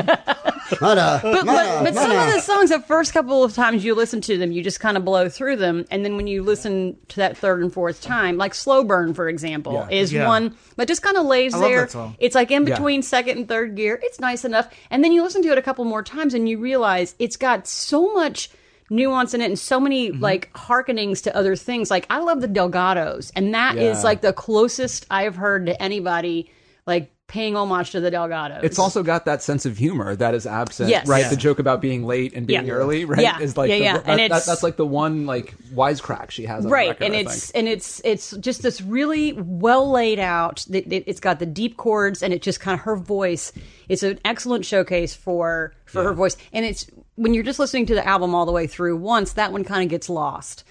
Mother, 0.81 1.19
But, 1.23 1.45
but, 1.45 1.83
but 1.85 1.93
some 1.93 2.11
of 2.11 2.33
the 2.33 2.41
songs, 2.41 2.69
the 2.71 2.81
first 2.81 3.13
couple 3.13 3.41
of 3.43 3.53
times 3.53 3.85
you 3.85 3.95
listen 3.95 4.19
to 4.21 4.37
them, 4.37 4.51
you 4.51 4.61
just 4.61 4.81
kind 4.81 4.97
of 4.97 5.05
blow 5.07 5.29
through 5.29 5.55
them, 5.55 5.85
and 5.89 6.03
then 6.03 6.17
when 6.17 6.27
you 6.27 6.43
listen 6.43 6.97
to 7.07 7.15
that 7.15 7.37
third 7.37 7.61
and 7.61 7.71
fourth 7.71 8.01
time, 8.01 8.35
like 8.35 8.53
"Slow 8.53 8.83
Burn," 8.83 9.13
for 9.13 9.29
example, 9.29 9.71
Yeah. 9.89 9.97
is 10.01 10.11
Yeah. 10.11 10.27
one 10.27 10.53
that 10.75 10.89
just 10.89 11.01
kind 11.01 11.15
of 11.15 11.25
lays 11.25 11.53
there. 11.53 11.87
It's 12.19 12.35
like 12.35 12.51
in 12.51 12.67
Yeah. 12.67 12.75
between 12.75 13.01
second 13.01 13.37
and 13.37 13.47
third 13.47 13.75
gear. 13.77 13.97
It's 14.03 14.19
nice 14.19 14.43
enough, 14.43 14.67
and 14.91 15.01
then 15.01 15.13
you 15.13 15.23
listen 15.23 15.41
to 15.43 15.49
it 15.53 15.57
a 15.57 15.61
couple 15.61 15.85
more 15.85 16.03
times, 16.03 16.33
and 16.33 16.49
you 16.49 16.57
realize 16.59 17.15
it's 17.19 17.37
got 17.37 17.67
so 17.67 18.13
much 18.13 18.49
nuance 18.89 19.33
in 19.33 19.39
it 19.41 19.45
and 19.45 19.57
so 19.57 19.79
many 19.79 20.09
Mm-hmm. 20.11 20.21
like 20.21 20.49
hearkenings 20.55 21.21
to 21.21 21.35
other 21.35 21.55
things 21.57 21.89
like 21.91 22.05
i 22.09 22.19
love 22.19 22.39
the 22.39 22.47
delgados 22.47 23.31
and 23.35 23.53
that 23.53 23.75
is 23.77 23.97
Yeah. 23.97 24.03
like 24.03 24.21
the 24.21 24.31
closest 24.31 25.05
i've 25.11 25.35
heard 25.35 25.65
to 25.65 25.81
anybody 25.83 26.49
like 26.85 27.11
paying 27.27 27.57
homage 27.57 27.91
to 27.91 27.99
the 27.99 28.09
delgados 28.09 28.63
It's 28.63 28.79
also 28.79 29.03
got 29.03 29.25
that 29.25 29.43
sense 29.43 29.65
of 29.65 29.77
humor 29.77 30.15
that 30.15 30.33
is 30.33 30.47
absent, 30.47 30.89
Yes. 30.89 31.07
right? 31.07 31.23
Yeah. 31.23 31.29
The 31.29 31.35
joke 31.35 31.59
about 31.59 31.81
being 31.81 32.05
late 32.05 32.33
and 32.33 32.47
being 32.47 32.65
Yeah. 32.65 32.71
early, 32.71 33.03
right? 33.03 33.19
Yeah. 33.21 33.39
Is 33.39 33.57
like 33.57 33.69
Yeah, 33.69 33.77
the, 33.77 33.83
yeah. 33.83 33.93
that- 33.97 34.07
And 34.07 34.19
that- 34.19 34.25
it's- 34.27 34.45
that's 34.45 34.63
like 34.63 34.77
the 34.77 34.85
one 34.85 35.25
like 35.25 35.53
wisecrack 35.75 36.31
she 36.31 36.45
has, 36.45 36.65
on 36.65 36.71
right 36.71 36.97
the 36.97 37.03
record, 37.03 37.03
and 37.03 37.15
I 37.15 37.31
it's 37.31 37.51
think. 37.51 37.57
and 37.59 37.67
it's 37.67 38.01
it's 38.05 38.31
just 38.37 38.61
this 38.61 38.81
really 38.81 39.33
well 39.33 39.91
laid 39.91 40.19
out 40.19 40.65
it, 40.71 40.91
it, 40.91 41.05
has 41.07 41.19
got 41.19 41.39
the 41.39 41.45
deep 41.45 41.75
chords 41.75 42.23
and 42.23 42.33
it 42.33 42.41
just 42.41 42.61
kind 42.61 42.73
of 42.79 42.85
her 42.85 42.95
voice 42.95 43.51
it's 43.89 44.03
an 44.03 44.19
excellent 44.23 44.63
showcase 44.65 45.13
for 45.13 45.73
for 45.85 46.03
her 46.03 46.13
voice 46.13 46.37
and 46.53 46.65
it's 46.65 46.87
when 47.15 47.33
you're 47.33 47.43
just 47.43 47.59
listening 47.59 47.85
to 47.87 47.93
the 47.95 48.07
album 48.07 48.33
all 48.35 48.45
the 48.45 48.51
way 48.53 48.67
through 48.67 48.95
once 48.95 49.33
that 49.33 49.51
one 49.51 49.63
kind 49.65 49.83
of 49.83 49.89
gets 49.89 50.09
lost 50.09 50.63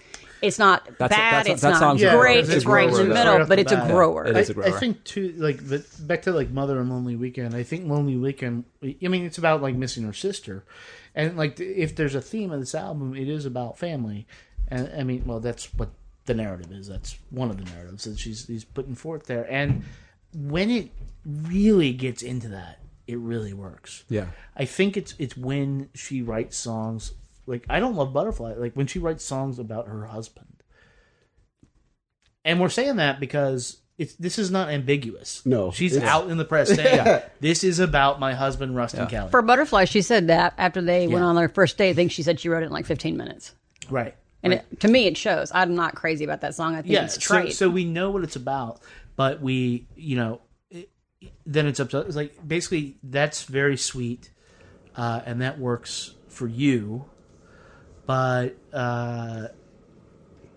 it's 0.42 0.58
not 0.58 0.84
That's 0.98 1.14
a- 1.14 1.16
bad 1.16 1.32
that's 1.46 1.48
a- 1.48 1.52
it's 1.52 1.62
that 1.62 1.70
not 1.70 1.78
song's 1.78 2.00
great 2.02 2.10
grower. 2.44 2.56
it's 2.56 2.64
right 2.66 2.88
in 2.88 2.94
the 2.94 3.00
It's 3.06 3.14
middle 3.14 3.38
though. 3.38 3.46
but 3.46 3.58
it's 3.58 3.72
a 3.72 3.76
Right 3.76 3.82
off 3.82 3.88
the 3.88 3.92
bat. 3.92 3.96
grower 3.96 4.24
It 4.26 4.36
is 4.36 4.50
a 4.50 4.52
I, 4.52 4.56
I 4.66 4.68
grower. 4.68 4.78
think 4.80 5.04
too, 5.04 5.34
like 5.38 5.66
the, 5.68 5.84
back 6.00 6.22
to 6.22 6.32
like 6.32 6.50
Mother 6.50 6.80
and 6.80 6.90
Lonely 6.90 7.16
Weekend. 7.16 7.54
I 7.54 7.62
think 7.62 7.88
Lonely 7.88 8.16
Weekend. 8.16 8.64
I 8.82 9.08
mean, 9.08 9.24
it's 9.24 9.38
about 9.38 9.62
like 9.62 9.74
missing 9.74 10.04
her 10.04 10.12
sister, 10.12 10.64
and 11.14 11.36
like 11.36 11.58
if 11.60 11.96
there's 11.96 12.14
a 12.14 12.20
theme 12.20 12.52
of 12.52 12.60
this 12.60 12.74
album, 12.74 13.14
it 13.16 13.28
is 13.28 13.46
about 13.46 13.78
family. 13.78 14.26
And 14.68 14.90
I 14.98 15.04
mean, 15.04 15.22
well, 15.26 15.40
that's 15.40 15.72
what 15.74 15.90
the 16.26 16.34
narrative 16.34 16.72
is. 16.72 16.88
That's 16.88 17.16
one 17.30 17.50
of 17.50 17.56
the 17.56 17.64
narratives 17.72 18.04
that 18.04 18.18
she's 18.18 18.46
he's 18.46 18.64
putting 18.64 18.94
forth 18.96 19.26
there. 19.26 19.46
And 19.50 19.84
when 20.34 20.70
it 20.70 20.90
really 21.24 21.92
gets 21.92 22.22
into 22.22 22.48
that, 22.48 22.80
it 23.06 23.18
really 23.18 23.52
works. 23.52 24.04
Yeah. 24.08 24.26
I 24.56 24.64
think 24.64 24.96
it's 24.96 25.14
it's 25.18 25.36
when 25.36 25.88
she 25.94 26.20
writes 26.22 26.56
songs 26.56 27.12
like 27.46 27.64
I 27.68 27.80
don't 27.80 27.94
love 27.96 28.12
Butterfly. 28.12 28.54
Like 28.54 28.74
when 28.74 28.86
she 28.86 28.98
writes 28.98 29.24
songs 29.24 29.58
about 29.58 29.88
her 29.88 30.06
husband. 30.06 30.46
And 32.44 32.60
we're 32.60 32.68
saying 32.68 32.96
that 32.96 33.18
because 33.18 33.78
it's 33.98 34.14
this 34.16 34.38
is 34.38 34.50
not 34.50 34.68
ambiguous. 34.68 35.44
No, 35.44 35.70
she's 35.72 35.96
it's- 35.96 36.08
out 36.10 36.30
in 36.30 36.36
the 36.36 36.44
press 36.44 36.68
saying 36.74 37.22
this 37.40 37.64
is 37.64 37.80
about 37.80 38.20
my 38.20 38.34
husband 38.34 38.76
Ruston 38.76 39.06
Kelly. 39.08 39.30
for 39.30 39.42
butterfly 39.42 39.84
she 39.86 40.02
said 40.02 40.28
that 40.28 40.54
after 40.58 40.80
they 40.82 41.06
went 41.08 41.20
Yeah. 41.22 41.24
on 41.28 41.34
their 41.36 41.48
first 41.48 41.76
date 41.78 41.90
i 41.90 41.94
think 41.94 42.12
she 42.12 42.22
said 42.22 42.38
she 42.38 42.48
wrote 42.48 42.62
it 42.62 42.66
in 42.66 42.72
like 42.72 42.86
15 42.86 43.16
minutes 43.16 43.52
right. 43.90 44.14
and 44.42 44.52
it, 44.52 44.80
to 44.80 44.88
me 44.88 45.06
it 45.06 45.16
shows 45.16 45.50
i'm 45.54 45.74
not 45.74 45.94
crazy 45.94 46.24
about 46.24 46.42
that 46.42 46.54
song 46.54 46.74
i 46.74 46.82
think 46.82 46.92
Yeah. 46.92 47.04
it's 47.04 47.14
So, 47.14 47.20
trite 47.20 47.52
so 47.54 47.68
we 47.70 47.84
know 47.84 48.10
what 48.10 48.22
it's 48.22 48.36
about, 48.36 48.80
but 49.16 49.40
we, 49.40 49.86
you 49.96 50.16
know, 50.16 50.40
it, 50.70 50.90
then 51.46 51.66
it's 51.66 51.80
up 51.80 51.88
to 51.90 52.00
it's 52.00 52.16
like 52.16 52.46
basically 52.46 52.98
that's 53.02 53.44
very 53.44 53.78
sweet, 53.78 54.30
uh, 54.94 55.22
and 55.24 55.40
that 55.40 55.58
works 55.58 56.12
for 56.28 56.46
you, 56.46 57.06
but 58.06 58.56
uh, 58.72 59.48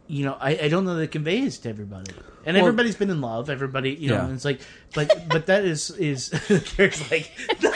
you 0.07 0.25
know, 0.25 0.37
I, 0.39 0.51
I 0.63 0.67
don't 0.69 0.85
know 0.85 0.95
that 0.95 1.03
it 1.03 1.11
conveys 1.11 1.57
to 1.59 1.69
everybody. 1.69 2.11
And 2.45 2.55
Well- 2.55 2.65
everybody's 2.67 2.95
been 2.95 3.09
in 3.09 3.21
love. 3.21 3.49
Everybody, 3.49 3.91
you 3.91 4.09
know, 4.09 4.15
Yeah. 4.15 4.25
and 4.25 4.33
it's 4.33 4.45
like, 4.45 4.61
but 4.95 5.11
but 5.29 5.45
that 5.47 5.65
is 5.65 5.89
is 5.91 6.29
there's 6.77 7.11
like 7.11 7.31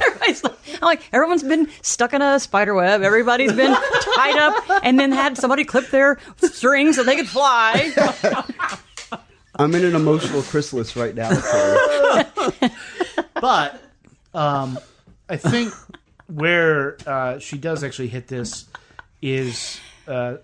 Everybody's 0.00 0.44
like, 0.44 0.54
I'm 0.74 0.86
like, 0.86 1.02
everyone's 1.12 1.42
been 1.42 1.68
stuck 1.82 2.12
in 2.12 2.22
a 2.22 2.38
spider 2.38 2.72
web. 2.74 3.02
Everybody's 3.02 3.52
been 3.52 3.74
tied 4.14 4.38
up 4.38 4.84
and 4.84 5.00
then 5.00 5.10
had 5.10 5.36
somebody 5.36 5.64
clip 5.64 5.88
their 5.88 6.18
strings 6.36 6.94
so 6.96 7.02
they 7.02 7.16
could 7.16 7.26
fly. 7.28 7.90
I'm 9.56 9.74
in 9.74 9.84
an 9.84 9.96
emotional 9.96 10.42
chrysalis 10.42 10.94
right 10.94 11.14
now. 11.16 11.30
But 13.40 13.80
um, 14.34 14.78
I 15.28 15.36
think 15.36 15.72
where 16.26 16.96
uh, 17.06 17.38
she 17.40 17.58
does 17.58 17.82
actually 17.82 18.08
hit 18.08 18.28
this 18.28 18.66
is 19.22 19.80
uh, 20.06 20.36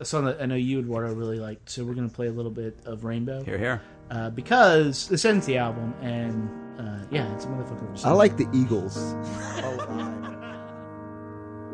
a 0.00 0.04
song 0.04 0.24
that 0.26 0.40
I 0.40 0.46
know 0.46 0.54
you, 0.54 0.80
Eduardo, 0.80 1.12
really 1.14 1.38
liked. 1.38 1.70
So 1.70 1.84
we're 1.84 1.94
going 1.94 2.08
to 2.08 2.14
play 2.14 2.28
a 2.28 2.32
little 2.32 2.50
bit 2.50 2.78
of 2.84 3.04
Rainbow. 3.04 3.42
Here, 3.44 3.58
here. 3.58 3.82
Uh, 4.10 4.30
because 4.30 5.08
this 5.08 5.24
ends 5.24 5.46
the 5.46 5.58
album, 5.58 5.92
and 6.00 6.48
uh, 6.78 7.04
yeah, 7.10 7.32
it's 7.34 7.44
a 7.44 7.48
motherfucker. 7.48 8.04
I 8.04 8.12
like 8.12 8.36
the 8.36 8.46
Eagles. 8.52 8.96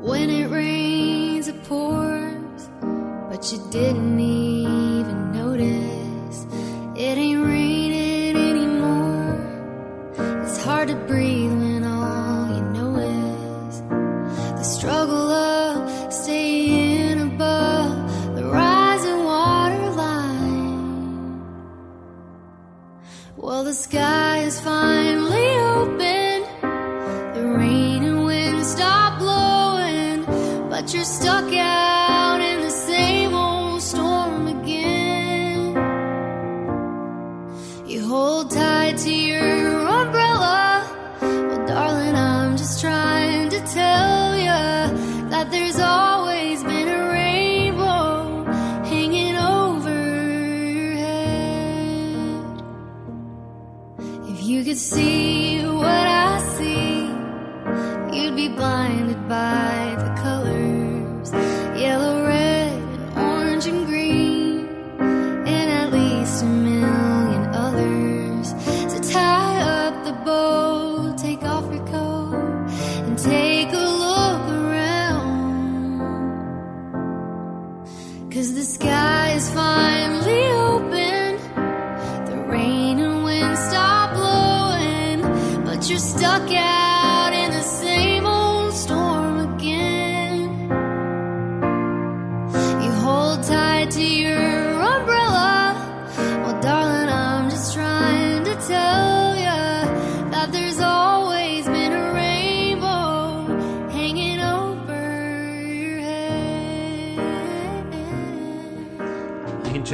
When 0.03 0.31
it 0.31 0.51
rains, 0.51 1.47
it 1.47 1.63
pours, 1.63 2.69
but 2.81 3.53
you 3.53 3.59
didn't 3.71 4.19
even 4.19 5.31
notice. 5.31 6.45
It 6.97 7.19
ain't 7.19 7.47
raining 7.47 8.37
anymore. 8.37 10.11
It's 10.43 10.61
hard 10.65 10.89
to 10.89 10.97
breathe 10.97 11.53
when 11.53 11.85
all 11.85 12.49
you 12.49 12.63
know 12.73 12.97
is 12.97 13.81
the 14.59 14.65
struggle 14.65 15.31
The 23.63 23.75
sky 23.75 24.39
is 24.41 24.61
finally 24.61 25.51
open. 25.79 26.43
The 27.33 27.47
rain 27.57 28.03
and 28.03 28.25
wind 28.25 28.67
stop 28.67 29.21
blowing, 29.21 30.25
but 30.69 30.93
you're 30.93 31.05
stuck 31.05 31.51
out 31.55 32.41
in 32.41 32.61
the 32.61 32.71
same 32.71 33.33
old 33.33 33.81
storm 33.81 34.49
again. 34.49 35.77
You 37.87 38.07
hold 38.09 38.51
tight 38.51 38.99
to 38.99 39.11
your 39.11 39.87
umbrella. 40.01 40.85
Well, 41.21 41.67
darling, 41.67 42.17
I'm 42.17 42.57
just 42.57 42.81
trying 42.81 43.49
to 43.51 43.61
tell 43.61 44.37
you 44.37 45.31
that 45.31 45.51
there's 45.53 45.79
could 54.73 54.79
see 54.79 55.52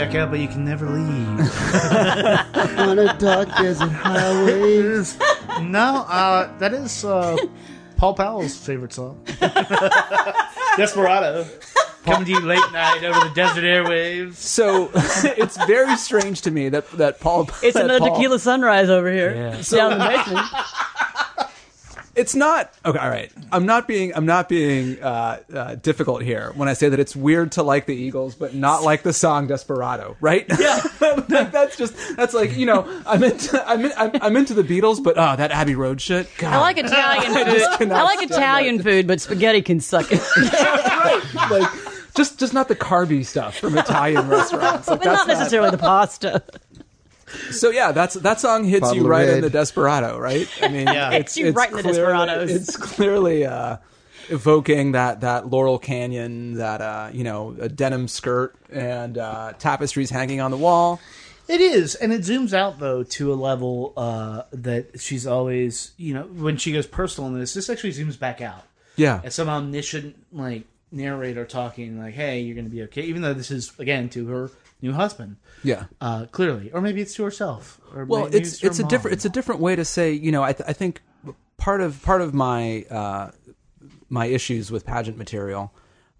You 0.09 0.13
can 0.13 0.21
check 0.21 0.23
out, 0.23 0.31
but 0.31 0.41
you 0.41 0.49
can 0.49 0.65
never 0.65 0.87
leave. 0.87 2.79
On 2.79 2.99
a 2.99 3.15
dark 3.19 3.49
desert 3.59 3.91
highway. 3.91 5.05
no, 5.63 6.07
uh, 6.09 6.57
that 6.59 6.73
is 6.73 7.05
uh, 7.05 7.37
Paul 7.97 8.15
Powell's 8.15 8.57
favorite 8.57 8.95
song. 8.95 9.23
Desperado. 10.79 11.47
Coming 12.05 12.25
to 12.25 12.31
you 12.31 12.41
late 12.41 12.73
night 12.73 13.05
over 13.05 13.29
the 13.29 13.35
desert 13.35 13.65
airwaves. 13.65 14.37
So 14.37 14.91
it's 14.95 15.63
very 15.67 15.95
strange 15.97 16.41
to 16.43 16.51
me 16.51 16.71
that 16.71 16.91
that 16.93 17.21
Paul. 17.21 17.51
It's 17.63 17.75
that 17.75 17.85
another 17.85 17.99
Paul- 17.99 18.15
tequila 18.17 18.39
sunrise 18.39 18.89
over 18.89 19.13
here. 19.13 19.35
Yeah. 19.35 19.63
Down 19.69 19.93
in 19.93 19.99
the 19.99 20.07
basement. 20.07 20.47
It's 22.19 22.35
not 22.35 22.75
okay. 22.85 22.99
All 22.99 23.09
right, 23.09 23.31
I'm 23.53 23.64
not 23.64 23.87
being 23.87 24.12
I'm 24.14 24.27
not 24.27 24.49
being 24.49 25.01
uh, 25.01 25.39
uh, 25.55 25.75
difficult 25.77 26.23
here 26.23 26.53
when 26.57 26.69
I 26.69 26.73
say 26.73 26.89
that 26.89 26.99
it's 26.99 27.14
weird 27.14 27.53
to 27.53 27.62
like 27.62 27.87
the 27.87 27.95
Eagles, 27.95 28.35
but 28.35 28.55
not 28.55 28.83
like 28.83 29.05
the 29.05 29.12
song 29.12 29.47
Desperado, 29.47 30.16
right? 30.21 30.45
Yeah, 30.59 30.81
that's 31.29 31.77
just 31.77 31.95
that's 32.16 32.35
like 32.35 32.57
you 32.57 32.66
know 32.66 33.03
I'm 33.07 33.23
into 33.23 33.69
I'm, 33.69 33.85
in, 33.85 33.93
I'm, 33.97 34.11
I'm 34.21 34.37
into 34.37 34.53
the 34.53 34.64
Beatles, 34.64 35.03
but 35.03 35.16
oh 35.16 35.37
that 35.37 35.53
Abbey 35.53 35.77
Road 35.77 36.01
shit. 36.01 36.29
God. 36.39 36.55
I 36.55 36.59
like 36.59 36.79
Italian 36.79 37.35
food. 37.35 37.47
just 37.47 37.79
cannot 37.79 38.01
I 38.01 38.03
like 38.03 38.19
stand 38.19 38.31
Italian 38.33 38.83
food, 38.83 39.07
but 39.07 39.21
spaghetti 39.21 39.62
can 39.62 39.79
suck 39.79 40.09
it. 40.11 40.21
like 41.51 41.71
just 42.16 42.41
just 42.41 42.53
not 42.53 42.66
the 42.66 42.75
carby 42.75 43.25
stuff 43.25 43.59
from 43.59 43.79
Italian 43.79 44.27
restaurants. 44.29 44.89
Like, 44.89 44.99
but 44.99 45.05
that's 45.05 45.27
not 45.27 45.29
necessarily 45.29 45.71
the 45.71 45.79
pasta. 45.79 46.43
So 47.51 47.70
yeah, 47.70 47.93
that's 47.93 48.14
that 48.14 48.41
song 48.41 48.64
hits 48.64 48.81
Bottle 48.81 48.97
you 48.97 49.03
of 49.03 49.09
right 49.09 49.29
in 49.29 49.41
the 49.41 49.51
Desperado, 49.51 50.18
right? 50.18 50.49
I 50.62 50.68
mean, 50.76 50.87
Yeah. 50.87 51.11
Hits 51.11 51.37
you 51.37 51.51
right 51.53 51.70
in 51.70 51.76
the 51.76 51.83
clearly- 51.83 51.99
Desperados. 51.99 52.51
It's 52.51 52.76
clearly 52.76 53.45
uh, 53.47 53.76
evoking 54.29 54.93
that 54.93 55.20
that 55.22 55.49
Laurel 55.51 55.79
Canyon, 55.79 56.55
that 56.55 56.81
uh, 56.81 57.11
you 57.12 57.24
know, 57.24 57.57
a 57.61 57.68
denim 57.68 58.09
skirt 58.09 58.55
and 58.70 59.18
uh, 59.18 59.53
tapestries 59.59 60.11
hanging 60.11 60.41
on 60.41 60.51
the 60.51 60.57
wall. 60.57 61.01
It 61.49 61.62
is, 61.62 61.95
and 61.95 62.12
it 62.12 62.20
zooms 62.20 62.53
out 62.53 62.79
though 62.79 63.03
to 63.05 63.33
a 63.33 63.37
level 63.37 63.95
uh, 63.97 64.43
that 64.53 65.01
she's 65.01 65.26
always, 65.26 65.93
you 65.97 66.12
know, 66.12 66.24
when 66.24 66.59
she 66.59 66.72
goes 66.72 66.87
personal 66.87 67.31
in 67.31 67.41
this, 67.41 67.55
this 67.55 67.70
actually 67.70 67.93
zooms 67.95 68.18
back 68.18 68.43
out. 68.43 68.64
Yeah, 68.97 69.20
and 69.24 69.33
some 69.33 69.49
omniscient 69.49 70.16
like 70.31 70.64
narrator 70.93 71.47
talking, 71.47 71.99
like, 71.99 72.12
"Hey, 72.12 72.41
you're 72.41 72.55
going 72.55 72.66
to 72.66 72.70
be 72.70 72.83
okay," 72.83 73.03
even 73.03 73.22
though 73.22 73.33
this 73.33 73.51
is 73.51 73.72
again 73.79 74.11
to 74.11 74.26
her 74.26 74.51
new 74.81 74.93
husband, 74.93 75.37
yeah. 75.62 75.85
uh, 76.01 76.26
clearly, 76.26 76.70
or 76.72 76.81
maybe 76.81 77.01
it's 77.01 77.14
to 77.14 77.24
herself. 77.24 77.81
Or 77.95 78.05
Well, 78.05 78.24
maybe 78.24 78.39
it's 78.39 78.59
to 78.59 78.66
it's 78.66 78.79
a 78.79 78.85
different 78.85 79.14
it's 79.14 79.24
a 79.24 79.31
different 79.31 79.61
way 79.61 79.76
to 79.76 79.85
say. 79.85 80.12
You 80.12 80.33
know, 80.33 80.43
I 80.43 80.53
th- 80.53 80.68
I 80.68 80.72
think 80.72 81.03
part 81.57 81.81
of 81.81 82.03
part 82.03 82.20
of 82.20 82.35
my 82.35 82.85
uh, 82.91 83.31
my 84.09 84.26
issues 84.26 84.70
with 84.70 84.87
pageant 84.87 85.18
material 85.18 85.72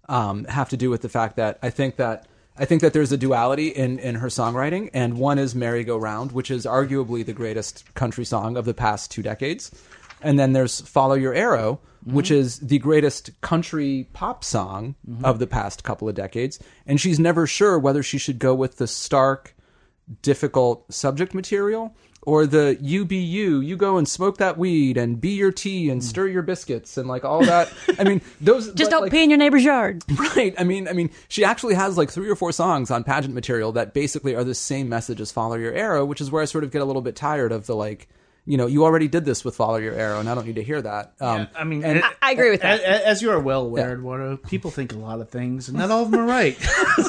um, 0.07 0.45
have 0.45 0.69
to 0.69 0.77
do 0.77 0.89
with 0.89 1.01
the 1.01 1.09
fact 1.09 1.35
that 1.37 1.59
I 1.61 1.69
think 1.69 1.95
that 1.97 2.27
I 2.57 2.65
think 2.65 2.81
that 2.81 2.93
there's 2.93 3.11
a 3.11 3.17
duality 3.17 3.69
in 3.69 3.99
in 3.99 4.15
her 4.15 4.27
songwriting, 4.27 4.89
and 4.93 5.17
one 5.17 5.39
is 5.39 5.55
"Merry 5.55 5.83
Go 5.83 5.97
Round," 5.97 6.31
which 6.31 6.51
is 6.51 6.65
arguably 6.65 7.25
the 7.25 7.33
greatest 7.33 7.91
country 7.93 8.25
song 8.25 8.57
of 8.57 8.65
the 8.65 8.73
past 8.73 9.11
two 9.11 9.21
decades, 9.21 9.71
and 10.21 10.37
then 10.37 10.53
there's 10.53 10.81
"Follow 10.81 11.15
Your 11.15 11.33
Arrow." 11.33 11.79
Which 12.05 12.31
is 12.31 12.59
the 12.59 12.79
greatest 12.79 13.39
country 13.41 14.07
pop 14.13 14.43
song 14.43 14.95
of 15.23 15.39
the 15.39 15.47
past 15.47 15.83
couple 15.83 16.07
of 16.07 16.15
decades. 16.15 16.59
And 16.85 16.99
she's 16.99 17.19
never 17.19 17.45
sure 17.45 17.77
whether 17.77 18.01
she 18.01 18.17
should 18.17 18.39
go 18.39 18.55
with 18.55 18.77
the 18.77 18.87
stark, 18.87 19.55
difficult 20.21 20.91
subject 20.91 21.33
material 21.33 21.95
or 22.23 22.45
the 22.45 22.77
you 22.81 23.05
be 23.05 23.17
you 23.17 23.59
you 23.59 23.77
go 23.77 23.97
and 23.97 24.07
smoke 24.07 24.37
that 24.37 24.57
weed 24.57 24.97
and 24.97 25.21
be 25.21 25.29
your 25.29 25.51
tea 25.51 25.89
and 25.89 26.03
stir 26.03 26.27
your 26.27 26.41
biscuits 26.41 26.97
and 26.97 27.07
like 27.07 27.23
all 27.23 27.43
that 27.43 27.71
i 27.97 28.03
mean 28.03 28.21
those 28.41 28.73
Just 28.73 28.91
don't 28.91 29.03
like, 29.03 29.11
pee 29.11 29.23
in 29.23 29.29
your 29.29 29.37
neighbor's 29.37 29.63
yard. 29.63 30.03
right 30.35 30.53
i 30.57 30.63
mean 30.63 30.87
i 30.87 30.93
mean 30.93 31.09
she 31.27 31.43
actually 31.43 31.75
has 31.75 31.97
like 31.97 32.11
three 32.11 32.29
or 32.29 32.35
four 32.35 32.51
songs 32.51 32.91
on 32.91 33.03
pageant 33.03 33.33
material 33.33 33.71
that 33.71 33.93
basically 33.93 34.35
are 34.35 34.43
the 34.43 34.55
same 34.55 34.89
message 34.89 35.21
as 35.21 35.31
follow 35.31 35.55
your 35.55 35.73
arrow 35.73 36.03
which 36.05 36.21
is 36.21 36.29
where 36.29 36.41
i 36.41 36.45
sort 36.45 36.63
of 36.63 36.71
get 36.71 36.81
a 36.81 36.85
little 36.85 37.01
bit 37.01 37.15
tired 37.15 37.51
of 37.51 37.65
the 37.67 37.75
like 37.75 38.09
you 38.49 38.57
know 38.57 38.65
you 38.65 38.83
already 38.83 39.07
did 39.07 39.25
this 39.25 39.45
with 39.45 39.55
follow 39.55 39.75
your 39.77 39.93
arrow 39.93 40.19
and 40.19 40.27
i 40.27 40.33
don't 40.33 40.47
need 40.47 40.55
to 40.55 40.63
hear 40.63 40.81
that 40.81 41.13
um 41.21 41.47
I 41.55 41.63
mean, 41.63 41.83
and- 41.85 41.99
it- 41.99 42.03
I 42.21 42.31
agree 42.31 42.49
with 42.49 42.61
that. 42.61 42.81
As, 42.81 43.01
as 43.03 43.21
you 43.21 43.29
are 43.31 43.39
well 43.39 43.61
aware, 43.61 43.93
Eduardo, 43.93 44.37
people 44.37 44.71
think 44.71 44.91
a 44.93 44.97
lot 44.97 45.19
of 45.21 45.29
things, 45.29 45.67
and 45.69 45.77
not 45.77 45.89
all 45.91 46.03
of 46.03 46.11
them 46.11 46.19
are 46.21 46.25
right. 46.25 46.57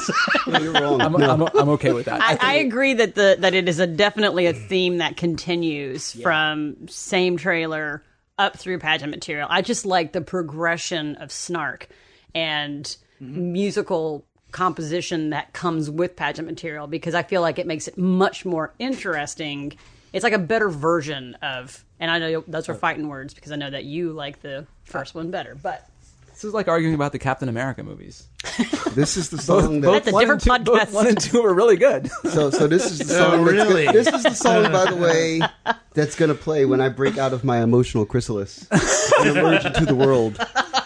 You're 0.47 0.73
wrong. 0.73 1.01
I'm, 1.01 1.11
No. 1.13 1.29
I'm, 1.29 1.41
I'm 1.57 1.69
okay 1.77 1.91
with 1.93 2.05
that 2.05 2.21
I, 2.21 2.29
think- 2.29 2.43
I 2.43 2.53
agree 2.55 2.93
that 2.95 3.15
the 3.15 3.37
that 3.39 3.53
it 3.53 3.67
is 3.69 3.79
a 3.79 3.87
definitely 3.87 4.45
a 4.47 4.53
theme 4.53 4.97
that 4.99 5.17
continues 5.17 6.13
from 6.13 6.87
same 6.87 7.37
trailer 7.37 8.03
up 8.39 8.57
through 8.57 8.79
pageant 8.79 9.11
material. 9.11 9.47
I 9.51 9.61
just 9.61 9.85
like 9.85 10.11
the 10.13 10.21
progression 10.21 11.15
of 11.17 11.31
snark 11.31 11.87
and 12.33 12.95
musical 13.19 14.25
composition 14.51 15.29
that 15.31 15.53
comes 15.53 15.89
with 15.89 16.15
pageant 16.15 16.47
material 16.47 16.87
because 16.87 17.13
I 17.15 17.23
feel 17.23 17.41
like 17.41 17.57
it 17.59 17.67
makes 17.67 17.87
it 17.87 17.97
much 17.97 18.45
more 18.45 18.73
interesting. 18.79 19.73
It's 20.13 20.23
like 20.23 20.33
a 20.33 20.39
better 20.39 20.69
version 20.69 21.35
of, 21.41 21.85
and 21.99 22.11
I 22.11 22.19
know 22.19 22.43
those 22.47 22.67
are 22.69 22.75
fighting 22.75 23.07
words 23.07 23.33
because 23.33 23.51
I 23.51 23.55
know 23.55 23.69
that 23.69 23.85
you 23.85 24.11
like 24.13 24.41
the 24.41 24.65
first 24.83 25.15
one 25.15 25.31
better, 25.31 25.55
but 25.55 25.87
this 26.27 26.43
is 26.43 26.53
like 26.53 26.67
arguing 26.67 26.95
about 26.95 27.11
the 27.11 27.19
captain 27.19 27.49
america 27.49 27.83
movies 27.83 28.25
This 28.95 29.15
is 29.15 29.29
the 29.29 29.37
song 29.37 29.81
that. 29.81 29.91
That's 29.91 30.07
a 30.07 30.11
one 30.11 30.21
different 30.23 30.47
and 30.47 30.65
two, 30.65 30.71
both 30.73 30.91
one 30.93 31.07
and 31.07 31.19
two 31.21 31.41
are 31.45 31.53
really 31.53 31.77
good 31.77 32.09
So, 32.29 32.49
so 32.49 32.67
this 32.67 32.89
is 32.91 32.97
the 33.07 33.13
Oh, 33.15 33.31
song. 33.31 33.45
that's 33.45 33.69
really? 33.69 33.85
gonna- 33.85 33.97
this 34.03 34.07
is 34.13 34.23
the 34.23 34.33
song, 34.33 34.71
by 34.71 34.89
the 34.89 34.95
way, 34.97 35.41
that's 35.93 36.15
gonna 36.15 36.33
play 36.33 36.65
when 36.65 36.81
I 36.81 36.89
break 36.89 37.17
out 37.19 37.31
of 37.33 37.43
my 37.43 37.61
emotional 37.61 38.05
chrysalis 38.05 38.67
and 39.19 39.29
emerge 39.37 39.65
into 39.65 39.85
the 39.85 39.95
world. 39.95 40.35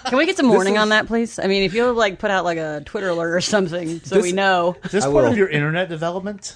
can 0.06 0.18
we 0.18 0.26
get 0.26 0.36
some 0.38 0.50
warning 0.50 0.76
is- 0.76 0.82
on 0.82 0.90
that, 0.90 1.08
please? 1.08 1.40
I 1.40 1.48
mean, 1.48 1.64
if 1.64 1.74
you'll 1.74 1.94
like 1.94 2.20
put 2.20 2.32
out 2.32 2.44
like 2.44 2.58
a 2.58 2.82
Twitter 2.86 3.10
alert 3.10 3.34
or 3.34 3.42
something 3.42 4.02
so 4.02 4.20
we 4.22 4.34
know. 4.34 4.76
Is 4.84 4.92
this 4.92 5.04
I 5.06 5.08
part 5.12 5.24
will. 5.24 5.32
of 5.32 5.38
your 5.38 5.48
internet 5.48 5.88
development? 5.90 6.56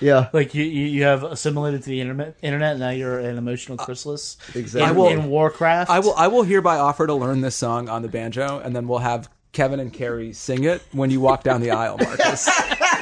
Yeah, 0.00 0.28
Like 0.32 0.54
you, 0.54 0.64
you, 0.64 0.86
you 0.86 1.02
have 1.04 1.22
assimilated 1.24 1.82
to 1.82 1.88
the 1.88 2.00
internet, 2.00 2.36
internet, 2.42 2.78
now 2.78 2.90
you're 2.90 3.18
an 3.18 3.36
emotional 3.38 3.76
chrysalis. 3.78 4.36
exactly. 4.54 4.82
In, 4.82 4.88
I 4.88 4.92
will- 4.92 5.08
in 5.08 5.28
Warcraft. 5.28 5.90
I 5.90 5.98
will 6.00 6.14
I 6.14 6.28
will 6.28 6.42
hereby 6.44 6.78
offer 6.78 7.06
to 7.06 7.14
learn 7.14 7.40
this 7.40 7.56
song 7.56 7.88
on 7.88 8.02
the 8.02 8.08
banjo, 8.08 8.58
and 8.60 8.74
then 8.76 8.86
we'll 8.88 8.98
have 9.00 9.28
Kevin 9.52 9.80
and 9.80 9.92
Carrie 9.92 10.32
sing 10.34 10.64
it 10.64 10.82
when 10.92 11.10
you 11.10 11.20
walk 11.20 11.42
down 11.42 11.60
the 11.62 11.70
aisle, 11.72 11.96
Marcus. 12.02 12.44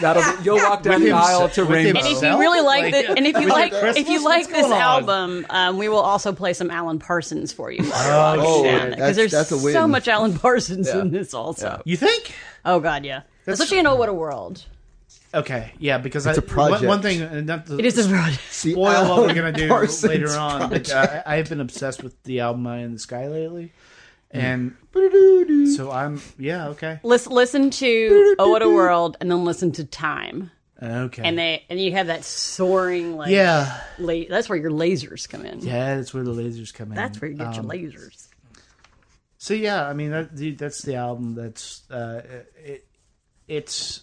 That'll 0.00 0.22
be, 0.38 0.44
you'll 0.44 0.56
walk 0.58 0.82
down 0.82 1.00
the 1.00 1.08
him- 1.08 1.16
aisle 1.16 1.48
to 1.50 1.62
with 1.62 1.70
Rainbow. 1.70 1.98
And 2.00 2.08
if 2.08 2.22
you 2.22 2.38
really 2.38 2.60
like, 2.60 2.92
Like, 2.92 3.06
the, 3.06 3.12
and 3.16 3.26
if 3.26 3.36
you 3.40 3.48
like, 3.48 3.72
Christmas? 3.72 3.96
if 3.96 4.08
you 4.08 4.24
like 4.24 4.42
What's 4.46 4.52
this 4.62 4.70
album, 4.70 5.46
um, 5.50 5.76
we 5.78 5.88
will 5.88 5.98
also 6.00 6.32
play 6.32 6.52
some 6.52 6.70
Alan 6.70 6.98
Parsons 6.98 7.52
for 7.52 7.70
you. 7.70 7.80
Oh, 7.82 8.62
because 8.62 8.90
That's- 8.96 9.16
there's 9.16 9.32
that's 9.32 9.52
a 9.52 9.56
win. 9.56 9.72
so 9.74 9.86
much 9.88 10.06
Alan 10.08 10.38
Parsons 10.38 10.88
Yeah. 10.88 11.00
in 11.00 11.10
this 11.10 11.34
also. 11.34 11.82
You 11.84 11.96
think? 11.96 12.34
Oh 12.64 12.80
God, 12.80 13.04
yeah. 13.04 13.22
That's, 13.44 13.60
Especially 13.60 13.80
in 13.80 13.86
Oh 13.86 13.96
What 13.96 14.08
a 14.08 14.14
World. 14.14 14.64
Okay, 15.36 15.72
yeah, 15.78 15.98
because 15.98 16.26
It's 16.26 16.38
I, 16.38 16.40
a 16.40 16.42
project. 16.42 16.80
One, 16.82 16.88
one 16.88 17.02
thing, 17.02 17.20
and 17.20 17.46
not 17.46 17.66
to 17.66 17.78
It 17.78 17.84
is 17.84 17.98
a 18.04 18.08
project. 18.08 18.40
See, 18.50 18.72
spoil 18.72 19.08
what 19.08 19.18
we're 19.26 19.34
gonna 19.34 19.52
do 19.52 19.68
Parsons 19.68 20.04
later 20.04 20.30
on. 20.36 20.70
But 20.70 20.90
uh, 20.90 21.22
I 21.26 21.36
have 21.36 21.48
been 21.48 21.60
obsessed 21.60 22.02
with 22.02 22.20
the 22.24 22.40
album 22.40 22.66
"Eye 22.66 22.78
in 22.78 22.92
the 22.94 22.98
Sky" 22.98 23.28
lately, 23.28 23.72
and 24.30 24.74
so 25.76 25.90
I'm 25.92 26.20
yeah 26.38 26.68
okay 26.68 27.00
Listen, 27.02 27.32
listen 27.32 27.70
to 27.70 28.34
Oh 28.38 28.50
What 28.50 28.62
a 28.62 28.68
World, 28.68 29.16
and 29.20 29.30
then 29.30 29.44
listen 29.44 29.72
to 29.72 29.84
Time, 29.84 30.50
okay 30.82 31.22
and 31.22 31.38
they 31.38 31.64
and 31.68 31.78
you 31.78 31.92
have 31.92 32.06
that 32.08 32.24
soaring 32.24 33.16
like 33.16 33.30
yeah 33.30 33.80
La- 33.98 34.24
that's 34.28 34.48
where 34.48 34.58
your 34.58 34.70
lasers 34.70 35.28
come 35.28 35.44
in. 35.44 35.60
yeah 35.60 35.96
that's 35.96 36.14
where 36.14 36.24
the 36.24 36.32
lasers 36.32 36.72
come 36.72 36.88
in. 36.88 36.94
That's 36.94 37.20
where 37.20 37.30
you 37.30 37.36
get 37.36 37.54
your 37.54 37.64
Um, 37.64 37.70
lasers. 37.70 38.28
So 39.38 39.54
yeah, 39.54 39.86
I 39.86 39.92
mean 39.92 40.10
that 40.10 40.56
that's 40.58 40.82
the 40.82 40.94
album. 40.96 41.34
That's 41.34 41.88
uh, 41.90 42.22
it. 42.64 42.86
It's 43.46 44.00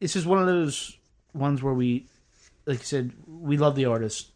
it's 0.00 0.12
just 0.12 0.26
one 0.26 0.38
of 0.38 0.46
those 0.46 0.96
ones 1.34 1.62
where 1.62 1.74
we, 1.74 2.06
like 2.66 2.80
I 2.80 2.82
said, 2.82 3.12
we 3.26 3.56
love 3.56 3.74
the 3.76 3.86
artist, 3.86 4.30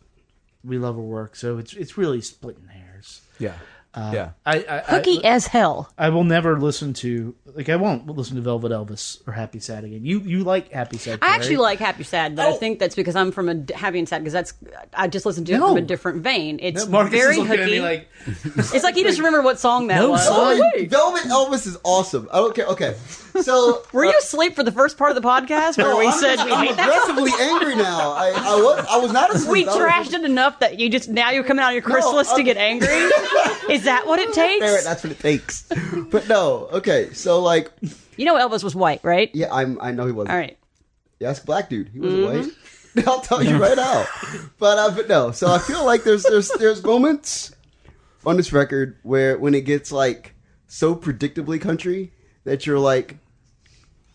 we 0.65 0.79
love 0.79 0.97
her 0.97 1.03
work. 1.03 1.37
So 1.37 1.59
it's 1.59 1.73
it's 1.75 1.97
really 1.99 2.21
splitting 2.21 2.69
hairs. 2.69 3.21
yeah, 3.39 3.55
Uh, 3.95 4.11
Yeah. 4.15 4.31
I, 4.47 4.65
I, 4.69 4.79
Hooky 4.97 5.25
I, 5.25 5.29
as 5.29 5.47
hell. 5.49 5.93
I 5.99 6.09
will 6.11 6.25
never 6.25 6.59
listen 6.59 6.93
to 6.95 7.35
like 7.55 7.69
I 7.69 7.77
won't 7.77 8.07
listen 8.07 8.37
to 8.37 8.43
Velvet 8.43 8.73
Elvis 8.73 9.27
or 9.27 9.33
Happy 9.33 9.59
Sad 9.61 9.85
again. 9.85 10.05
You 10.05 10.21
you 10.21 10.45
like 10.45 10.71
Happy 10.73 10.99
Sad? 10.99 11.19
I 11.23 11.27
Carrie? 11.27 11.35
actually 11.37 11.57
like 11.59 11.79
Happy 11.79 12.05
Sad, 12.05 12.37
but 12.37 12.47
I 12.47 12.51
oh. 12.51 12.57
think 12.57 12.79
that's 12.79 12.95
because 12.95 13.17
I'm 13.17 13.31
from 13.33 13.49
a 13.49 13.65
happy 13.77 13.99
and 13.99 14.09
sad 14.09 14.19
because 14.21 14.33
that's 14.33 14.55
I 14.95 15.09
just 15.09 15.27
listened 15.27 15.47
to 15.49 15.55
it 15.55 15.59
from 15.59 15.77
a 15.77 15.81
different 15.83 16.23
vein. 16.23 16.59
It's 16.63 16.87
No, 16.87 17.05
very 17.05 17.39
is 17.39 17.47
hooky. 17.47 17.63
at 17.63 17.67
me 17.69 17.81
like 17.81 18.09
it's 18.27 18.85
like 18.85 18.97
you 18.97 19.05
just 19.05 19.19
remember 19.19 19.43
what 19.43 19.59
song 19.59 19.89
that 19.89 19.97
No 19.97 20.11
was. 20.11 20.25
song. 20.27 20.37
Oh, 20.39 20.57
Velvet, 20.57 20.91
Velvet 20.91 21.23
Elvis 21.25 21.67
is 21.67 21.79
awesome. 21.85 22.29
I 22.33 22.37
don't 22.39 22.55
care. 22.55 22.67
Okay, 22.67 22.95
so 23.41 23.83
Were 23.93 24.05
you 24.05 24.11
uh, 24.11 24.15
asleep 24.21 24.55
for 24.55 24.63
the 24.63 24.73
first 24.73 24.97
part 24.97 25.15
of 25.17 25.21
the 25.21 25.27
podcast 25.29 25.77
where 25.79 25.89
No, 25.89 25.99
we 25.99 26.07
I'm, 26.07 26.13
said 26.19 26.37
we 26.45 26.53
I'm 26.53 26.67
hate 26.67 26.77
that 26.77 27.03
song? 27.05 27.19
aggressively 27.19 27.33
angry 27.47 27.77
now. 27.77 28.13
I, 28.13 28.29
I 28.31 28.55
was 28.63 28.87
I 28.91 28.97
was 28.99 29.13
not 29.13 29.31
We 29.31 29.37
asleep. 29.37 29.69
I 29.69 29.75
was- 29.77 29.79
trashed 30.11 30.13
it 30.15 30.25
enough 30.25 30.61
that 30.61 30.79
you 30.79 30.89
just 30.89 31.09
now 31.09 31.31
you're 31.31 31.45
coming 31.45 31.63
out 31.63 31.69
of 31.69 31.75
your 31.75 31.83
chrysalis 31.83 32.33
to 32.33 32.43
get 32.43 32.57
angry. 32.57 32.89
Is 33.71 33.85
that 33.85 34.07
what 34.07 34.19
it 34.19 34.33
takes? 34.33 34.85
That's 34.85 35.03
what 35.03 35.13
it 35.13 35.19
takes. 35.21 35.65
But 36.11 36.29
no, 36.29 36.69
okay. 36.73 37.13
So 37.13 37.41
like, 37.43 37.71
You 38.17 38.25
know 38.25 38.37
Elvis 38.37 38.63
was 38.65 38.75
white, 38.75 39.01
right? 39.03 39.31
yeah, 39.35 39.53
I'm. 39.53 39.79
I 39.81 39.93
know 39.93 40.07
he 40.07 40.13
wasn't. 40.13 40.33
All 40.33 40.39
right. 40.39 40.59
Ask 41.23 41.45
black 41.45 41.69
dude. 41.71 41.89
He 41.89 42.01
wasn't 42.01 42.25
white. 42.97 43.07
I'll 43.07 43.21
tell 43.21 43.43
you 43.43 43.57
right 43.57 43.77
now. 43.77 44.05
But 44.59 44.79
uh, 44.79 44.91
but 44.95 45.09
no. 45.09 45.31
So 45.33 45.51
I 45.53 45.59
feel 45.59 45.85
like 45.85 46.03
there's 46.05 46.25
there's 46.25 46.51
there's 46.59 46.83
moments 46.83 47.55
on 48.27 48.37
this 48.37 48.53
record 48.53 48.97
where 49.03 49.39
when 49.39 49.55
it 49.55 49.63
gets 49.63 49.93
like 49.93 50.35
so 50.67 50.95
predictably 50.95 51.61
country 51.61 52.13
that 52.45 52.67
you're 52.67 52.79
like, 52.79 53.17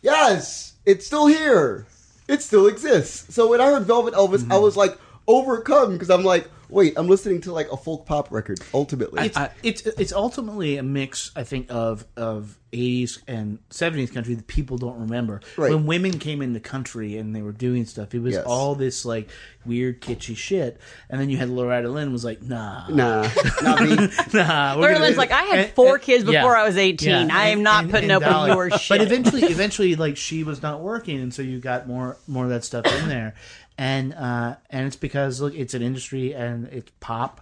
yes, 0.01 0.73
it's 0.85 1.05
still 1.05 1.27
here. 1.27 1.87
It 2.27 2.41
still 2.41 2.67
exists. 2.67 3.33
So 3.33 3.47
when 3.49 3.61
I 3.61 3.65
heard 3.67 3.83
Velvet 3.83 4.13
Elvis, 4.13 4.49
I 4.51 4.57
was 4.57 4.75
like 4.75 4.97
overcome 5.27 5.93
because 5.93 6.09
I'm 6.09 6.23
like, 6.23 6.49
wait, 6.69 6.93
I'm 6.97 7.07
listening 7.07 7.41
to 7.41 7.51
like 7.53 7.71
a 7.71 7.77
folk 7.77 8.05
pop 8.05 8.31
record. 8.31 8.59
Ultimately, 8.73 9.25
it's, 9.25 9.37
it's 9.63 9.81
it's 9.99 10.13
ultimately 10.13 10.77
a 10.77 10.83
mix, 10.83 11.31
I 11.35 11.43
think, 11.43 11.67
of 11.69 12.05
of 12.15 12.57
eighties 12.73 13.19
and 13.27 13.59
seventies 13.69 14.11
country 14.11 14.33
that 14.35 14.45
people 14.47 14.77
don't 14.77 14.99
remember. 14.99 15.39
Right. 15.55 15.71
When 15.71 15.85
women 15.85 16.19
came 16.19 16.41
into 16.41 16.59
country 16.59 17.17
and 17.17 17.33
they 17.35 17.41
were 17.41 17.53
doing 17.53 17.85
stuff, 17.85 18.13
it 18.13 18.19
was 18.19 18.35
Yes. 18.35 18.43
all 18.45 18.75
this 18.75 19.05
like 19.05 19.29
weird 19.65 20.01
kitschy 20.01 20.35
shit. 20.35 20.79
And 21.09 21.19
then 21.19 21.29
you 21.29 21.37
had 21.37 21.49
Loretta 21.49 21.87
Lynn 21.89 22.11
was 22.11 22.25
like, 22.25 22.41
nah, 22.41 22.87
nah, 22.89 23.29
not 23.61 23.81
me. 23.81 23.95
nah. 24.33 24.75
Loretta 24.77 24.99
Lynn's 24.99 25.17
like, 25.17 25.31
I 25.31 25.43
had 25.43 25.59
and- 25.59 25.73
four 25.73 25.95
and- 25.95 26.03
kids 26.03 26.25
before 26.25 26.33
yeah. 26.53 26.61
I 26.61 26.65
was 26.65 26.77
18. 26.77 27.09
Yeah. 27.09 27.27
I 27.31 27.47
am 27.49 27.63
not 27.63 27.83
and- 27.85 27.91
putting 27.91 28.11
and 28.11 28.23
up 28.23 28.47
with 28.49 28.55
your 28.55 28.77
shit. 28.77 28.89
But 28.89 29.01
eventually, 29.01 29.43
eventually, 29.45 29.95
like 29.95 30.17
she 30.17 30.43
was 30.43 30.61
not 30.61 30.81
working, 30.81 31.21
and 31.21 31.33
so 31.33 31.41
you 31.41 31.59
got 31.59 31.87
more 31.87 32.17
more 32.27 32.43
of 32.43 32.49
that 32.49 32.65
stuff 32.65 32.85
in 32.85 33.07
there, 33.07 33.35
and 33.77 34.13
uh, 34.13 34.55
and 34.69 34.87
it's 34.87 34.95
because 34.95 35.39
look, 35.41 35.53
it's 35.55 35.73
an 35.73 35.81
industry 35.81 36.33
and 36.33 36.67
it's 36.67 36.91
pop. 36.99 37.41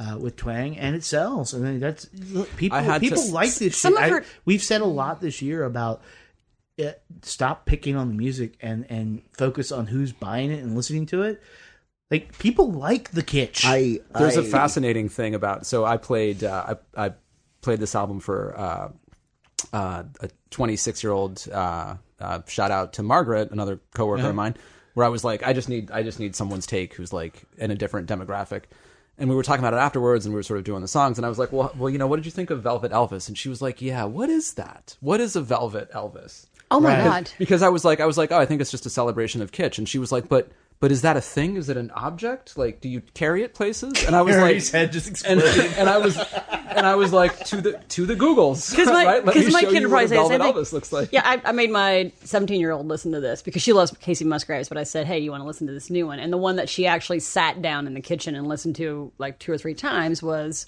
Uh, 0.00 0.16
with 0.16 0.36
twang 0.36 0.78
and 0.78 0.94
it 0.94 1.02
sells, 1.02 1.52
and 1.52 1.64
then 1.64 1.80
that's 1.80 2.08
look, 2.30 2.48
people. 2.56 2.78
I 2.78 2.82
had 2.82 3.00
to- 3.02 3.08
people 3.08 3.32
like 3.32 3.52
this. 3.56 3.76
Some 3.76 3.96
shit. 3.98 4.12
of 4.12 4.22
I- 4.22 4.26
we've 4.44 4.62
said 4.62 4.80
a 4.80 4.84
lot 4.84 5.20
this 5.20 5.42
year 5.42 5.64
about 5.64 6.02
uh, 6.80 6.92
stop 7.22 7.66
picking 7.66 7.96
on 7.96 8.06
the 8.06 8.14
music 8.14 8.56
and 8.60 8.86
and 8.88 9.22
focus 9.32 9.72
on 9.72 9.88
who's 9.88 10.12
buying 10.12 10.52
it 10.52 10.62
and 10.62 10.76
listening 10.76 11.06
to 11.06 11.22
it. 11.22 11.42
Like 12.12 12.38
people 12.38 12.70
like 12.70 13.10
the 13.10 13.24
kitsch. 13.24 13.64
I 13.64 13.98
There's 14.16 14.36
a 14.36 14.42
I- 14.42 14.44
fascinating 14.44 15.08
thing 15.08 15.34
about. 15.34 15.66
So 15.66 15.84
I 15.84 15.96
played. 15.96 16.44
Uh, 16.44 16.76
I, 16.96 17.06
I 17.08 17.12
played 17.60 17.80
this 17.80 17.96
album 17.96 18.20
for 18.20 18.56
uh, 18.56 18.88
uh, 19.72 20.04
a 20.20 20.28
26 20.50 21.02
year 21.02 21.12
old. 21.12 21.44
Uh, 21.52 21.96
uh, 22.20 22.42
shout 22.46 22.70
out 22.70 22.92
to 22.92 23.02
Margaret, 23.02 23.50
another 23.50 23.80
coworker 23.96 24.28
of 24.28 24.34
mine, 24.36 24.54
where 24.98 25.06
I 25.06 25.10
was 25.10 25.22
like, 25.22 25.46
I 25.46 25.52
just 25.52 25.68
need, 25.68 25.92
I 25.92 26.02
just 26.02 26.18
need 26.18 26.34
someone's 26.34 26.66
take 26.66 26.92
who's 26.94 27.12
like 27.12 27.44
in 27.56 27.70
a 27.70 27.76
different 27.76 28.08
demographic. 28.08 28.62
And 29.16 29.30
we 29.30 29.36
were 29.36 29.44
talking 29.44 29.60
about 29.64 29.74
it 29.74 29.78
afterwards, 29.78 30.26
and 30.26 30.34
we 30.34 30.38
were 30.38 30.42
sort 30.42 30.58
of 30.58 30.64
doing 30.64 30.82
the 30.82 30.88
songs. 30.88 31.18
And 31.18 31.24
I 31.24 31.28
was 31.28 31.38
like, 31.38 31.52
well, 31.52 31.72
well, 31.78 31.88
you 31.88 31.98
know, 31.98 32.08
what 32.08 32.16
did 32.16 32.24
you 32.26 32.32
think 32.32 32.50
of 32.50 32.62
Velvet 32.64 32.90
Elvis? 32.90 33.28
And 33.28 33.38
she 33.38 33.48
was 33.48 33.62
like, 33.62 33.80
Yeah, 33.80 34.04
what 34.04 34.28
is 34.28 34.54
that? 34.54 34.96
What 35.00 35.20
is 35.20 35.36
a 35.36 35.40
Velvet 35.40 35.92
Elvis? 35.92 36.46
oh 36.72 36.80
my 36.80 36.94
Right. 36.98 37.04
god. 37.04 37.30
because 37.38 37.62
I 37.62 37.68
was 37.68 37.84
like, 37.84 38.00
I 38.00 38.06
was 38.06 38.18
like, 38.18 38.32
oh, 38.32 38.38
I 38.38 38.44
think 38.44 38.60
it's 38.60 38.70
just 38.72 38.86
a 38.86 38.90
celebration 38.90 39.40
of 39.40 39.52
kitsch, 39.52 39.78
and 39.78 39.88
she 39.88 39.98
was 40.00 40.10
like, 40.10 40.28
but, 40.28 40.48
but 40.80 40.92
is 40.92 41.02
that 41.02 41.16
a 41.16 41.20
thing? 41.20 41.56
Is 41.56 41.68
it 41.68 41.76
an 41.76 41.90
object? 41.90 42.56
Like, 42.56 42.80
do 42.80 42.88
you 42.88 43.00
carry 43.14 43.42
it 43.42 43.52
places? 43.54 44.04
And 44.04 44.14
I 44.14 44.22
was 44.22 44.36
Harry's 44.36 44.72
like, 44.72 44.80
head 44.80 44.92
just 44.92 45.26
and, 45.26 45.40
exploded. 45.40 45.72
and 45.76 45.88
I 45.88 45.98
was, 45.98 46.16
and 46.16 46.86
I 46.86 46.94
was 46.94 47.12
like, 47.12 47.44
to 47.46 47.60
the 47.60 47.72
to 47.88 48.06
the 48.06 48.14
Googles, 48.14 48.70
Because 48.70 48.86
my, 48.86 49.20
cause 49.24 49.34
me 49.46 49.50
my 49.50 49.62
show 49.62 49.70
kid 49.70 49.82
you 49.82 49.88
would 49.88 49.90
what 49.90 49.90
probably 49.90 50.04
a 50.04 50.08
say 50.08 50.16
the 50.16 50.28
same 50.28 50.38
Velvet. 50.38 50.56
Elvis 50.56 50.72
looks 50.72 50.92
like. 50.92 51.12
Yeah, 51.12 51.22
I, 51.24 51.40
I 51.44 51.52
made 51.52 51.70
my 51.70 52.12
17 52.24 52.60
year 52.60 52.70
old 52.70 52.86
listen 52.86 53.10
to 53.12 53.20
this 53.20 53.42
because 53.42 53.62
she 53.62 53.72
loves 53.72 53.90
Kacey 53.92 54.24
Musgraves, 54.24 54.68
but 54.68 54.78
I 54.78 54.84
said, 54.84 55.06
hey, 55.06 55.18
you 55.18 55.32
want 55.32 55.42
to 55.42 55.46
listen 55.46 55.66
to 55.66 55.72
this 55.72 55.90
new 55.90 56.06
one? 56.06 56.20
And 56.20 56.32
the 56.32 56.38
one 56.38 56.56
that 56.56 56.68
she 56.68 56.86
actually 56.86 57.20
sat 57.20 57.60
down 57.60 57.86
in 57.88 57.94
the 57.94 58.00
kitchen 58.00 58.36
and 58.36 58.46
listened 58.46 58.76
to 58.76 59.10
like 59.18 59.38
two 59.40 59.50
or 59.50 59.58
three 59.58 59.74
times 59.74 60.22
was 60.22 60.64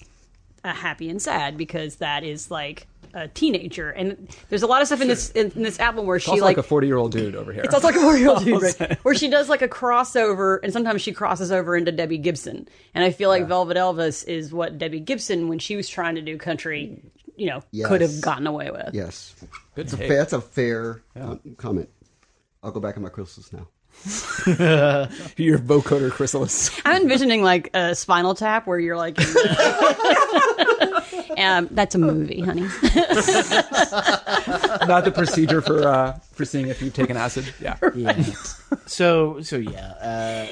a 0.63 0.73
Happy 0.73 1.09
and 1.09 1.21
Sad 1.21 1.57
because 1.57 1.97
that 1.97 2.23
is 2.23 2.51
like 2.51 2.87
a 3.13 3.27
teenager. 3.27 3.89
And 3.89 4.27
there's 4.49 4.63
a 4.63 4.67
lot 4.67 4.81
of 4.81 4.87
stuff 4.87 5.01
in 5.01 5.07
this 5.07 5.31
in, 5.31 5.51
in 5.51 5.63
this 5.63 5.79
album 5.79 6.05
where 6.05 6.19
she 6.19 6.31
also 6.31 6.41
like 6.43 6.57
like 6.57 6.65
a 6.65 6.67
forty 6.67 6.87
year 6.87 6.97
old 6.97 7.11
dude 7.11 7.35
over 7.35 7.51
here. 7.53 7.63
It's 7.63 7.73
also 7.73 7.87
like 7.87 7.95
a 7.95 8.01
40 8.01 8.19
year 8.19 8.29
old 8.29 8.43
dude, 8.43 8.61
right? 8.61 8.99
Where 9.03 9.15
she 9.15 9.29
does 9.29 9.49
like 9.49 9.61
a 9.61 9.67
crossover, 9.67 10.59
and 10.63 10.71
sometimes 10.73 11.01
she 11.01 11.11
crosses 11.13 11.51
over 11.51 11.75
into 11.75 11.91
Debbie 11.91 12.17
Gibson. 12.17 12.67
And 12.93 13.03
I 13.03 13.11
feel 13.11 13.29
like 13.29 13.47
Velvet 13.47 13.77
Elvis 13.77 14.25
is 14.27 14.53
what 14.53 14.77
Debbie 14.77 14.99
Gibson, 14.99 15.47
when 15.47 15.59
she 15.59 15.75
was 15.75 15.87
trying 15.89 16.15
to 16.15 16.21
do 16.21 16.37
country, 16.37 17.01
you 17.35 17.47
know, 17.47 17.61
could 17.87 18.01
have 18.01 18.21
gotten 18.21 18.47
away 18.47 18.71
with. 18.71 18.93
Yes, 18.93 19.35
Good 19.75 19.85
that's 19.87 19.93
a, 19.93 19.97
take. 19.97 20.07
fair, 20.07 20.17
that's 20.17 20.33
a 20.33 20.41
fair 20.41 21.01
um, 21.15 21.39
comment. 21.57 21.89
I'll 22.63 22.71
go 22.71 22.79
back 22.79 22.95
in 22.97 23.01
my 23.03 23.09
crystals 23.09 23.51
now. 23.51 23.67
Your 25.37 25.57
vocoder 25.59 26.11
chrysalis. 26.11 26.71
I'm 26.85 27.01
envisioning 27.03 27.43
like 27.43 27.69
a 27.73 27.93
Spinal 27.95 28.35
Tap 28.35 28.65
where 28.67 28.79
you're 28.79 28.97
like, 28.97 29.17
in 29.19 29.25
the- 29.25 30.67
um, 31.41 31.67
that's 31.71 31.95
a 31.95 31.97
movie, 31.97 32.39
honey. 32.47 32.61
Not 34.87 35.05
the 35.05 35.11
procedure 35.13 35.61
for 35.61 35.87
uh, 35.87 36.19
for 36.33 36.45
seeing 36.45 36.67
if 36.67 36.81
you've 36.81 36.93
taken 36.93 37.17
acid. 37.17 37.53
Yeah. 37.61 37.77
yeah. 37.95 38.21
So 38.85 39.41
so 39.41 39.57
yeah, 39.57 40.47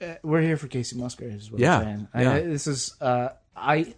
uh, 0.00 0.04
uh, 0.04 0.14
we're 0.22 0.42
here 0.42 0.56
for 0.56 0.68
Kacey 0.68 0.96
Musgraves. 0.96 1.44
Is 1.44 1.50
what 1.52 1.60
Yeah, 1.60 1.78
I'm 1.78 1.84
saying. 1.84 2.08
I- 2.14 2.22
yeah. 2.22 2.40
this 2.40 2.66
is 2.66 2.94
uh, 3.00 3.28
I. 3.54 3.94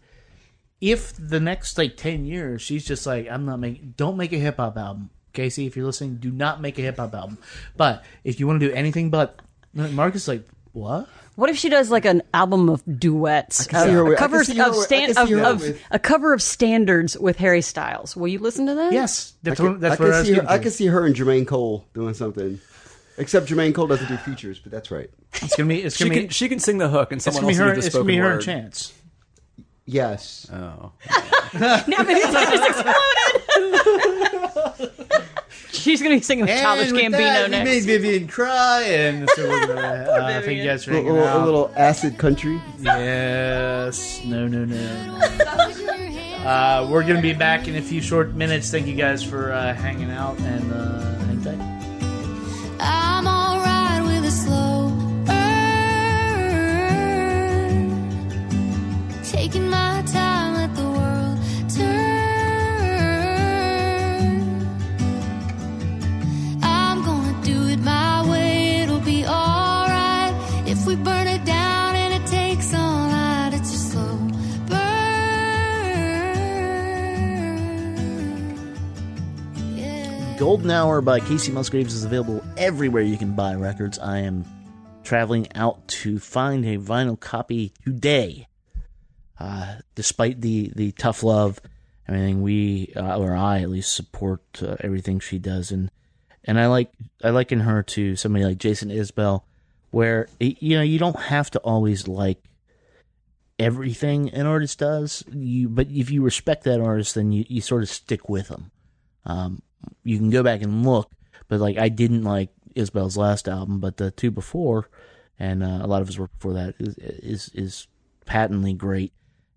If 0.80 1.14
the 1.18 1.40
next 1.40 1.76
like 1.76 1.96
ten 1.96 2.24
years 2.24 2.62
she's 2.62 2.84
just 2.84 3.04
like 3.04 3.26
I'm 3.28 3.44
not 3.44 3.58
making, 3.58 3.94
don't 3.96 4.16
make 4.16 4.32
a 4.32 4.38
hip 4.38 4.58
hop 4.58 4.76
album, 4.78 5.10
Kacey. 5.34 5.66
If 5.66 5.76
you're 5.76 5.86
listening, 5.86 6.16
do 6.16 6.30
not 6.30 6.60
make 6.60 6.78
a 6.78 6.82
hip 6.82 6.98
hop 6.98 7.14
album. 7.14 7.38
But 7.76 8.04
if 8.22 8.38
you 8.38 8.46
want 8.46 8.60
to 8.60 8.68
do 8.68 8.72
anything 8.74 9.10
but 9.10 9.40
Marcus, 9.74 10.28
like 10.28 10.46
what? 10.72 11.08
What 11.38 11.50
if 11.50 11.56
she 11.56 11.68
does 11.68 11.88
like 11.88 12.04
an 12.04 12.22
album 12.34 12.68
of 12.68 12.82
duets, 12.98 13.68
can 13.68 13.86
see 13.86 13.92
her 13.92 14.00
uh, 14.04 14.08
with- 14.08 14.18
I 14.18 14.20
covers 14.20 14.48
of, 14.48 14.74
stand, 14.74 15.16
of, 15.16 15.30
of 15.30 15.60
with- 15.60 15.80
a 15.92 15.98
cover 16.00 16.32
of 16.32 16.42
standards 16.42 17.16
with 17.16 17.36
Harry 17.36 17.60
Styles? 17.62 18.16
Will 18.16 18.26
you 18.26 18.40
listen 18.40 18.66
to 18.66 18.74
that? 18.74 18.92
Yes, 18.92 19.34
that's 19.44 19.60
I 19.60 19.62
can, 19.62 19.72
what, 19.74 19.80
that's 19.80 20.00
I 20.00 20.02
what 20.04 20.10
can 20.10 20.20
I 20.20 20.24
see 20.24 20.32
her. 20.34 20.44
I 20.50 20.56
to. 20.56 20.62
can 20.64 20.72
see 20.72 20.86
her 20.86 21.06
and 21.06 21.14
Jermaine 21.14 21.46
Cole 21.46 21.84
doing 21.94 22.14
something. 22.14 22.58
Except 23.18 23.46
Jermaine 23.46 23.72
Cole 23.72 23.86
doesn't 23.86 24.08
do 24.08 24.16
features, 24.16 24.58
but 24.58 24.72
that's 24.72 24.90
right. 24.90 25.10
It's 25.34 25.54
gonna 25.54 25.68
be. 25.68 25.80
It's 25.80 25.96
gonna 25.96 26.10
be. 26.10 26.22
can 26.22 26.28
she 26.30 26.48
can 26.48 26.58
sing 26.58 26.78
the 26.78 26.88
hook, 26.88 27.12
and 27.12 27.18
It's 27.18 27.24
someone 27.26 27.44
gonna 27.44 27.52
be 27.54 27.58
else 27.60 27.68
her. 27.68 27.74
needs 27.74 27.84
a 27.84 27.86
It's 27.86 27.94
gonna 27.94 28.02
spoken 28.02 28.06
be 28.08 28.16
her 28.16 28.34
word. 28.34 28.40
chance. 28.42 28.92
Yes. 29.86 30.50
Oh. 30.52 30.90
Now 31.54 32.02
maybe 32.02 32.14
his 32.14 32.24
head 32.24 32.50
just 32.52 32.84
exploded. 34.76 35.28
She's 35.82 36.00
going 36.02 36.12
to 36.12 36.18
be 36.18 36.22
singing 36.24 36.44
with 36.46 36.58
Childish 36.60 36.92
with 36.92 37.00
Gambino 37.02 37.10
that, 37.18 37.44
we 37.46 37.50
next. 37.50 37.68
made 37.68 37.84
Vivian 37.84 38.26
cry, 38.28 38.82
and 38.82 39.28
so 39.30 39.48
we're 39.48 39.66
gonna 39.66 39.80
uh, 40.10 40.40
thank 40.42 40.58
you 40.58 40.64
guys 40.64 40.84
for 40.84 40.90
A 40.92 40.94
hanging 40.94 41.12
little, 41.12 41.26
out. 41.28 41.40
a 41.42 41.44
little 41.44 41.72
acid 41.76 42.18
country. 42.18 42.60
Yes. 42.80 44.20
No, 44.24 44.46
no, 44.48 44.64
no. 44.64 44.76
no. 44.76 45.18
Uh, 46.38 46.86
we're 46.90 47.02
going 47.02 47.16
to 47.16 47.20
be 47.20 47.32
back 47.34 47.66
in 47.68 47.74
a 47.76 47.82
few 47.82 48.00
short 48.00 48.32
minutes. 48.32 48.70
Thank 48.70 48.86
you 48.86 48.94
guys 48.94 49.22
for 49.22 49.52
uh, 49.52 49.74
hanging 49.74 50.10
out 50.10 50.38
and 50.38 50.72
uh, 50.72 51.18
hang 51.26 51.42
tight. 51.42 51.58
I'm 52.80 53.26
alright 53.26 54.02
with 54.04 54.24
a 54.24 54.30
slow 54.30 54.88
burn. 57.88 59.22
Taking 59.24 59.68
my 59.68 60.02
time, 60.06 60.47
Golden 80.48 80.70
Hour 80.70 81.02
by 81.02 81.20
Kacey 81.20 81.52
Musgraves 81.52 81.92
is 81.92 82.04
available 82.04 82.42
everywhere 82.56 83.02
you 83.02 83.18
can 83.18 83.34
buy 83.34 83.54
records. 83.54 83.98
I 83.98 84.20
am 84.20 84.46
traveling 85.04 85.46
out 85.54 85.86
to 85.88 86.18
find 86.18 86.64
a 86.64 86.78
vinyl 86.78 87.20
copy 87.20 87.74
today. 87.84 88.48
Uh, 89.38 89.74
despite 89.94 90.40
the, 90.40 90.72
the 90.74 90.92
tough 90.92 91.22
love, 91.22 91.60
everything 92.08 92.40
we 92.40 92.94
uh, 92.96 93.18
or 93.18 93.36
I 93.36 93.60
at 93.60 93.68
least 93.68 93.94
support 93.94 94.40
uh, 94.62 94.76
everything 94.80 95.20
she 95.20 95.38
does, 95.38 95.70
and 95.70 95.90
and 96.44 96.58
I 96.58 96.68
like 96.68 96.92
I 97.22 97.28
liken 97.28 97.60
her 97.60 97.82
to 97.82 98.16
somebody 98.16 98.46
like 98.46 98.56
Jason 98.56 98.88
Isbell, 98.88 99.42
where 99.90 100.30
you 100.40 100.78
know 100.78 100.82
you 100.82 100.98
don't 100.98 101.20
have 101.20 101.50
to 101.50 101.58
always 101.58 102.08
like 102.08 102.42
everything 103.58 104.30
an 104.30 104.46
artist 104.46 104.78
does. 104.78 105.22
You, 105.30 105.68
but 105.68 105.88
if 105.88 106.10
you 106.10 106.22
respect 106.22 106.64
that 106.64 106.80
artist, 106.80 107.16
then 107.16 107.32
you, 107.32 107.44
you 107.48 107.60
sort 107.60 107.82
of 107.82 107.90
stick 107.90 108.30
with 108.30 108.48
them. 108.48 108.70
Um, 109.26 109.60
you 110.04 110.18
can 110.18 110.30
go 110.30 110.42
back 110.42 110.62
and 110.62 110.84
look, 110.84 111.10
but 111.48 111.60
like 111.60 111.78
I 111.78 111.88
didn't 111.88 112.24
like 112.24 112.50
Isbell's 112.74 113.16
last 113.16 113.48
album, 113.48 113.80
but 113.80 113.96
the 113.96 114.10
two 114.10 114.30
before, 114.30 114.88
and 115.38 115.62
uh, 115.62 115.80
a 115.82 115.86
lot 115.86 116.02
of 116.02 116.08
his 116.08 116.18
work 116.18 116.32
before 116.32 116.54
that 116.54 116.74
is 116.78 116.96
is, 116.98 117.50
is 117.54 117.86
patently 118.26 118.72
great. 118.72 119.12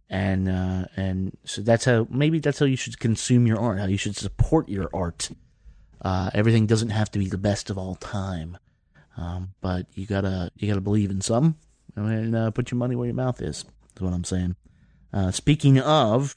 And 0.10 0.50
uh, 0.50 0.86
and 0.98 1.38
so 1.46 1.62
that's 1.62 1.86
how 1.86 2.08
maybe 2.10 2.40
that's 2.40 2.60
how 2.60 2.66
you 2.66 2.76
should 2.76 3.00
consume 3.00 3.48
your 3.48 3.60
art. 3.60 3.80
How 3.80 3.86
you 3.86 3.98
should 3.98 4.18
support 4.18 4.68
your 4.68 4.90
art. 4.94 5.30
Uh, 6.02 6.32
everything 6.34 6.66
doesn't 6.66 6.90
have 6.90 7.12
to 7.12 7.20
be 7.20 7.30
the 7.30 7.38
best 7.38 7.70
of 7.70 7.78
all 7.78 7.96
time, 7.96 8.58
um, 9.16 9.54
but 9.62 9.86
you 9.94 10.06
gotta 10.06 10.52
you 10.56 10.68
gotta 10.68 10.82
believe 10.82 11.12
in 11.12 11.22
some 11.22 11.56
and 11.96 12.36
uh, 12.36 12.52
put 12.52 12.72
your 12.72 12.78
money 12.78 12.96
where 12.96 13.08
your 13.08 13.16
mouth 13.16 13.42
is. 13.42 13.66
Is 13.96 14.02
what 14.02 14.14
I'm 14.14 14.24
saying. 14.24 14.56
Uh, 15.14 15.32
speaking 15.32 15.80
of 15.80 16.36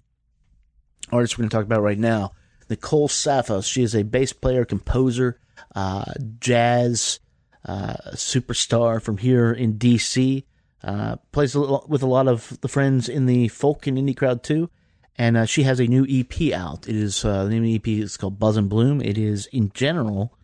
artists, 1.12 1.38
we're 1.38 1.44
to 1.44 1.50
talk 1.50 1.64
about 1.64 1.82
right 1.82 1.98
now. 1.98 2.32
Nicole 2.68 3.08
Saphos. 3.08 3.70
She 3.70 3.82
is 3.82 3.94
a 3.94 4.02
bass 4.02 4.32
player, 4.32 4.64
composer, 4.64 5.38
uh, 5.74 6.04
jazz 6.38 7.20
uh, 7.64 7.94
superstar 8.12 9.00
from 9.00 9.18
here 9.18 9.52
in 9.52 9.78
D.C. 9.78 10.44
Uh, 10.82 11.16
plays 11.32 11.54
a 11.54 11.60
little, 11.60 11.84
with 11.88 12.02
a 12.02 12.06
lot 12.06 12.28
of 12.28 12.58
the 12.60 12.68
friends 12.68 13.08
in 13.08 13.26
the 13.26 13.48
folk 13.48 13.86
and 13.86 13.96
indie 13.96 14.16
crowd 14.16 14.42
too. 14.42 14.70
And 15.16 15.36
uh, 15.36 15.46
she 15.46 15.62
has 15.62 15.80
a 15.80 15.86
new 15.86 16.06
EP 16.08 16.52
out. 16.52 16.88
It 16.88 16.96
is 16.96 17.24
uh, 17.24 17.44
the 17.44 17.50
name 17.50 17.62
of 17.62 17.64
the 17.64 17.74
EP 17.76 18.02
is 18.02 18.16
called 18.16 18.38
Buzz 18.38 18.56
and 18.56 18.68
Bloom. 18.68 19.00
It 19.00 19.16
is 19.16 19.46
in 19.46 19.70
general, 19.72 20.36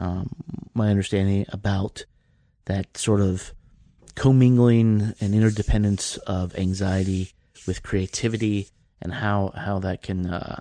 um, 0.00 0.30
my 0.74 0.90
understanding 0.90 1.46
about 1.50 2.04
that 2.64 2.96
sort 2.98 3.20
of 3.20 3.54
commingling 4.16 5.14
and 5.20 5.34
interdependence 5.34 6.16
of 6.18 6.56
anxiety 6.56 7.32
with 7.66 7.82
creativity 7.82 8.68
and 9.00 9.14
how 9.14 9.52
how 9.54 9.78
that 9.78 10.02
can 10.02 10.26
uh, 10.26 10.58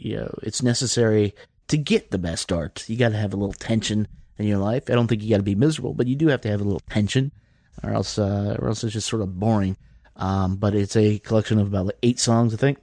you 0.00 0.16
know 0.16 0.34
it's 0.42 0.62
necessary 0.62 1.34
to 1.68 1.76
get 1.76 2.10
the 2.10 2.18
best 2.18 2.52
art. 2.52 2.84
You 2.88 2.96
got 2.96 3.10
to 3.10 3.16
have 3.16 3.32
a 3.32 3.36
little 3.36 3.52
tension 3.52 4.08
in 4.38 4.46
your 4.46 4.58
life. 4.58 4.84
I 4.88 4.94
don't 4.94 5.06
think 5.06 5.22
you 5.22 5.30
got 5.30 5.36
to 5.36 5.42
be 5.42 5.54
miserable, 5.54 5.94
but 5.94 6.06
you 6.06 6.16
do 6.16 6.28
have 6.28 6.40
to 6.42 6.50
have 6.50 6.60
a 6.60 6.64
little 6.64 6.82
tension, 6.90 7.32
or 7.82 7.90
else 7.90 8.18
uh, 8.18 8.56
or 8.58 8.68
else 8.68 8.82
it's 8.82 8.94
just 8.94 9.08
sort 9.08 9.22
of 9.22 9.38
boring. 9.38 9.76
Um, 10.16 10.56
but 10.56 10.74
it's 10.74 10.96
a 10.96 11.18
collection 11.18 11.58
of 11.58 11.68
about 11.68 11.94
eight 12.02 12.18
songs, 12.18 12.52
I 12.52 12.56
think, 12.56 12.78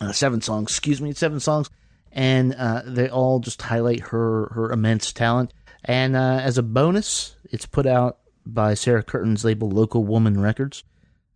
uh, 0.00 0.12
seven 0.12 0.40
songs. 0.40 0.70
Excuse 0.70 1.00
me, 1.00 1.12
seven 1.12 1.40
songs, 1.40 1.70
and 2.12 2.54
uh, 2.54 2.82
they 2.86 3.08
all 3.08 3.40
just 3.40 3.62
highlight 3.62 4.00
her 4.00 4.50
her 4.54 4.70
immense 4.70 5.12
talent. 5.12 5.52
And 5.84 6.16
uh, 6.16 6.40
as 6.42 6.58
a 6.58 6.62
bonus, 6.62 7.36
it's 7.50 7.66
put 7.66 7.86
out 7.86 8.18
by 8.44 8.74
Sarah 8.74 9.02
Curtin's 9.02 9.44
label 9.44 9.70
Local 9.70 10.04
Woman 10.04 10.40
Records. 10.40 10.84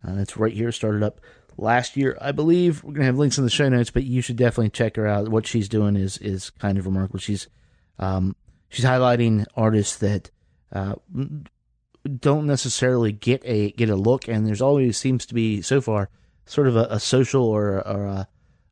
Uh, 0.07 0.15
it's 0.17 0.37
right 0.37 0.53
here, 0.53 0.71
started 0.71 1.03
up 1.03 1.21
last 1.57 1.97
year, 1.97 2.17
I 2.19 2.31
believe. 2.31 2.83
We're 2.83 2.93
gonna 2.93 3.05
have 3.05 3.17
links 3.17 3.37
in 3.37 3.43
the 3.43 3.49
show 3.49 3.69
notes, 3.69 3.91
but 3.91 4.03
you 4.03 4.21
should 4.21 4.35
definitely 4.35 4.69
check 4.69 4.95
her 4.95 5.07
out. 5.07 5.29
What 5.29 5.47
she's 5.47 5.69
doing 5.69 5.95
is 5.95 6.17
is 6.17 6.49
kind 6.49 6.77
of 6.77 6.85
remarkable. 6.85 7.19
She's 7.19 7.47
um, 7.99 8.35
she's 8.69 8.85
highlighting 8.85 9.45
artists 9.55 9.97
that 9.97 10.31
uh, 10.71 10.95
don't 12.19 12.47
necessarily 12.47 13.11
get 13.11 13.41
a 13.45 13.71
get 13.71 13.89
a 13.89 13.95
look, 13.95 14.27
and 14.27 14.45
there's 14.45 14.61
always 14.61 14.97
seems 14.97 15.25
to 15.27 15.33
be 15.33 15.61
so 15.61 15.81
far 15.81 16.09
sort 16.45 16.67
of 16.67 16.75
a, 16.75 16.87
a 16.89 16.99
social 16.99 17.45
or 17.45 17.85
or 17.87 18.05
a, 18.05 18.27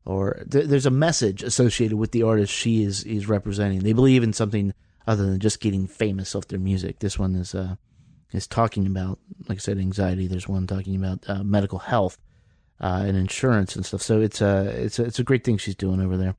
or 0.05 0.43
th- 0.49 0.65
there's 0.65 0.85
a 0.85 0.91
message 0.91 1.43
associated 1.43 1.97
with 1.97 2.11
the 2.11 2.23
artist 2.23 2.53
she 2.53 2.83
is 2.83 3.03
is 3.03 3.27
representing. 3.27 3.79
They 3.79 3.93
believe 3.93 4.23
in 4.23 4.33
something 4.33 4.73
other 5.05 5.25
than 5.25 5.39
just 5.39 5.59
getting 5.59 5.87
famous 5.87 6.35
off 6.35 6.47
their 6.47 6.59
music. 6.59 6.99
This 6.99 7.19
one 7.19 7.35
is 7.35 7.53
uh, 7.53 7.75
is 8.31 8.47
talking 8.47 8.85
about, 8.85 9.19
like 9.47 9.57
I 9.57 9.61
said, 9.61 9.77
anxiety. 9.77 10.27
There's 10.27 10.47
one 10.47 10.67
talking 10.67 10.95
about 10.95 11.27
uh, 11.27 11.43
medical 11.43 11.79
health 11.79 12.17
uh, 12.81 13.03
and 13.05 13.17
insurance 13.17 13.75
and 13.75 13.85
stuff. 13.85 14.01
So 14.01 14.21
it's 14.21 14.41
a 14.41 14.67
it's 14.67 14.99
a, 14.99 15.03
it's 15.05 15.19
a 15.19 15.23
great 15.23 15.43
thing 15.43 15.57
she's 15.57 15.75
doing 15.75 16.01
over 16.01 16.17
there. 16.17 16.35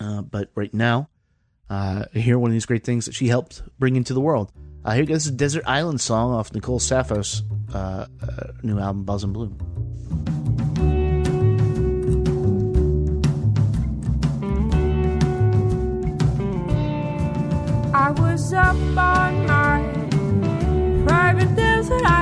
Uh, 0.00 0.22
but 0.22 0.50
right 0.54 0.72
now, 0.72 1.08
uh, 1.68 2.04
hear 2.12 2.38
one 2.38 2.50
of 2.50 2.54
these 2.54 2.66
great 2.66 2.84
things 2.84 3.04
that 3.04 3.14
she 3.14 3.28
helped 3.28 3.62
bring 3.78 3.96
into 3.96 4.14
the 4.14 4.20
world. 4.20 4.52
Uh, 4.84 4.92
here 4.92 5.04
goes 5.04 5.26
a 5.26 5.30
Desert 5.30 5.64
Island 5.66 6.00
song 6.00 6.32
off 6.32 6.52
Nicole 6.54 6.80
Saphos' 6.80 7.42
uh, 7.74 8.06
uh, 8.22 8.52
new 8.62 8.78
album, 8.78 9.04
Buzz 9.04 9.24
and 9.24 9.34
Bloom. 9.34 9.58
I 17.92 18.10
was 18.12 18.52
up 18.54 18.76
all 18.96 19.32
night, 19.32 20.10
private 21.06 21.54
desert 21.54 22.04
island, 22.06 22.19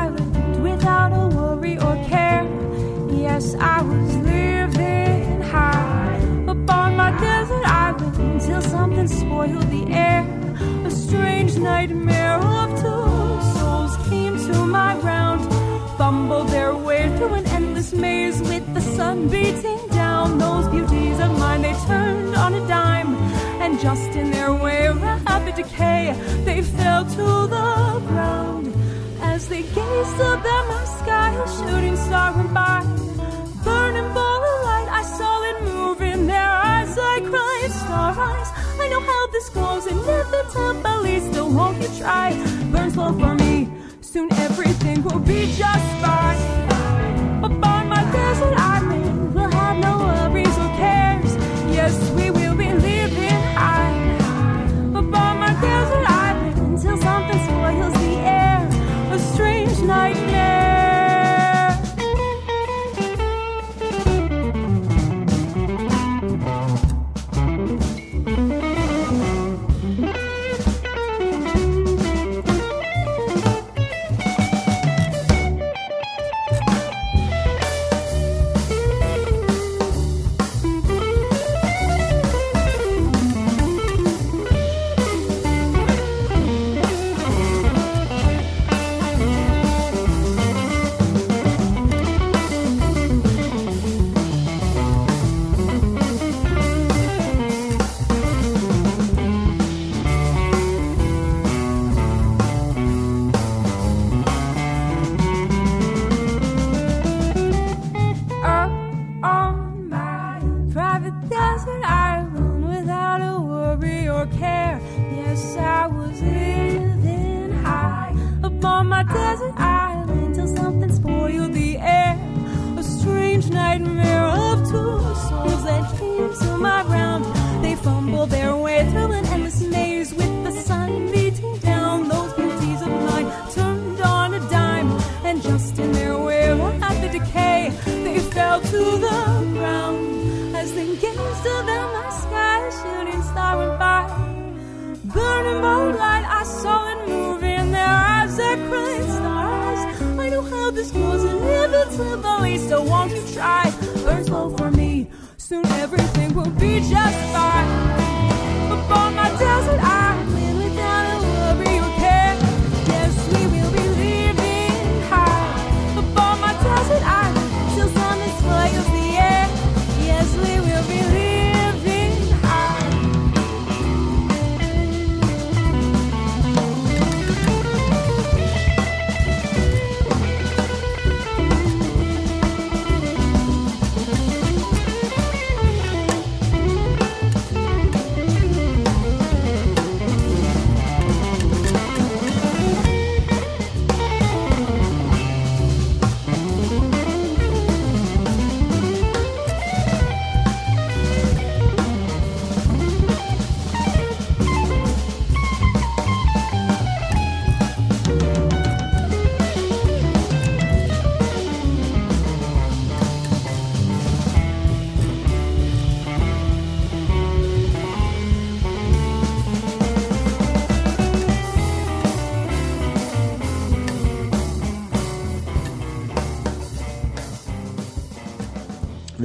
Yes, 3.39 3.55
I 3.61 3.83
was 3.83 4.17
living 4.17 5.43
high 5.43 6.19
up 6.49 6.71
on 6.71 6.97
my 6.97 7.13
desert 7.21 7.65
island 7.65 8.17
until 8.17 8.61
something 8.63 9.07
spoiled 9.07 9.71
the 9.71 9.85
air. 9.93 10.27
A 10.85 10.91
strange 10.91 11.57
nightmare 11.57 12.35
of 12.35 12.69
two 12.83 13.41
souls 13.55 13.97
came 14.09 14.37
to 14.49 14.67
my 14.67 14.97
round, 15.11 15.43
fumbled 15.97 16.49
their 16.49 16.75
way 16.75 17.17
through 17.17 17.35
an 17.35 17.47
endless 17.47 17.93
maze 17.93 18.41
with 18.41 18.67
the 18.75 18.81
sun 18.81 19.29
beating 19.29 19.87
down. 19.91 20.39
Those 20.39 20.67
beauties 20.67 21.21
of 21.21 21.31
mine, 21.39 21.63
they 21.63 21.75
turned 21.87 22.35
on 22.35 22.55
a 22.55 22.67
dime, 22.67 23.15
and 23.63 23.79
just 23.79 24.11
in 24.17 24.33
their 24.33 24.53
way, 24.53 24.89
of 24.89 25.01
rapid 25.01 25.55
decay, 25.55 26.13
they 26.45 26.61
fell 26.63 27.05
to 27.05 27.27
the 27.55 28.03
ground. 28.09 28.75
As 29.23 29.47
they 29.47 29.63
gazed 29.63 30.21
up 30.23 30.45
at 30.45 30.65
my 30.75 30.85
sky, 31.01 31.31
a 31.45 31.47
shooting 31.57 31.97
star 31.97 32.35
went 32.37 32.53
by. 32.53 33.18
Burning 33.69 34.11
ball 34.17 34.43
of 34.51 34.59
light, 34.69 34.89
I 35.01 35.03
saw 35.19 35.35
it 35.51 35.59
move 35.71 36.01
in 36.13 36.27
their 36.27 36.51
eyes. 36.71 36.93
I 37.15 37.17
cried, 37.31 37.73
star 37.83 38.11
eyes. 38.31 38.51
I 38.83 38.87
know 38.93 39.01
how 39.01 39.23
this 39.35 39.49
goes, 39.51 39.85
and 39.91 39.99
inevitably, 40.01 41.21
still 41.29 41.51
won't 41.59 41.77
you 41.83 41.91
try? 42.01 42.29
Burn 42.73 42.91
slow 42.91 43.13
for 43.23 43.35
me, 43.35 43.69
soon 44.01 44.33
everything 44.47 45.03
will 45.03 45.25
be 45.33 45.41
just 45.63 45.89
fine. 46.03 46.58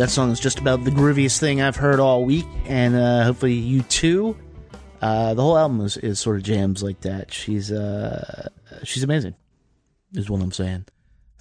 That 0.04 0.10
song 0.10 0.32
is 0.32 0.40
just 0.42 0.60
about 0.60 0.84
the 0.84 0.92
grooviest 0.92 1.40
thing 1.40 1.62
I've 1.62 1.78
heard 1.78 2.02
all 2.02 2.26
week, 2.26 2.46
and 2.66 2.94
uh, 2.94 3.24
hopefully 3.24 3.54
you 3.54 3.84
too. 3.84 4.38
Uh, 5.02 5.34
the 5.34 5.42
whole 5.42 5.58
album 5.58 5.80
is, 5.80 5.96
is 5.96 6.20
sort 6.20 6.36
of 6.36 6.44
jams 6.44 6.84
like 6.84 7.00
that. 7.02 7.34
She's 7.34 7.72
uh, 7.72 8.50
she's 8.84 9.04
amazing, 9.04 9.36
is 10.14 10.30
what 10.30 10.42
I'm 10.42 10.52
saying. 10.52 10.88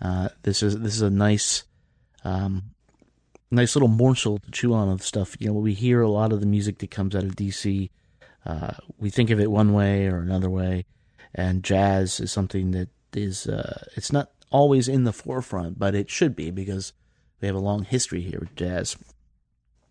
Uh, 0.01 0.29
this 0.45 0.63
is 0.63 0.79
this 0.79 0.95
is 0.95 1.03
a 1.03 1.11
nice, 1.11 1.65
um, 2.23 2.63
nice 3.51 3.75
little 3.75 3.89
morsel 3.89 4.39
to 4.39 4.51
chew 4.53 4.75
on 4.75 4.89
of 4.89 5.03
stuff. 5.03 5.35
You 5.41 5.49
know, 5.49 5.55
we 5.55 5.75
hear 5.75 6.01
a 6.01 6.09
lot 6.09 6.33
of 6.33 6.39
the 6.39 6.47
music 6.47 6.79
that 6.79 6.91
comes 6.93 7.17
out 7.17 7.25
of 7.25 7.35
DC. 7.35 7.91
Uh, 8.47 8.75
we 8.97 9.11
think 9.11 9.31
of 9.31 9.41
it 9.41 9.51
one 9.51 9.73
way 9.73 10.07
or 10.07 10.19
another 10.19 10.49
way, 10.49 10.85
and 11.35 11.65
jazz 11.65 12.21
is 12.21 12.31
something 12.31 12.71
that 12.71 12.91
is 13.13 13.49
uh, 13.49 13.87
it's 13.97 14.13
not 14.13 14.31
always 14.53 14.87
in 14.87 15.03
the 15.03 15.13
forefront, 15.13 15.81
but 15.81 15.97
it 15.97 16.09
should 16.09 16.37
be 16.37 16.53
because 16.53 16.93
we 17.43 17.49
have 17.49 17.57
a 17.57 17.61
long 17.61 17.85
history 17.85 18.23
here 18.23 18.39
with 18.39 18.55
jazz. 18.55 18.97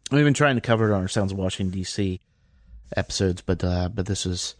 We've 0.10 0.24
been 0.24 0.34
trying 0.34 0.56
to 0.56 0.62
cover 0.62 0.90
it 0.90 0.96
on 0.96 1.02
our 1.02 1.08
Sounds 1.08 1.34
of 1.34 1.38
Washington 1.38 1.72
D.C. 1.78 2.22
episodes, 2.96 3.42
but 3.42 3.64
uh, 3.64 3.90
but 3.90 4.06
this 4.06 4.26
is 4.26 4.56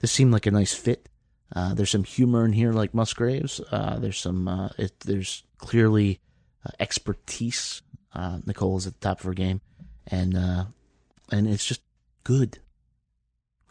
this 0.00 0.12
seemed 0.12 0.32
like 0.32 0.46
a 0.46 0.50
nice 0.50 0.74
fit. 0.74 1.08
Uh, 1.54 1.74
there's 1.74 1.90
some 1.90 2.04
humor 2.04 2.44
in 2.44 2.52
here, 2.52 2.72
like 2.72 2.94
Musgraves. 2.94 3.60
Uh, 3.70 3.98
there's 3.98 4.18
some 4.18 4.46
uh, 4.46 4.68
it, 4.78 5.00
there's 5.00 5.42
clearly 5.58 6.20
uh, 6.64 6.70
expertise. 6.78 7.82
Uh, 8.12 8.38
Nicole 8.46 8.76
is 8.76 8.86
at 8.86 9.00
the 9.00 9.08
top 9.08 9.20
of 9.20 9.24
her 9.24 9.34
game, 9.34 9.60
and 10.06 10.34
and 10.34 11.48
it's 11.48 11.66
just 11.66 11.80
good, 12.24 12.58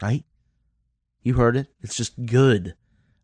right? 0.02 0.24
You 1.22 1.34
heard 1.34 1.56
it. 1.56 1.68
It's 1.80 1.96
just 1.96 2.26
good. 2.26 2.74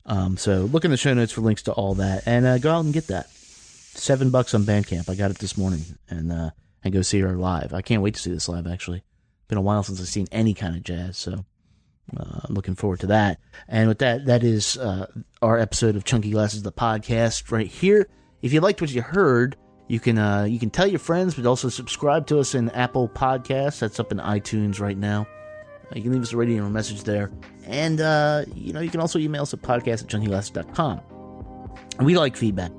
Um, 0.07 0.37
so 0.37 0.61
look 0.63 0.85
in 0.85 0.91
the 0.91 0.97
show 0.97 1.13
notes 1.13 1.33
for 1.33 1.43
links 1.43 1.63
to 1.65 1.73
all 1.73 1.95
that, 1.97 2.23
and 2.27 2.63
go 2.63 2.73
out 2.73 2.85
and 2.85 2.95
get 2.95 3.09
that. 3.09 3.29
Seven 3.95 4.31
bucks 4.31 4.55
on 4.55 4.63
Bandcamp. 4.63 5.09
I 5.09 5.15
got 5.15 5.31
it 5.31 5.39
this 5.39 5.57
morning, 5.57 5.85
and 6.09 6.33
uh, 6.33 6.51
and 6.85 6.93
go 6.93 7.03
see 7.03 7.21
her 7.21 7.37
live. 7.37 7.75
I 7.75 7.83
can't 7.83 8.03
wait 8.03 8.15
to 8.15 8.21
see 8.21 8.31
this 8.31 8.49
live. 8.49 8.67
Actually, 8.67 9.03
been 9.49 9.59
a 9.59 9.63
while 9.63 9.83
since 9.83 10.01
I've 10.01 10.09
seen 10.09 10.27
any 10.31 10.55
kind 10.55 10.77
of 10.77 10.83
jazz, 10.85 11.19
so 11.19 11.45
uh, 12.17 12.41
I'm 12.45 12.55
looking 12.55 12.75
forward 12.77 13.01
to 13.01 13.09
that. 13.09 13.41
And 13.69 13.89
with 13.89 13.99
that, 13.99 14.27
that 14.27 14.45
is 14.45 14.77
uh, 14.79 15.07
our 15.43 15.59
episode 15.59 15.97
of 15.97 16.05
Chunky 16.05 16.31
Glasses, 16.31 16.63
the 16.63 16.73
podcast, 16.73 17.51
right 17.51 17.67
here. 17.67 18.09
If 18.43 18.53
you 18.53 18.61
liked 18.61 18.81
what 18.81 18.91
you 18.91 19.03
heard, 19.03 19.57
you 19.89 20.01
can 20.01 20.19
uh, 20.19 20.45
you 20.45 20.59
can 20.59 20.71
tell 20.71 20.87
your 20.87 21.01
friends, 21.01 21.35
but 21.35 21.47
also 21.47 21.69
subscribe 21.69 22.27
to 22.29 22.39
us 22.39 22.55
in 22.55 22.71
Apple 22.71 23.09
Podcasts. 23.09 23.81
That's 23.81 23.99
up 23.99 24.13
in 24.13 24.19
iTunes 24.19 24.81
right 24.81 24.97
now. 24.97 25.27
Uh, 25.91 25.97
you 25.97 26.03
can 26.03 26.13
leave 26.13 26.23
us 26.23 26.33
a 26.33 26.37
rating 26.37 26.61
or 26.61 26.67
a 26.67 26.71
message 26.71 27.03
there, 27.03 27.31
and 27.67 28.01
uh, 28.01 28.45
you 28.55 28.73
know 28.73 28.81
you 28.81 28.91
can 28.91 29.01
also 29.01 29.19
email 29.19 29.43
us 29.43 29.53
at 29.53 29.63
podcast 29.63 30.07
at. 30.57 31.03
We 32.01 32.17
like 32.17 32.37
feedback. 32.37 32.71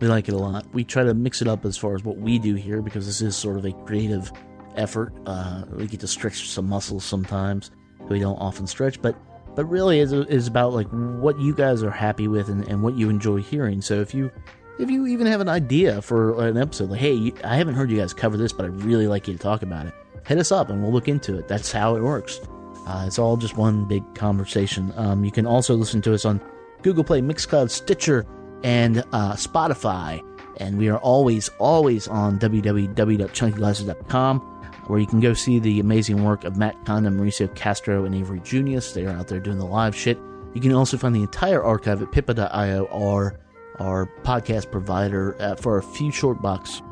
We 0.00 0.08
like 0.08 0.28
it 0.28 0.34
a 0.34 0.38
lot. 0.38 0.66
We 0.72 0.82
try 0.82 1.04
to 1.04 1.12
mix 1.14 1.42
it 1.42 1.48
up 1.48 1.64
as 1.66 1.76
far 1.76 1.94
as 1.94 2.02
what 2.02 2.16
we 2.16 2.38
do 2.38 2.54
here 2.54 2.80
because 2.80 3.06
this 3.06 3.20
is 3.20 3.36
sort 3.36 3.58
of 3.58 3.66
a 3.66 3.72
creative 3.84 4.32
effort. 4.76 5.12
Uh, 5.26 5.64
we 5.72 5.86
get 5.86 6.00
to 6.00 6.06
stretch 6.06 6.48
some 6.48 6.68
muscles 6.68 7.04
sometimes 7.04 7.70
that 7.98 8.08
we 8.08 8.18
don't 8.18 8.38
often 8.38 8.66
stretch, 8.66 9.00
but 9.00 9.14
but 9.54 9.64
really 9.66 9.98
is 9.98 10.12
is 10.12 10.46
about 10.46 10.72
like 10.72 10.88
what 10.88 11.38
you 11.38 11.54
guys 11.54 11.82
are 11.82 11.90
happy 11.90 12.28
with 12.28 12.48
and, 12.48 12.66
and 12.68 12.82
what 12.82 12.96
you 12.96 13.10
enjoy 13.10 13.38
hearing. 13.38 13.82
So 13.82 14.00
if 14.00 14.14
you 14.14 14.30
if 14.78 14.88
you 14.90 15.06
even 15.06 15.26
have 15.26 15.42
an 15.42 15.48
idea 15.48 16.00
for 16.00 16.46
an 16.46 16.56
episode, 16.56 16.90
like 16.90 17.00
hey, 17.00 17.32
I 17.44 17.56
haven't 17.56 17.74
heard 17.74 17.90
you 17.90 17.98
guys 17.98 18.14
cover 18.14 18.38
this, 18.38 18.52
but 18.52 18.64
I'd 18.64 18.82
really 18.82 19.06
like 19.06 19.28
you 19.28 19.34
to 19.34 19.40
talk 19.40 19.62
about 19.62 19.86
it. 19.86 19.94
Hit 20.26 20.38
us 20.38 20.50
up 20.50 20.70
and 20.70 20.82
we'll 20.82 20.92
look 20.92 21.08
into 21.08 21.38
it. 21.38 21.46
That's 21.46 21.72
how 21.72 21.96
it 21.96 22.02
works. 22.02 22.40
Uh, 22.86 23.04
it's 23.06 23.18
all 23.18 23.36
just 23.36 23.56
one 23.56 23.86
big 23.86 24.02
conversation. 24.14 24.92
Um, 24.96 25.24
you 25.24 25.30
can 25.30 25.46
also 25.46 25.74
listen 25.74 26.00
to 26.02 26.14
us 26.14 26.24
on 26.24 26.40
Google 26.82 27.04
Play, 27.04 27.20
Mixcloud, 27.20 27.70
Stitcher, 27.70 28.24
and 28.62 28.98
uh, 29.12 29.34
Spotify. 29.34 30.24
And 30.58 30.78
we 30.78 30.88
are 30.88 30.98
always, 30.98 31.48
always 31.58 32.06
on 32.08 32.38
www.chunkyglasses.com, 32.38 34.40
where 34.86 34.98
you 34.98 35.06
can 35.06 35.20
go 35.20 35.32
see 35.32 35.58
the 35.58 35.80
amazing 35.80 36.22
work 36.22 36.44
of 36.44 36.56
Matt 36.56 36.84
Condon, 36.84 37.18
Mauricio 37.18 37.54
Castro, 37.54 38.04
and 38.04 38.14
Avery 38.14 38.40
Junius. 38.40 38.92
They 38.92 39.06
are 39.06 39.16
out 39.16 39.28
there 39.28 39.40
doing 39.40 39.58
the 39.58 39.66
live 39.66 39.96
shit. 39.96 40.18
You 40.54 40.60
can 40.60 40.72
also 40.72 40.98
find 40.98 41.14
the 41.14 41.22
entire 41.22 41.62
archive 41.62 42.02
at 42.02 42.12
pippa.io, 42.12 42.88
our, 42.92 43.38
our 43.78 44.06
podcast 44.22 44.70
provider, 44.70 45.36
uh, 45.40 45.56
for 45.56 45.78
a 45.78 45.82
few 45.82 46.12
short 46.12 46.42
bucks. 46.42 46.82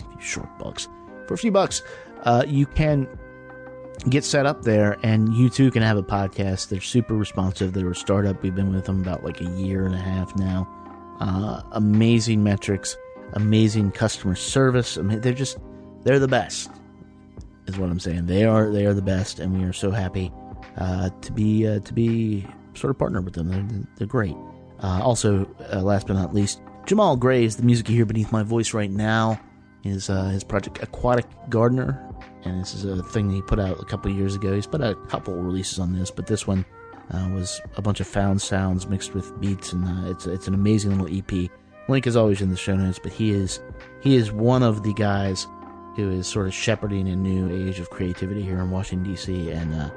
A 0.00 0.04
few 0.12 0.20
short 0.20 0.58
bucks. 0.58 0.88
For 1.26 1.34
a 1.34 1.38
few 1.38 1.50
bucks, 1.50 1.82
uh, 2.22 2.44
you 2.46 2.66
can 2.66 3.08
get 4.08 4.24
set 4.24 4.46
up 4.46 4.62
there 4.62 4.98
and 5.02 5.34
you 5.34 5.50
too 5.50 5.70
can 5.70 5.82
have 5.82 5.96
a 5.96 6.02
podcast 6.02 6.68
they're 6.68 6.80
super 6.80 7.14
responsive 7.14 7.72
they're 7.72 7.90
a 7.90 7.96
startup 7.96 8.40
we've 8.42 8.54
been 8.54 8.72
with 8.72 8.84
them 8.84 9.00
about 9.00 9.24
like 9.24 9.40
a 9.40 9.44
year 9.44 9.86
and 9.86 9.94
a 9.94 9.98
half 9.98 10.34
now 10.36 10.68
uh, 11.20 11.62
amazing 11.72 12.42
metrics 12.42 12.96
amazing 13.34 13.90
customer 13.90 14.34
service. 14.34 14.98
I 14.98 15.02
mean, 15.02 15.20
they're 15.20 15.32
just 15.32 15.58
they're 16.04 16.18
the 16.18 16.28
best 16.28 16.70
is 17.66 17.76
what 17.76 17.90
i'm 17.90 18.00
saying. 18.00 18.26
They 18.26 18.44
are 18.44 18.70
they 18.70 18.86
are 18.86 18.94
the 18.94 19.02
best 19.02 19.40
and 19.40 19.56
we 19.58 19.64
are 19.64 19.72
so 19.72 19.90
happy 19.90 20.32
uh, 20.76 21.10
to 21.20 21.32
be 21.32 21.66
uh, 21.66 21.80
to 21.80 21.92
be 21.92 22.46
sort 22.74 22.90
of 22.90 22.98
partnered 22.98 23.24
with 23.24 23.34
them. 23.34 23.48
They're, 23.48 23.86
they're 23.96 24.06
great. 24.06 24.36
Uh, 24.82 25.00
also 25.02 25.44
uh, 25.72 25.80
last 25.82 26.06
but 26.06 26.14
not 26.14 26.34
least 26.34 26.60
jamal 26.86 27.16
graves 27.16 27.56
the 27.56 27.62
music 27.62 27.88
you 27.88 27.96
hear 27.96 28.06
beneath 28.06 28.32
my 28.32 28.42
voice 28.42 28.72
right 28.72 28.90
now. 28.90 29.40
Is 29.84 30.10
uh, 30.10 30.24
his 30.24 30.44
project 30.44 30.82
aquatic 30.82 31.26
gardener 31.48 32.04
and 32.44 32.60
this 32.60 32.74
is 32.74 32.84
a 32.84 33.02
thing 33.02 33.28
that 33.28 33.34
he 33.34 33.42
put 33.42 33.60
out 33.60 33.80
a 33.80 33.84
couple 33.84 34.10
years 34.10 34.34
ago. 34.34 34.54
He's 34.54 34.66
put 34.66 34.82
out 34.82 34.92
a 34.92 35.06
couple 35.06 35.34
releases 35.34 35.78
on 35.78 35.92
this, 35.92 36.10
but 36.10 36.26
this 36.26 36.46
one 36.46 36.64
uh, 37.12 37.28
was 37.32 37.60
a 37.76 37.82
bunch 37.82 38.00
of 38.00 38.06
found 38.06 38.40
sounds 38.40 38.86
mixed 38.86 39.14
with 39.14 39.38
beats, 39.40 39.72
and 39.72 39.84
uh, 39.84 40.10
it's 40.10 40.26
it's 40.26 40.48
an 40.48 40.54
amazing 40.54 40.98
little 40.98 41.16
EP. 41.16 41.50
Link 41.88 42.06
is 42.06 42.16
always 42.16 42.40
in 42.42 42.50
the 42.50 42.56
show 42.56 42.76
notes, 42.76 42.98
but 42.98 43.12
he 43.12 43.30
is 43.30 43.60
he 44.02 44.16
is 44.16 44.30
one 44.30 44.62
of 44.62 44.82
the 44.82 44.92
guys 44.94 45.46
who 45.96 46.10
is 46.10 46.26
sort 46.26 46.46
of 46.46 46.54
shepherding 46.54 47.08
a 47.08 47.16
new 47.16 47.68
age 47.68 47.80
of 47.80 47.90
creativity 47.90 48.42
here 48.42 48.58
in 48.58 48.70
Washington 48.70 49.10
D.C. 49.10 49.50
and 49.50 49.74
uh, 49.74 49.90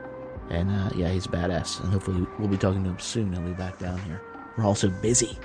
and 0.49 0.71
uh, 0.71 0.89
yeah, 0.95 1.09
he's 1.09 1.27
badass, 1.27 1.81
and 1.81 1.91
hopefully 1.91 2.25
we'll 2.39 2.47
be 2.47 2.57
talking 2.57 2.83
to 2.83 2.89
him 2.89 2.99
soon. 2.99 3.33
He'll 3.33 3.41
be 3.41 3.53
back 3.53 3.77
down 3.79 3.99
here. 4.01 4.21
We're 4.57 4.65
also 4.65 4.89
busy. 4.89 5.37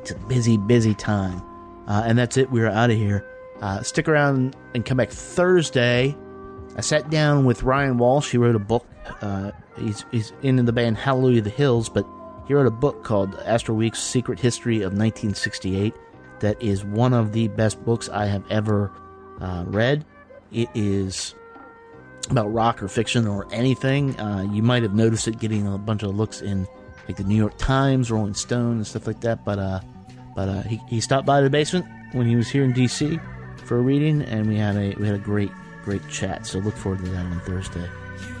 It's 0.00 0.10
a 0.10 0.18
busy, 0.26 0.56
busy 0.56 0.94
time, 0.94 1.42
uh, 1.86 2.02
and 2.04 2.18
that's 2.18 2.36
it. 2.36 2.50
We're 2.50 2.68
out 2.68 2.90
of 2.90 2.96
here. 2.96 3.26
Uh, 3.60 3.82
stick 3.82 4.08
around 4.08 4.56
and 4.74 4.84
come 4.84 4.96
back 4.96 5.10
Thursday. 5.10 6.16
I 6.76 6.80
sat 6.80 7.10
down 7.10 7.44
with 7.44 7.62
Ryan 7.62 7.98
Walsh. 7.98 8.30
He 8.30 8.38
wrote 8.38 8.56
a 8.56 8.58
book. 8.58 8.86
Uh, 9.20 9.52
he's, 9.76 10.04
he's 10.10 10.32
in 10.42 10.64
the 10.64 10.72
band 10.72 10.96
Hallelujah 10.96 11.42
the 11.42 11.50
Hills, 11.50 11.88
but 11.88 12.06
he 12.46 12.54
wrote 12.54 12.66
a 12.66 12.70
book 12.70 13.04
called 13.04 13.34
Astral 13.44 13.76
Weeks 13.76 14.00
Secret 14.02 14.38
History 14.38 14.76
of 14.78 14.92
1968 14.92 15.94
that 16.40 16.60
is 16.60 16.84
one 16.84 17.14
of 17.14 17.32
the 17.32 17.48
best 17.48 17.82
books 17.84 18.08
I 18.08 18.26
have 18.26 18.44
ever 18.50 18.90
uh, 19.40 19.64
read. 19.66 20.04
It 20.52 20.68
is 20.74 21.34
about 22.30 22.52
rock 22.52 22.82
or 22.82 22.88
fiction 22.88 23.26
or 23.26 23.46
anything. 23.52 24.18
Uh, 24.20 24.42
you 24.52 24.62
might 24.62 24.82
have 24.82 24.94
noticed 24.94 25.28
it 25.28 25.38
getting 25.38 25.72
a 25.72 25.78
bunch 25.78 26.02
of 26.02 26.14
looks 26.14 26.42
in 26.42 26.66
like 27.08 27.16
the 27.16 27.24
New 27.24 27.36
York 27.36 27.56
Times, 27.58 28.10
Rolling 28.10 28.34
Stone, 28.34 28.76
and 28.76 28.86
stuff 28.86 29.06
like 29.06 29.20
that. 29.22 29.44
But 29.44 29.58
uh, 29.58 29.80
But 30.34 30.48
uh, 30.48 30.62
he, 30.62 30.80
he 30.88 31.00
stopped 31.00 31.26
by 31.26 31.40
the 31.40 31.50
basement 31.50 31.86
when 32.12 32.26
he 32.26 32.36
was 32.36 32.48
here 32.48 32.64
in 32.64 32.72
DC 32.72 33.20
for 33.66 33.78
a 33.78 33.80
reading, 33.80 34.22
and 34.22 34.48
we 34.48 34.56
had 34.56 34.76
a 34.76 34.94
we 34.96 35.06
had 35.06 35.14
a 35.14 35.18
great 35.18 35.50
great 35.84 36.06
chat. 36.08 36.46
So 36.46 36.58
look 36.58 36.76
forward 36.76 37.04
to 37.04 37.10
that 37.10 37.24
on 37.24 37.40
Thursday, 37.40 37.88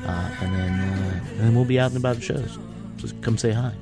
and 0.06 0.54
then 0.54 0.72
uh, 0.72 1.24
and 1.30 1.40
then 1.40 1.54
we'll 1.54 1.64
be 1.64 1.78
out 1.78 1.90
and 1.90 1.96
about 1.96 2.16
the 2.16 2.22
shows. 2.22 2.58
Just 2.96 3.20
come 3.22 3.38
say 3.38 3.52
hi. 3.52 3.72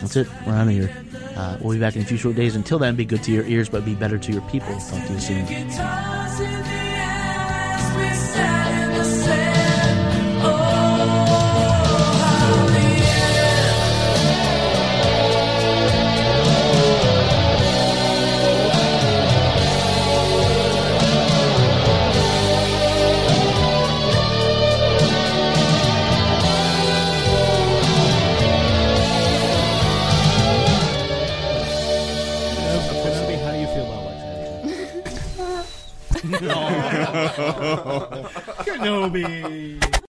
That's 0.00 0.16
it. 0.16 0.28
We're 0.46 0.52
out 0.52 0.66
of 0.66 0.72
here. 0.72 0.94
Uh, 1.36 1.58
we'll 1.60 1.74
be 1.74 1.80
back 1.80 1.96
in 1.96 2.02
a 2.02 2.04
few 2.04 2.16
short 2.16 2.36
days. 2.36 2.56
Until 2.56 2.78
then, 2.78 2.96
be 2.96 3.04
good 3.04 3.22
to 3.24 3.32
your 3.32 3.44
ears, 3.44 3.68
but 3.68 3.84
be 3.84 3.94
better 3.94 4.18
to 4.18 4.32
your 4.32 4.42
people. 4.42 4.74
Talk 4.78 5.06
to 5.06 5.12
you 5.12 5.20
soon. 5.20 6.25
Kenobi. 38.64 40.05